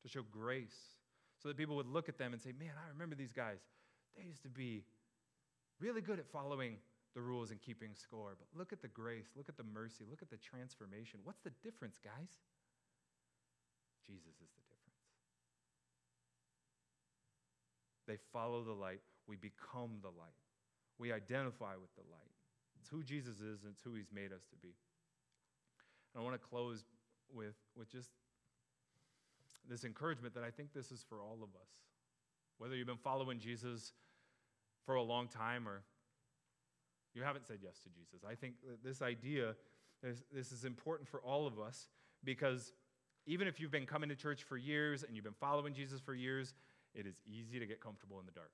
to 0.03 0.09
show 0.09 0.23
grace, 0.31 0.99
so 1.38 1.49
that 1.49 1.57
people 1.57 1.77
would 1.77 1.87
look 1.87 2.09
at 2.09 2.19
them 2.19 2.33
and 2.33 2.43
say, 2.43 2.53
Man, 2.59 2.75
I 2.77 2.88
remember 2.93 3.15
these 3.15 3.33
guys. 3.33 3.59
They 4.17 4.25
used 4.25 4.43
to 4.43 4.51
be 4.51 4.85
really 5.81 6.03
good 6.03 6.19
at 6.19 6.27
following 6.27 6.77
the 7.15 7.23
rules 7.23 7.51
and 7.51 7.61
keeping 7.61 7.95
score. 7.95 8.37
But 8.38 8.47
look 8.59 8.73
at 8.73 8.83
the 8.83 8.88
grace, 8.88 9.31
look 9.37 9.49
at 9.49 9.57
the 9.57 9.65
mercy, 9.65 10.05
look 10.09 10.21
at 10.23 10.31
the 10.31 10.37
transformation. 10.37 11.21
What's 11.25 11.41
the 11.41 11.53
difference, 11.62 11.99
guys? 12.03 12.29
Jesus 14.07 14.37
is 14.37 14.53
the 14.53 14.65
difference. 14.69 15.01
They 18.07 18.19
follow 18.33 18.62
the 18.65 18.73
light, 18.73 19.01
we 19.27 19.37
become 19.37 20.03
the 20.03 20.09
light. 20.09 20.37
We 20.99 21.12
identify 21.12 21.75
with 21.81 21.95
the 21.95 22.05
light. 22.11 22.37
It's 22.79 22.91
who 22.91 23.03
Jesus 23.03 23.37
is, 23.41 23.63
and 23.63 23.73
it's 23.73 23.83
who 23.83 23.94
he's 23.94 24.13
made 24.13 24.33
us 24.33 24.44
to 24.50 24.57
be. 24.57 24.75
And 26.15 26.21
I 26.21 26.25
want 26.25 26.40
to 26.40 26.46
close 26.46 26.85
with, 27.33 27.54
with 27.77 27.90
just 27.90 28.10
this 29.69 29.85
encouragement 29.85 30.35
that 30.35 30.44
I 30.44 30.50
think 30.50 30.73
this 30.73 30.90
is 30.90 31.04
for 31.08 31.23
all 31.23 31.38
of 31.42 31.50
us. 31.50 31.71
Whether 32.58 32.77
you've 32.77 32.87
been 32.87 32.96
following 32.96 33.38
Jesus 33.38 33.92
for 34.85 34.94
a 34.96 35.02
long 35.02 35.29
time 35.29 35.69
or 35.69 35.83
you 37.15 37.23
haven't 37.23 37.46
said 37.46 37.58
yes 37.63 37.79
to 37.85 37.88
Jesus, 37.90 38.25
I 38.29 38.35
think 38.35 38.54
this 38.85 39.02
idea, 39.02 39.54
this, 40.02 40.23
this 40.33 40.52
is 40.52 40.65
important 40.65 41.08
for 41.08 41.21
all 41.21 41.46
of 41.46 41.58
us 41.58 41.88
because 42.25 42.73
even 43.27 43.46
if 43.46 43.60
you've 43.60 43.71
been 43.71 43.87
coming 43.87 44.08
to 44.08 44.17
church 44.17 44.42
for 44.42 44.56
years 44.56 45.02
and 45.02 45.15
you've 45.15 45.25
been 45.25 45.35
following 45.40 45.75
Jesus 45.75 46.00
for 46.00 46.15
years, 46.15 46.54
it 46.94 47.06
is 47.06 47.21
easy 47.27 47.58
to 47.58 47.67
get 47.67 47.81
comfortable 47.81 48.19
in 48.21 48.27
the 48.27 48.33
dark. 48.33 48.50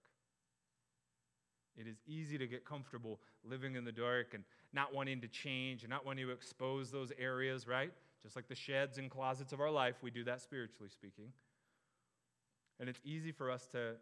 It 1.79 1.87
is 1.87 1.97
easy 2.07 2.37
to 2.39 2.47
get 2.47 2.65
comfortable 2.65 3.21
living 3.45 3.77
in 3.77 3.85
the 3.85 3.93
dark 3.93 4.35
and 4.35 4.43
not 4.73 4.93
wanting 4.93 5.21
to 5.21 5.29
change 5.29 5.85
and 5.85 5.91
not 5.91 6.05
wanting 6.05 6.27
to 6.27 6.33
expose 6.33 6.91
those 6.91 7.13
areas, 7.19 7.69
right? 7.69 7.93
Just 8.23 8.35
like 8.35 8.49
the 8.49 8.55
sheds 8.55 8.99
and 8.99 9.09
closets 9.09 9.53
of 9.53 9.61
our 9.61 9.71
life, 9.71 9.97
we 10.03 10.11
do 10.11 10.25
that 10.25 10.41
spiritually 10.41 10.91
speaking. 10.91 11.33
And 12.81 12.89
it's 12.89 13.01
easy 13.05 13.31
for 13.31 13.51
us 13.51 13.67
to, 13.69 13.93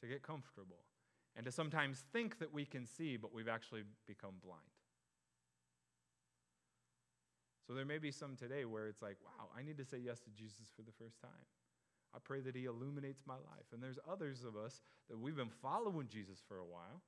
to 0.00 0.06
get 0.06 0.22
comfortable 0.22 0.80
and 1.36 1.46
to 1.46 1.52
sometimes 1.52 2.04
think 2.12 2.40
that 2.40 2.52
we 2.52 2.64
can 2.64 2.84
see, 2.84 3.16
but 3.16 3.32
we've 3.32 3.48
actually 3.48 3.82
become 4.06 4.34
blind. 4.44 4.60
So 7.66 7.74
there 7.74 7.84
may 7.84 7.98
be 7.98 8.10
some 8.10 8.34
today 8.34 8.64
where 8.64 8.88
it's 8.88 9.00
like, 9.00 9.16
wow, 9.24 9.46
I 9.56 9.62
need 9.62 9.78
to 9.78 9.84
say 9.84 9.98
yes 9.98 10.18
to 10.20 10.30
Jesus 10.30 10.72
for 10.74 10.82
the 10.82 10.90
first 10.98 11.20
time. 11.20 11.46
I 12.14 12.18
pray 12.22 12.40
that 12.40 12.56
He 12.56 12.64
illuminates 12.64 13.22
my 13.26 13.34
life. 13.34 13.66
And 13.72 13.82
there's 13.82 13.98
others 14.10 14.44
of 14.44 14.56
us 14.56 14.82
that 15.08 15.18
we've 15.18 15.36
been 15.36 15.52
following 15.62 16.08
Jesus 16.08 16.38
for 16.48 16.58
a 16.58 16.64
while, 16.64 17.02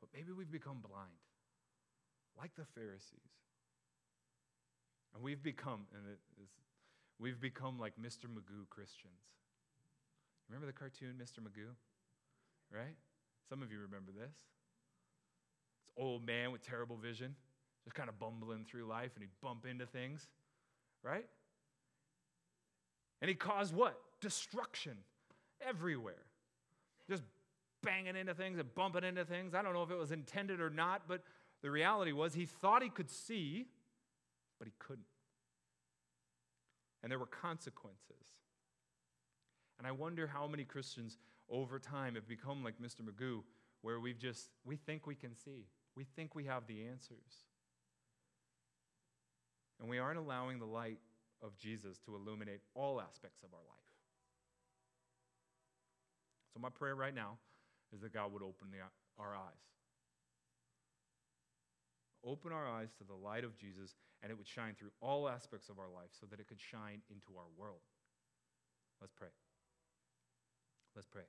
But 0.00 0.08
maybe 0.14 0.32
we've 0.32 0.50
become 0.50 0.78
blind, 0.80 1.20
like 2.38 2.54
the 2.56 2.64
Pharisees. 2.64 3.36
And 5.14 5.22
we've 5.22 5.42
become, 5.42 5.86
and 5.92 6.06
it 6.06 6.20
is, 6.42 6.48
we've 7.18 7.40
become 7.40 7.78
like 7.78 7.94
Mr. 8.00 8.26
Magoo 8.26 8.68
Christians. 8.70 9.20
Remember 10.48 10.66
the 10.66 10.72
cartoon, 10.72 11.14
Mr. 11.20 11.40
Magoo? 11.40 11.74
Right? 12.72 12.96
Some 13.48 13.62
of 13.62 13.70
you 13.70 13.78
remember 13.80 14.12
this. 14.12 14.34
It's 15.82 15.92
old 15.96 16.24
man 16.24 16.52
with 16.52 16.62
terrible 16.62 16.96
vision, 16.96 17.34
just 17.84 17.94
kind 17.94 18.08
of 18.08 18.18
bumbling 18.18 18.64
through 18.64 18.86
life, 18.86 19.10
and 19.14 19.22
he'd 19.22 19.40
bump 19.42 19.66
into 19.66 19.86
things, 19.86 20.28
right? 21.02 21.26
And 23.20 23.28
he 23.28 23.34
caused 23.34 23.74
what? 23.74 24.00
Destruction 24.20 24.96
everywhere. 25.66 26.24
Just 27.08 27.22
banging 27.82 28.16
into 28.16 28.34
things 28.34 28.58
and 28.58 28.74
bumping 28.74 29.04
into 29.04 29.24
things. 29.24 29.54
I 29.54 29.62
don't 29.62 29.74
know 29.74 29.82
if 29.82 29.90
it 29.90 29.98
was 29.98 30.12
intended 30.12 30.60
or 30.60 30.70
not, 30.70 31.02
but 31.08 31.22
the 31.62 31.70
reality 31.70 32.12
was 32.12 32.34
he 32.34 32.46
thought 32.46 32.82
he 32.82 32.88
could 32.88 33.10
see, 33.10 33.66
but 34.58 34.66
he 34.66 34.72
couldn't. 34.78 35.04
And 37.02 37.10
there 37.10 37.18
were 37.18 37.26
consequences. 37.26 37.96
And 39.78 39.86
I 39.86 39.92
wonder 39.92 40.26
how 40.26 40.46
many 40.46 40.64
Christians 40.64 41.16
over 41.48 41.78
time 41.78 42.14
have 42.14 42.28
become 42.28 42.62
like 42.62 42.74
Mr. 42.80 43.00
Magoo, 43.00 43.42
where 43.82 43.98
we've 43.98 44.18
just, 44.18 44.50
we 44.64 44.76
think 44.76 45.06
we 45.06 45.14
can 45.14 45.34
see, 45.34 45.66
we 45.96 46.04
think 46.04 46.34
we 46.34 46.44
have 46.44 46.66
the 46.66 46.84
answers. 46.84 47.46
And 49.80 49.88
we 49.88 49.98
aren't 49.98 50.18
allowing 50.18 50.58
the 50.58 50.66
light 50.66 50.98
of 51.42 51.56
Jesus 51.56 51.98
to 52.06 52.14
illuminate 52.14 52.60
all 52.74 53.00
aspects 53.00 53.42
of 53.42 53.50
our 53.52 53.64
life. 53.68 53.90
So, 56.52 56.60
my 56.60 56.68
prayer 56.68 56.94
right 56.94 57.14
now 57.14 57.38
is 57.92 58.00
that 58.00 58.12
God 58.12 58.32
would 58.32 58.42
open 58.42 58.68
the, 58.70 58.78
our 59.22 59.34
eyes. 59.34 59.64
Open 62.24 62.52
our 62.52 62.68
eyes 62.68 62.92
to 62.98 63.04
the 63.04 63.14
light 63.14 63.44
of 63.44 63.56
Jesus, 63.56 63.94
and 64.22 64.30
it 64.30 64.36
would 64.36 64.46
shine 64.46 64.74
through 64.78 64.92
all 65.00 65.28
aspects 65.28 65.68
of 65.68 65.78
our 65.78 65.88
life 65.88 66.10
so 66.18 66.26
that 66.30 66.40
it 66.40 66.48
could 66.48 66.60
shine 66.60 67.00
into 67.08 67.38
our 67.38 67.48
world. 67.56 67.80
Let's 69.00 69.14
pray. 69.14 69.32
Let's 70.94 71.06
pray. 71.06 71.24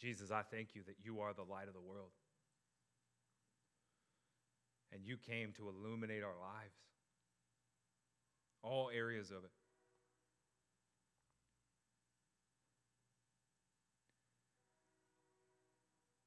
Jesus, 0.00 0.30
I 0.30 0.42
thank 0.50 0.74
you 0.74 0.82
that 0.86 0.96
you 1.02 1.20
are 1.20 1.34
the 1.34 1.42
light 1.42 1.68
of 1.68 1.74
the 1.74 1.80
world. 1.80 2.10
And 4.92 5.04
you 5.04 5.18
came 5.18 5.52
to 5.52 5.68
illuminate 5.68 6.24
our 6.24 6.38
lives, 6.40 6.74
all 8.62 8.90
areas 8.92 9.30
of 9.30 9.44
it. 9.44 9.50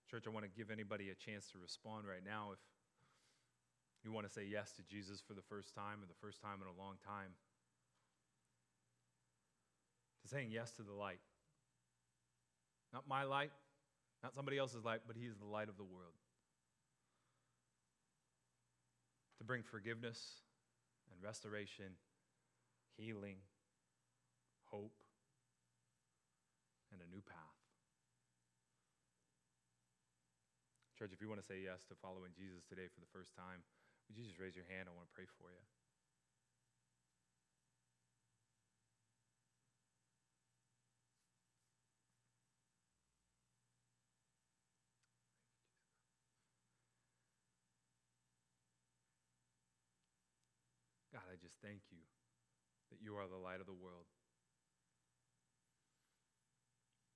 Church, 0.10 0.26
I 0.28 0.30
want 0.30 0.46
to 0.46 0.52
give 0.52 0.70
anybody 0.70 1.10
a 1.10 1.16
chance 1.16 1.48
to 1.52 1.58
respond 1.58 2.06
right 2.08 2.24
now 2.24 2.52
if 2.54 2.60
you 4.06 4.12
want 4.12 4.28
to 4.28 4.32
say 4.32 4.46
yes 4.46 4.72
to 4.74 4.84
Jesus 4.84 5.24
for 5.26 5.34
the 5.34 5.42
first 5.42 5.74
time 5.74 6.04
or 6.04 6.06
the 6.06 6.20
first 6.22 6.40
time 6.40 6.62
in 6.62 6.68
a 6.68 6.82
long 6.82 6.96
time. 7.04 7.34
To 10.22 10.28
saying 10.28 10.50
yes 10.52 10.72
to 10.74 10.84
the 10.84 10.94
light. 10.94 11.20
Not 12.94 13.08
my 13.08 13.24
light, 13.24 13.52
not 14.24 14.34
somebody 14.34 14.58
else's 14.58 14.84
light, 14.84 15.02
but 15.06 15.16
He 15.20 15.28
is 15.28 15.36
the 15.36 15.46
light 15.46 15.68
of 15.68 15.76
the 15.76 15.84
world. 15.84 16.16
To 19.38 19.44
bring 19.44 19.62
forgiveness 19.62 20.40
and 21.12 21.20
restoration, 21.22 22.00
healing, 22.96 23.44
hope, 24.72 24.96
and 26.94 27.02
a 27.04 27.08
new 27.12 27.22
path. 27.22 27.60
Church, 30.98 31.12
if 31.12 31.20
you 31.20 31.28
want 31.28 31.42
to 31.42 31.46
say 31.46 31.60
yes 31.60 31.84
to 31.92 32.00
following 32.00 32.32
Jesus 32.32 32.64
today 32.64 32.88
for 32.88 33.04
the 33.04 33.12
first 33.12 33.36
time, 33.36 33.60
would 34.08 34.16
you 34.16 34.24
just 34.24 34.40
raise 34.40 34.56
your 34.56 34.70
hand? 34.72 34.88
I 34.88 34.96
want 34.96 35.12
to 35.12 35.16
pray 35.18 35.28
for 35.36 35.52
you. 35.52 35.60
I 51.34 51.36
just 51.42 51.58
thank 51.66 51.82
you 51.90 52.06
that 52.92 53.02
you 53.02 53.18
are 53.18 53.26
the 53.26 53.42
light 53.42 53.60
of 53.60 53.66
the 53.66 53.74
world. 53.74 54.06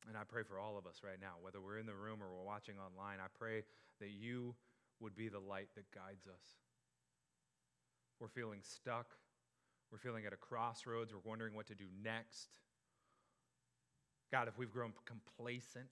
And 0.07 0.17
I 0.17 0.23
pray 0.27 0.41
for 0.41 0.57
all 0.57 0.77
of 0.77 0.87
us 0.87 1.01
right 1.03 1.21
now, 1.21 1.37
whether 1.41 1.61
we're 1.61 1.77
in 1.77 1.85
the 1.85 1.93
room 1.93 2.23
or 2.23 2.33
we're 2.33 2.45
watching 2.45 2.75
online, 2.79 3.19
I 3.19 3.27
pray 3.37 3.61
that 3.99 4.09
you 4.09 4.55
would 4.99 5.15
be 5.15 5.29
the 5.29 5.39
light 5.39 5.69
that 5.75 5.91
guides 5.93 6.25
us. 6.25 6.41
We're 8.19 8.27
feeling 8.29 8.61
stuck. 8.63 9.13
We're 9.91 9.99
feeling 9.99 10.25
at 10.25 10.33
a 10.33 10.37
crossroads. 10.37 11.13
We're 11.13 11.29
wondering 11.29 11.53
what 11.53 11.67
to 11.67 11.75
do 11.75 11.85
next. 12.03 12.49
God, 14.31 14.47
if 14.47 14.57
we've 14.57 14.71
grown 14.71 14.93
complacent, 15.05 15.91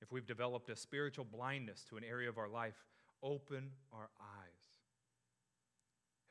if 0.00 0.10
we've 0.10 0.26
developed 0.26 0.70
a 0.70 0.76
spiritual 0.76 1.26
blindness 1.30 1.84
to 1.90 1.98
an 1.98 2.04
area 2.04 2.30
of 2.30 2.38
our 2.38 2.48
life, 2.48 2.86
open 3.22 3.70
our 3.92 4.08
eyes. 4.18 4.71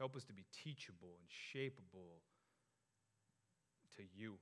Help 0.01 0.15
us 0.15 0.23
to 0.23 0.33
be 0.33 0.45
teachable 0.51 1.13
and 1.13 1.29
shapeable 1.29 2.25
to 3.95 4.01
you. 4.17 4.33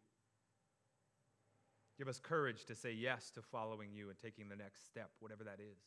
Give 1.97 2.07
us 2.07 2.17
courage 2.17 2.63
to 2.63 2.75
say 2.75 2.93
yes 2.93 3.29
to 3.31 3.41
following 3.41 3.89
you 3.91 4.07
and 4.07 4.17
taking 4.17 4.47
the 4.47 4.55
next 4.55 4.87
step, 4.87 5.09
whatever 5.19 5.43
that 5.43 5.59
is. 5.59 5.83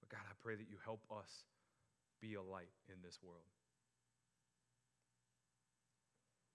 But 0.00 0.08
God, 0.08 0.26
I 0.28 0.34
pray 0.42 0.56
that 0.56 0.66
you 0.68 0.76
help 0.84 1.04
us 1.16 1.44
be 2.20 2.34
a 2.34 2.42
light 2.42 2.74
in 2.88 2.96
this 3.04 3.20
world. 3.22 3.46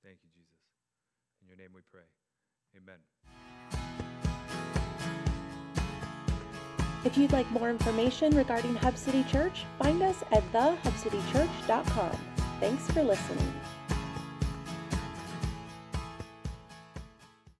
Thank 0.03 0.17
you, 0.23 0.29
Jesus. 0.35 0.59
In 1.41 1.47
your 1.47 1.55
name 1.55 1.71
we 1.73 1.83
pray. 1.89 2.03
Amen. 2.75 3.78
If 7.05 7.17
you'd 7.17 7.31
like 7.31 7.49
more 7.51 7.69
information 7.69 8.35
regarding 8.35 8.75
Hub 8.75 8.97
City 8.97 9.23
Church, 9.23 9.65
find 9.81 10.01
us 10.01 10.23
at 10.31 10.43
thehubcitychurch.com. 10.51 12.17
Thanks 12.59 12.91
for 12.91 13.03
listening. 13.03 13.53